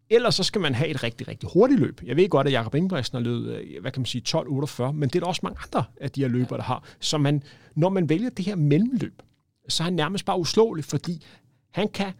[0.09, 2.01] Ellers så skal man have et rigtig, rigtig hurtigt løb.
[2.05, 5.09] Jeg ved godt, at Jakob Ingebrigtsen har løbet, øh, hvad kan man sige, 12.48, men
[5.09, 6.83] det er der også mange andre af de her løbere, der har.
[6.99, 7.43] Så man,
[7.75, 9.21] når man vælger det her mellemløb,
[9.67, 11.25] så er han nærmest bare uslåelig, fordi
[11.71, 12.13] han kan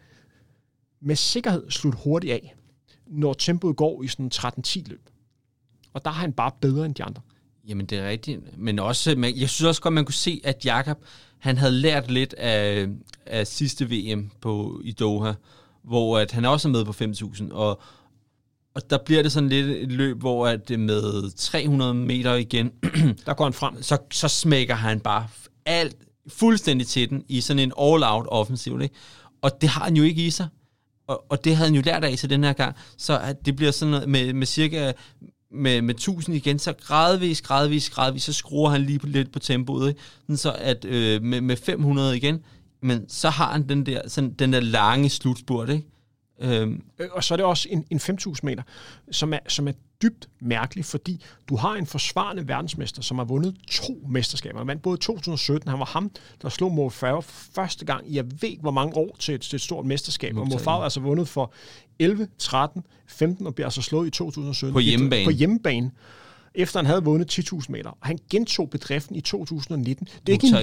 [1.02, 2.56] med sikkerhed slutte hurtigt af,
[3.08, 5.10] når tempoet går i sådan en 13-10 løb.
[5.94, 7.22] Og der er han bare bedre end de andre.
[7.68, 8.58] Jamen, det er rigtigt.
[8.58, 10.98] Men også, man, jeg synes også godt, man kunne se, at Jakob,
[11.38, 12.88] han havde lært lidt af,
[13.26, 15.34] af sidste VM på, i Doha,
[15.88, 17.82] hvor at han også er med på 5.000, og,
[18.76, 22.72] og der bliver det sådan lidt et løb, hvor at med 300 meter igen,
[23.26, 23.84] Der går han frem.
[23.84, 25.28] så, så smækker han bare
[25.66, 25.96] alt
[26.28, 28.82] fuldstændig til den i sådan en all-out offensiv.
[28.82, 28.96] Ikke?
[29.42, 30.48] Og det har han jo ikke i sig.
[31.08, 32.76] Og, og det havde han jo lært af sig den her gang.
[32.98, 34.92] Så at det bliver sådan noget med, med cirka
[35.52, 39.40] med, med 1000 igen, så gradvis, gradvis, gradvis, så skruer han lige på, lidt på
[39.40, 39.90] tempoet.
[39.90, 40.02] Ikke?
[40.22, 42.44] Sådan så at øh, med, med 500 igen,
[42.88, 45.88] men så har han den der, sådan, den der lange slutspurt, ikke?
[46.42, 48.64] Øhm, Øh, Og så er det også en, en 5.000 meter,
[49.12, 49.72] som er, som er
[50.02, 54.58] dybt mærkelig, fordi du har en forsvarende verdensmester, som har vundet to mesterskaber.
[54.58, 56.12] Han vandt både i 2017, han var ham,
[56.42, 57.24] der slog Mo Farah
[57.56, 60.38] første gang i jeg ved hvor mange år til et, til et stort mesterskab.
[60.38, 61.54] Og Mo Farah har altså vundet for
[62.00, 64.74] 11, 13, 15 og bliver altså slået i 2017.
[64.74, 65.26] På hjemmebane.
[65.26, 65.92] På hjemmebane
[66.58, 67.90] efter han havde vundet 10.000 meter.
[67.90, 70.08] Og han gentog bedriften i 2019.
[70.08, 70.54] Det er ikke en,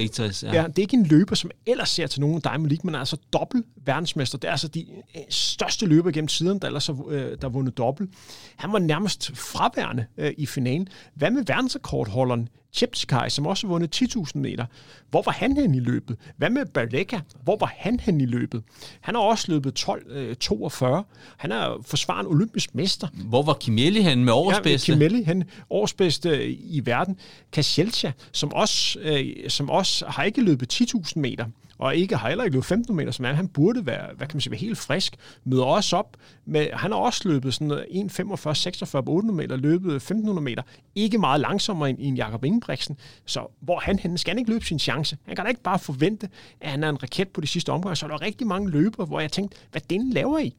[0.43, 0.61] ja.
[0.61, 2.99] Ja, det er ikke en løber, som ellers ser til nogen Diamond League, men er
[2.99, 4.37] altså dobbelt verdensmester.
[4.37, 7.77] Det er altså de øh, største løber gennem tiden, der ellers har, øh, der vundet
[7.77, 8.09] dobbelt.
[8.55, 10.87] Han var nærmest fraværende øh, i finalen.
[11.13, 14.65] Hvad med verdensrekordholderen Cheptegei, som også har vundet 10.000 meter?
[15.09, 16.17] Hvor var han hen i løbet?
[16.37, 17.19] Hvad med Bareka?
[17.43, 18.63] Hvor var han hen i løbet?
[19.01, 21.03] Han har også løbet 12, øh, 42.
[21.37, 23.07] Han er forsvarende olympisk mester.
[23.13, 24.91] Hvor var Kimeli hen med årets bedste?
[24.91, 27.19] Ja, Kimeli, han årsbedste i verden.
[27.51, 31.45] Kajelcha, som også, øh, som også har ikke løbet 10.000 meter,
[31.77, 34.35] og ikke har heller ikke løbet 15 meter, som er, han burde være, hvad kan
[34.35, 36.17] man sige, være helt frisk, møder også op.
[36.45, 40.63] Med, han har også løbet sådan noget 1.45-46 på 800 meter, løbet 1.500 meter.
[40.95, 42.97] Ikke meget langsommere end, end Jakob Ingebrigtsen.
[43.25, 45.17] Så hvor han hen skal han ikke løbe sin chance.
[45.25, 46.29] Han kan da ikke bare forvente,
[46.61, 47.95] at han er en raket på de sidste omgange.
[47.95, 50.55] Så er der rigtig mange løber, hvor jeg tænkte, hvad den laver I?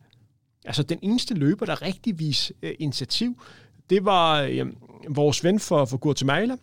[0.65, 3.43] Altså den eneste løber, der rigtig vis øh, initiativ,
[3.91, 4.67] det var øh,
[5.09, 6.57] vores ven for, for Guatemala,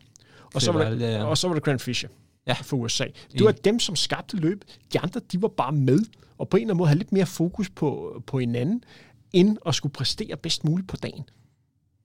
[0.54, 1.24] og så, var ja.
[1.24, 2.10] og så var det Grant Fisher
[2.48, 2.54] Ja.
[2.54, 3.06] for USA.
[3.32, 4.64] Det var dem, som skabte løb.
[4.94, 6.00] De andre, de var bare med,
[6.38, 8.84] og på en eller anden måde havde lidt mere fokus på, på hinanden,
[9.34, 11.24] end at skulle præstere bedst muligt på dagen.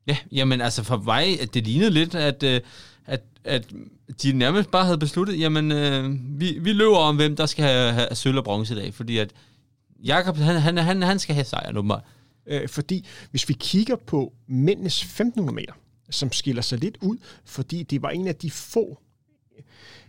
[0.07, 2.61] Ja, jamen altså for mig, det lignede lidt, at, øh,
[3.07, 3.73] at, at
[4.23, 6.11] de nærmest bare havde besluttet, jamen øh,
[6.41, 9.19] vi, vi løber om, hvem der skal have, have sølv og bronze i dag, fordi
[9.19, 9.33] at
[10.05, 11.97] Jakob, han, han, han, han skal have sejr nu.
[12.47, 15.73] Øh, fordi hvis vi kigger på mændenes 1500 meter,
[16.11, 18.99] som skiller sig lidt ud, fordi det var en af de få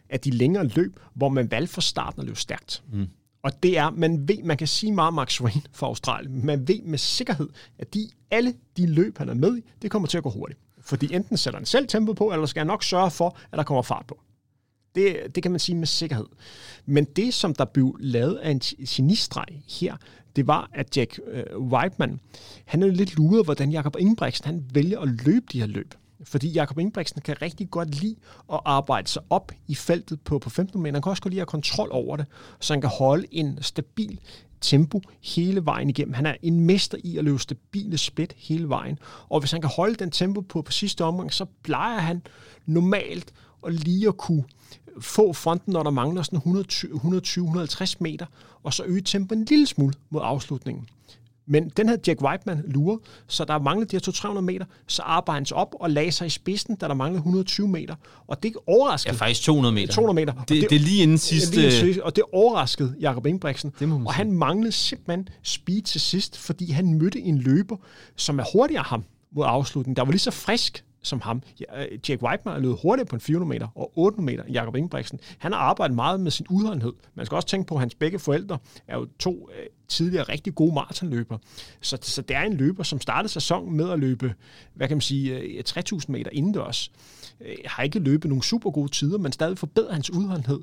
[0.09, 2.83] af de længere løb, hvor man valgte fra starten at løbe stærkt.
[2.93, 3.07] Mm.
[3.43, 6.81] Og det er, man ved, man kan sige meget Max Swain fra Australien, man ved
[6.81, 7.49] med sikkerhed,
[7.79, 10.59] at de, alle de løb, han er med i, det kommer til at gå hurtigt.
[10.81, 13.63] Fordi enten sætter han selv tempo på, eller skal han nok sørge for, at der
[13.63, 14.21] kommer fart på.
[14.95, 16.25] Det, det kan man sige med sikkerhed.
[16.85, 19.97] Men det, som der blev lavet af en genistreg her,
[20.35, 22.19] det var, at Jack øh, Whiteman,
[22.65, 25.93] han er lidt luret, hvordan Jakob Ingebrigtsen han vælger at løbe de her løb.
[26.23, 28.15] Fordi Jakob Ingebrigtsen kan rigtig godt lide
[28.53, 30.93] at arbejde sig op i feltet på, på 15 meter.
[30.95, 32.25] Han kan også godt lide at have kontrol over det,
[32.59, 34.19] så han kan holde en stabil
[34.61, 36.13] tempo hele vejen igennem.
[36.13, 38.99] Han er en mester i at løbe stabile split hele vejen.
[39.29, 42.21] Og hvis han kan holde den tempo på, på sidste omgang, så plejer han
[42.65, 43.33] normalt
[43.67, 44.43] at lige at kunne
[45.01, 48.25] få fronten, når der mangler sådan 120-150 meter,
[48.63, 50.87] og så øge tempoen en lille smule mod afslutningen.
[51.49, 52.97] Men den her Jack Whiteman lurer,
[53.27, 56.27] så der mangler de her 200-300 meter, så arbejder han sig op og lagde sig
[56.27, 57.95] i spidsen, da der mangler 120 meter.
[58.27, 59.13] Og det overraskede...
[59.13, 59.93] Ja, faktisk 200 meter.
[59.93, 60.33] 200 meter.
[60.33, 61.69] Det, det, det er lige inden sidste...
[61.69, 63.73] Lige og det overraskede Jakob Ingebrigtsen.
[63.81, 67.77] Og han manglede simpelthen speed til sidst, fordi han mødte en løber,
[68.15, 69.95] som er hurtigere ham mod afslutningen.
[69.95, 71.41] Der var lige så frisk som ham.
[71.75, 74.53] Øh, Jake Jack Whiteman er løbet hurtigt på en 400 meter og 800 meter end
[74.53, 75.19] Jakob Ingebrigtsen.
[75.37, 76.93] Han har arbejdet meget med sin udholdenhed.
[77.15, 78.57] Man skal også tænke på, at hans begge forældre
[78.87, 81.39] er jo to øh, tidligere rigtig gode maratonløbere.
[81.81, 84.33] Så, så det er en løber, som startede sæsonen med at løbe,
[84.73, 86.91] hvad kan man sige, øh, 3000 meter indendørs.
[87.41, 90.59] Øh, har ikke løbet nogle super gode tider, men stadig forbedret hans udholdenhed.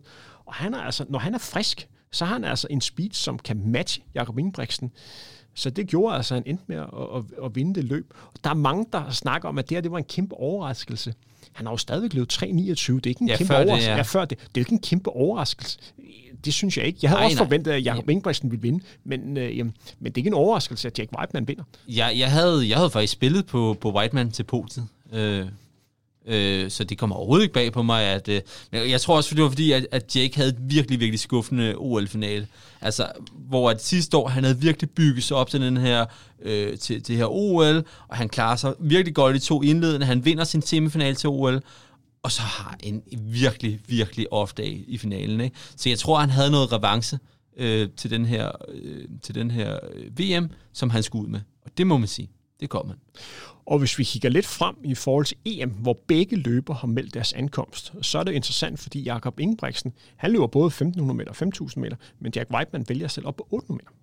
[0.47, 3.39] Og han er altså, når han er frisk, så har han altså en speed, som
[3.39, 4.93] kan matche Jakob Ingebrigtsen.
[5.57, 6.85] Så det gjorde altså, at han endte med at,
[7.16, 8.15] at, at vinde det løb.
[8.35, 11.15] Og der er mange, der snakker om, at det her det var en kæmpe overraskelse.
[11.53, 12.47] Han har jo stadigvæk løbet 3.29.
[12.47, 13.87] Det er ikke en ja, kæmpe overraskelse.
[13.87, 13.97] Det, ja.
[13.97, 14.39] ja, før det.
[14.39, 15.78] Det er jo ikke en kæmpe overraskelse.
[16.45, 16.99] Det synes jeg ikke.
[17.03, 20.16] Jeg havde nej, også forventet, at Jacob Ingebrigtsen ville vinde, men, øh, jamen, men det
[20.16, 21.65] er ikke en overraskelse, at Jack Whiteman vinder.
[21.89, 24.87] Ja, jeg havde, jeg havde faktisk spillet på, på Whiteman til podiet.
[25.12, 25.47] Øh,
[26.27, 28.03] Øh, så det kommer overhovedet ikke bag på mig.
[28.03, 28.40] At, øh,
[28.73, 31.74] men jeg tror også, det var fordi, at, at Jake havde et virkelig, virkelig skuffende
[31.77, 32.47] OL-finale.
[32.81, 33.07] Altså,
[33.48, 36.07] hvor at sidste år, han havde virkelig bygget sig op til den her,
[36.43, 40.07] øh, til, til her OL, og han klarer sig virkelig godt i to indledende.
[40.07, 41.62] Han vinder sin semifinal til OL,
[42.23, 45.40] og så har en virkelig, virkelig off-dag i finalen.
[45.40, 45.57] Ikke?
[45.77, 47.19] Så jeg tror, han havde noget revanche
[47.57, 51.40] øh, til den her, øh, til den her øh, VM, som han skulle ud med.
[51.65, 52.28] Og det må man sige.
[52.61, 52.99] Det kom han.
[53.66, 57.15] Og hvis vi kigger lidt frem i forhold til EM, hvor begge løber har meldt
[57.15, 61.37] deres ankomst, så er det interessant, fordi Jakob Ingebrigtsen, han løber både 1500 meter og
[61.37, 63.97] 5000 meter, men Jack Weidmann vælger selv op på 800 meter.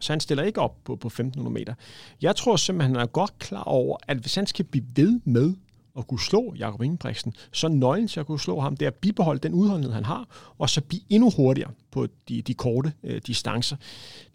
[0.00, 1.74] Så han stiller ikke op på, på 1500 meter.
[2.22, 5.54] Jeg tror simpelthen, han er godt klar over, at hvis han skal blive ved med
[5.98, 8.94] at kunne slå Jakob Ingebrigtsen, så nøglen til at kunne slå ham, det er at
[8.94, 13.20] bibeholde den udholdenhed, han har, og så blive endnu hurtigere på de, de korte øh,
[13.26, 13.76] distancer.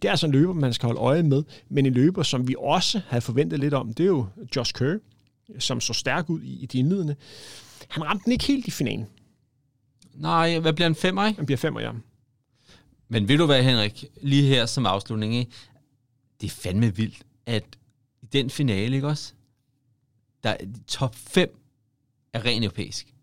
[0.02, 2.56] Det er altså en løber, man skal holde øje med, men en løber, som vi
[2.60, 4.26] også havde forventet lidt om, det er jo
[4.56, 4.98] Josh Kerr,
[5.60, 7.16] som så stærk ud i, i de indledende.
[7.88, 9.06] Han ramte den ikke helt i finalen.
[10.14, 11.38] Nej, hvad bliver han femmer, ikke?
[11.38, 11.92] Han bliver femmer, ja.
[13.10, 15.52] Men vil du være, Henrik, lige her som afslutning, ikke?
[16.42, 17.64] det er fandme vildt, at
[18.22, 19.34] i den finale, ikke også?
[20.46, 21.60] Der er top 5
[22.34, 23.14] er ren europæisk.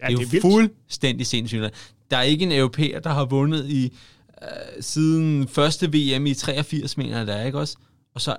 [0.00, 0.42] Ja, det er, det er jo vildt.
[0.42, 1.74] fuldstændig sindssygt.
[2.10, 3.92] Der er ikke en europæer, der har vundet i
[4.42, 4.48] øh,
[4.82, 7.76] siden første VM i 83, mener jeg, der er, ikke også?
[8.14, 8.36] Og så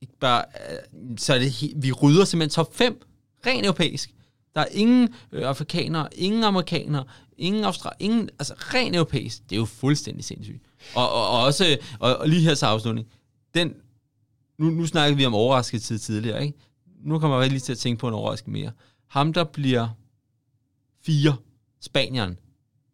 [0.00, 3.02] ikke bare, øh, så er det, vi rydder simpelthen top 5
[3.46, 4.14] ren europæisk.
[4.54, 7.04] Der er ingen øh, afrikanere, ingen amerikanere,
[7.38, 9.38] ingen australier, ingen, altså ren europæisk.
[9.50, 10.62] Det er jo fuldstændig sindssygt.
[10.94, 13.08] Og, og, og også, og, og lige her til afslutning,
[13.54, 13.74] den,
[14.58, 16.58] nu, nu snakkede vi om overraskelse tidligere, ikke?
[17.04, 18.70] Nu kommer jeg lige til at tænke på en overraskelse mere.
[19.08, 19.88] Ham, der bliver
[21.06, 21.36] fire,
[21.80, 22.38] Spanieren,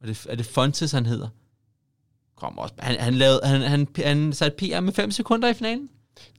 [0.01, 1.29] er det, er det Fontes, han hedder?
[2.37, 2.75] Kom også.
[2.79, 5.89] Han, han, lavede, han, han, han satte PR med 5 sekunder i finalen.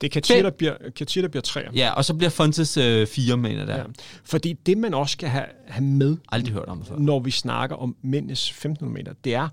[0.02, 1.72] Det er Katir, der bliver, Katir, der bliver træer.
[1.76, 3.78] Ja, og så bliver Fontes øh, fire, mener der.
[3.78, 3.84] Ja.
[4.24, 6.98] Fordi det, man også skal have, have med, Aldrig hørt om før.
[6.98, 9.50] når vi snakker om mændenes 1500 meter, det er,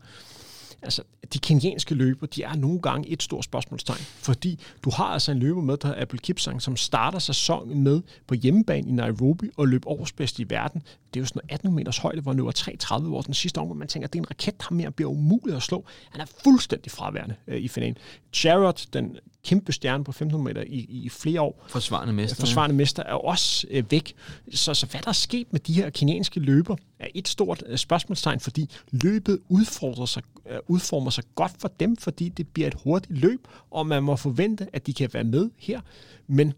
[0.84, 1.02] altså,
[1.32, 5.38] de kenyanske løber, de er nogle gange et stort spørgsmålstegn, fordi du har altså en
[5.38, 9.68] løber med, der hedder Apple Kipsang, som starter sæsonen med på hjemmebane i Nairobi og
[9.68, 10.82] løb årsbedst i verden.
[11.14, 12.52] Det er jo sådan noget 18 meters højde, hvor han løber
[12.98, 15.10] 3,30 hvor den sidste år, man tænker, at det er en raket, der mere bliver
[15.10, 15.84] umuligt at slå.
[16.10, 17.96] Han er fuldstændig fraværende øh, i finalen.
[18.44, 21.64] Jarrett, den kæmpe stjerne på 1500 meter i, i flere år.
[21.68, 22.36] Forsvarende mester.
[22.40, 24.14] Forsvarende mester er også øh, væk.
[24.52, 27.78] Så, så hvad der er sket med de her kenyanske løber, er et stort øh,
[27.78, 32.76] spørgsmålstegn, fordi løbet udfordrer sig, øh, udformer sig godt for dem, fordi det bliver et
[32.84, 35.80] hurtigt løb, og man må forvente, at de kan være med her.
[36.26, 36.54] Men en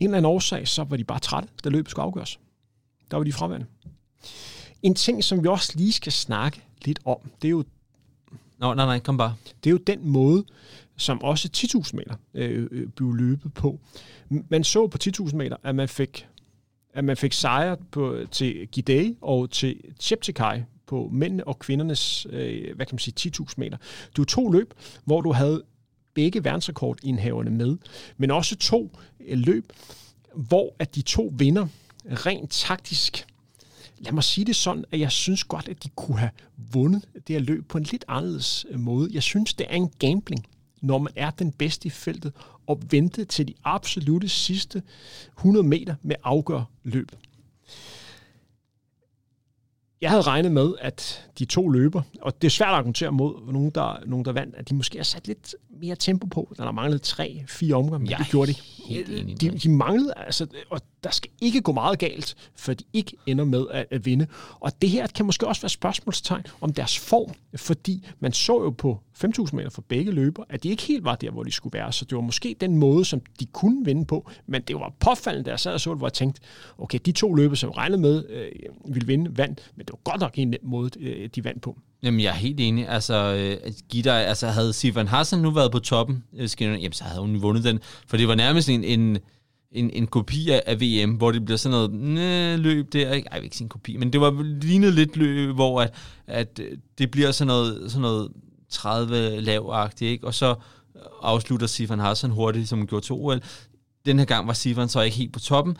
[0.00, 2.38] eller anden årsag, så var de bare trætte, da løbet skulle afgøres.
[3.10, 3.66] Der var de fraværende.
[4.82, 7.64] En ting, som vi også lige skal snakke lidt om, det er jo...
[8.58, 9.34] Nå, nej, nej, kom bare.
[9.64, 10.44] Det er jo den måde,
[10.96, 13.78] som også 10.000 meter øh, øh, blev løbet på.
[14.28, 16.26] Man så på 10.000 meter, at man fik
[16.94, 22.76] at man fik sejr på, til Gidei og til Cheptegei på mændene og kvindernes, øh,
[22.76, 23.76] hvad kan man sige, 10.000 meter.
[24.16, 24.74] Du to løb,
[25.04, 25.62] hvor du havde
[26.14, 27.76] begge verdensrekordindhaverne med,
[28.16, 29.72] men også to øh, løb,
[30.34, 31.66] hvor at de to vinder
[32.06, 33.26] rent taktisk,
[33.98, 37.36] lad mig sige det sådan, at jeg synes godt, at de kunne have vundet det
[37.36, 39.10] her løb på en lidt anderledes øh, måde.
[39.12, 40.46] Jeg synes, det er en gambling,
[40.80, 42.32] når man er den bedste i feltet,
[42.66, 44.82] og vente til de absolute sidste
[45.38, 47.12] 100 meter med afgør løb.
[50.00, 53.52] Jeg havde regnet med, at de to løber, og det er svært at argumentere mod
[53.52, 56.54] nogen, der, nogen, der vandt, at de måske har sat lidt mere tempo på.
[56.56, 58.58] Der har manglet tre, fire omgange, men det gjorde de.
[59.40, 63.44] De, de manglede, altså, og der skal ikke gå meget galt, for de ikke ender
[63.44, 64.26] med at, at vinde.
[64.60, 68.70] Og det her kan måske også være spørgsmålstegn om deres form, fordi man så jo
[68.70, 71.78] på 5.000 meter for begge løber, at de ikke helt var der, hvor de skulle
[71.78, 71.92] være.
[71.92, 75.44] Så det var måske den måde, som de kunne vinde på, men det var påfaldende,
[75.44, 76.40] da jeg sad og så det, hvor jeg tænkte,
[76.78, 78.52] okay, de to løber, som jeg regnede med øh,
[78.94, 81.78] ville vinde, vandt, men det var godt nok en måde, øh, de vandt på.
[82.02, 82.88] Jamen, jeg er helt enig.
[82.88, 87.20] Altså, øh, Gitter, altså havde Sivan Hassan nu været på toppen, øh, jamen, så havde
[87.20, 87.80] hun vundet den.
[88.06, 89.18] For det var nærmest en, en,
[89.72, 93.12] en, en kopi af VM, hvor det bliver sådan noget næh, løb der.
[93.12, 93.28] Ikke?
[93.28, 95.94] Ej, ikke sin kopi, men det var lignet lidt løb, hvor at,
[96.26, 98.28] at øh, det bliver sådan noget, sådan noget
[98.70, 100.26] 30 lavagtigt, ikke?
[100.26, 100.54] og så
[101.22, 103.42] afslutter Sifan Hassan hurtigt, som hun gjorde til OL.
[104.06, 105.76] Den her gang var Sifan så ikke helt på toppen,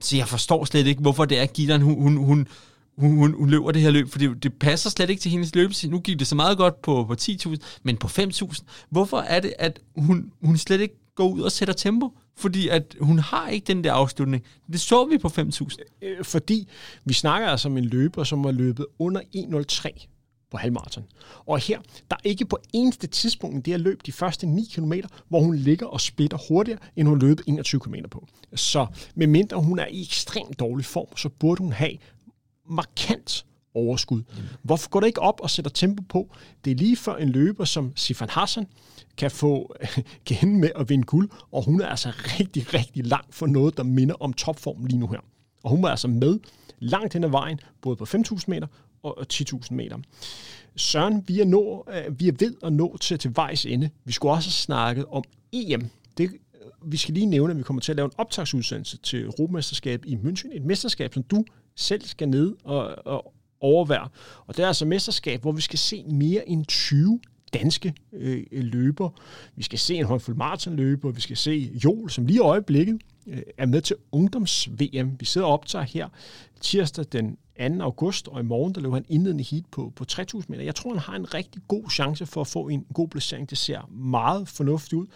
[0.00, 2.48] så jeg forstår slet ikke, hvorfor det er, Gitteren, hun, hun, hun
[2.98, 5.70] hun, hun, hun løber det her løb, fordi det passer slet ikke til hendes løb.
[5.88, 8.64] Nu gik det så meget godt på, på 10.000, men på 5.000.
[8.90, 12.18] Hvorfor er det, at hun, hun slet ikke går ud og sætter tempo?
[12.36, 14.44] Fordi at hun har ikke den der afslutning.
[14.72, 15.76] Det så vi på 5.000.
[16.02, 16.68] Øh, øh, fordi
[17.04, 20.06] vi snakker altså om en løber, som har løbet under 1.03
[20.54, 21.04] på halvmarathon.
[21.46, 21.80] Og her,
[22.10, 24.92] der er ikke på eneste tidspunkt i det her løb, de første 9 km,
[25.28, 28.28] hvor hun ligger og splitter hurtigere, end hun løb 21 km på.
[28.54, 31.92] Så medmindre hun er i ekstremt dårlig form, så burde hun have
[32.68, 34.18] markant overskud.
[34.18, 34.42] Mm.
[34.62, 36.30] Hvorfor går det ikke op og sætter tempo på?
[36.64, 38.66] Det er lige før en løber som Sifan Hassan
[39.16, 39.74] kan få
[40.26, 43.82] igen med at vinde guld, og hun er altså rigtig, rigtig langt for noget, der
[43.82, 45.20] minder om topform lige nu her.
[45.62, 46.38] Og hun var altså med
[46.78, 48.66] langt hen ad vejen, både på 5.000 meter
[49.02, 49.98] og 10.000 meter.
[50.76, 53.90] Søren, vi er, nå, øh, vi er ved at nå til, til vejs ende.
[54.04, 55.88] Vi skulle også have snakket om EM.
[56.18, 59.24] Det, øh, vi skal lige nævne, at vi kommer til at lave en optagsudsendelse til
[59.24, 60.56] Europamesterskab i München.
[60.56, 61.44] Et mesterskab, som du
[61.76, 64.08] selv skal ned og, og overvære.
[64.46, 67.20] Og det er altså mesterskab, hvor vi skal se mere end 20
[67.54, 69.10] danske øh, løber.
[69.56, 73.42] Vi skal se en håndfuld maratonløber, vi skal se Jol, som lige i øjeblikket øh,
[73.58, 75.20] er med til ungdoms-VM.
[75.20, 76.08] Vi sidder og optager her
[76.60, 77.36] tirsdag den
[77.78, 77.84] 2.
[77.84, 80.62] august, og i morgen der løber han indledende heat på, på 3.000 meter.
[80.64, 83.50] Jeg tror, han har en rigtig god chance for at få en god placering.
[83.50, 85.06] Det ser meget fornuftigt ud.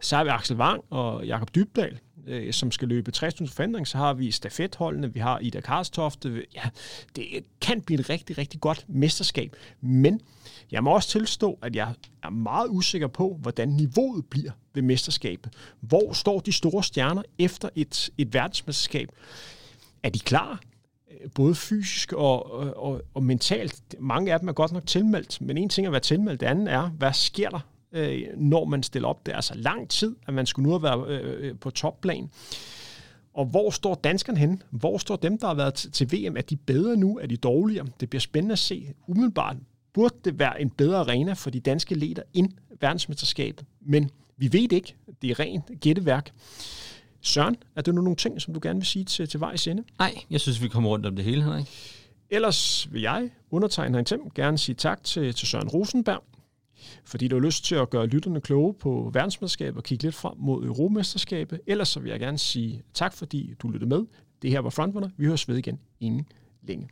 [0.00, 3.88] Så har vi Axel Wang og Jakob Dybdal, øh, som skal løbe 60 forandring.
[3.88, 6.44] Så har vi stafetholdene, vi har Ida Karstofte.
[6.54, 6.62] Ja,
[7.16, 7.24] det
[7.60, 9.56] kan blive et rigtig, rigtig godt mesterskab.
[9.80, 10.20] Men
[10.70, 15.52] jeg må også tilstå, at jeg er meget usikker på, hvordan niveauet bliver ved mesterskabet.
[15.80, 19.08] Hvor står de store stjerner efter et, et verdensmesterskab?
[20.02, 20.60] Er de klar?
[21.10, 23.94] Øh, både fysisk og, og, og mentalt.
[23.98, 26.46] Mange af dem er godt nok tilmeldt, men en ting er at være tilmeldt, det
[26.46, 27.60] andet er, hvad sker der,
[27.96, 29.26] øh, når man stiller op?
[29.26, 32.30] Det er altså lang tid, at man skulle nu have været øh, på topplan.
[33.34, 34.62] Og hvor står danskerne hen?
[34.70, 36.36] Hvor står dem, der har været til VM?
[36.36, 37.18] Er de bedre nu?
[37.18, 37.86] Er de dårligere?
[38.00, 38.86] Det bliver spændende at se.
[39.06, 39.56] Umiddelbart
[39.92, 43.66] burde det være en bedre arena for de danske leder end verdensmesterskabet.
[43.80, 44.94] Men vi ved ikke.
[45.22, 46.32] Det er rent gætteværk.
[47.20, 49.84] Søren, er der nu nogle ting, som du gerne vil sige til, til vejs ende?
[49.98, 51.66] Nej, jeg synes, vi kommer rundt om det hele, Henrik.
[52.30, 56.22] Ellers vil jeg, undertegne Tim, gerne sige tak til, til Søren Rosenberg,
[57.04, 60.34] fordi du har lyst til at gøre lytterne kloge på verdensmesterskabet og kigge lidt frem
[60.38, 61.60] mod Europamesterskabet.
[61.66, 64.04] Ellers så vil jeg gerne sige tak, fordi du lyttede med.
[64.42, 65.10] Det her var Frontrunner.
[65.16, 66.28] Vi høres ved igen inden
[66.62, 66.88] længe.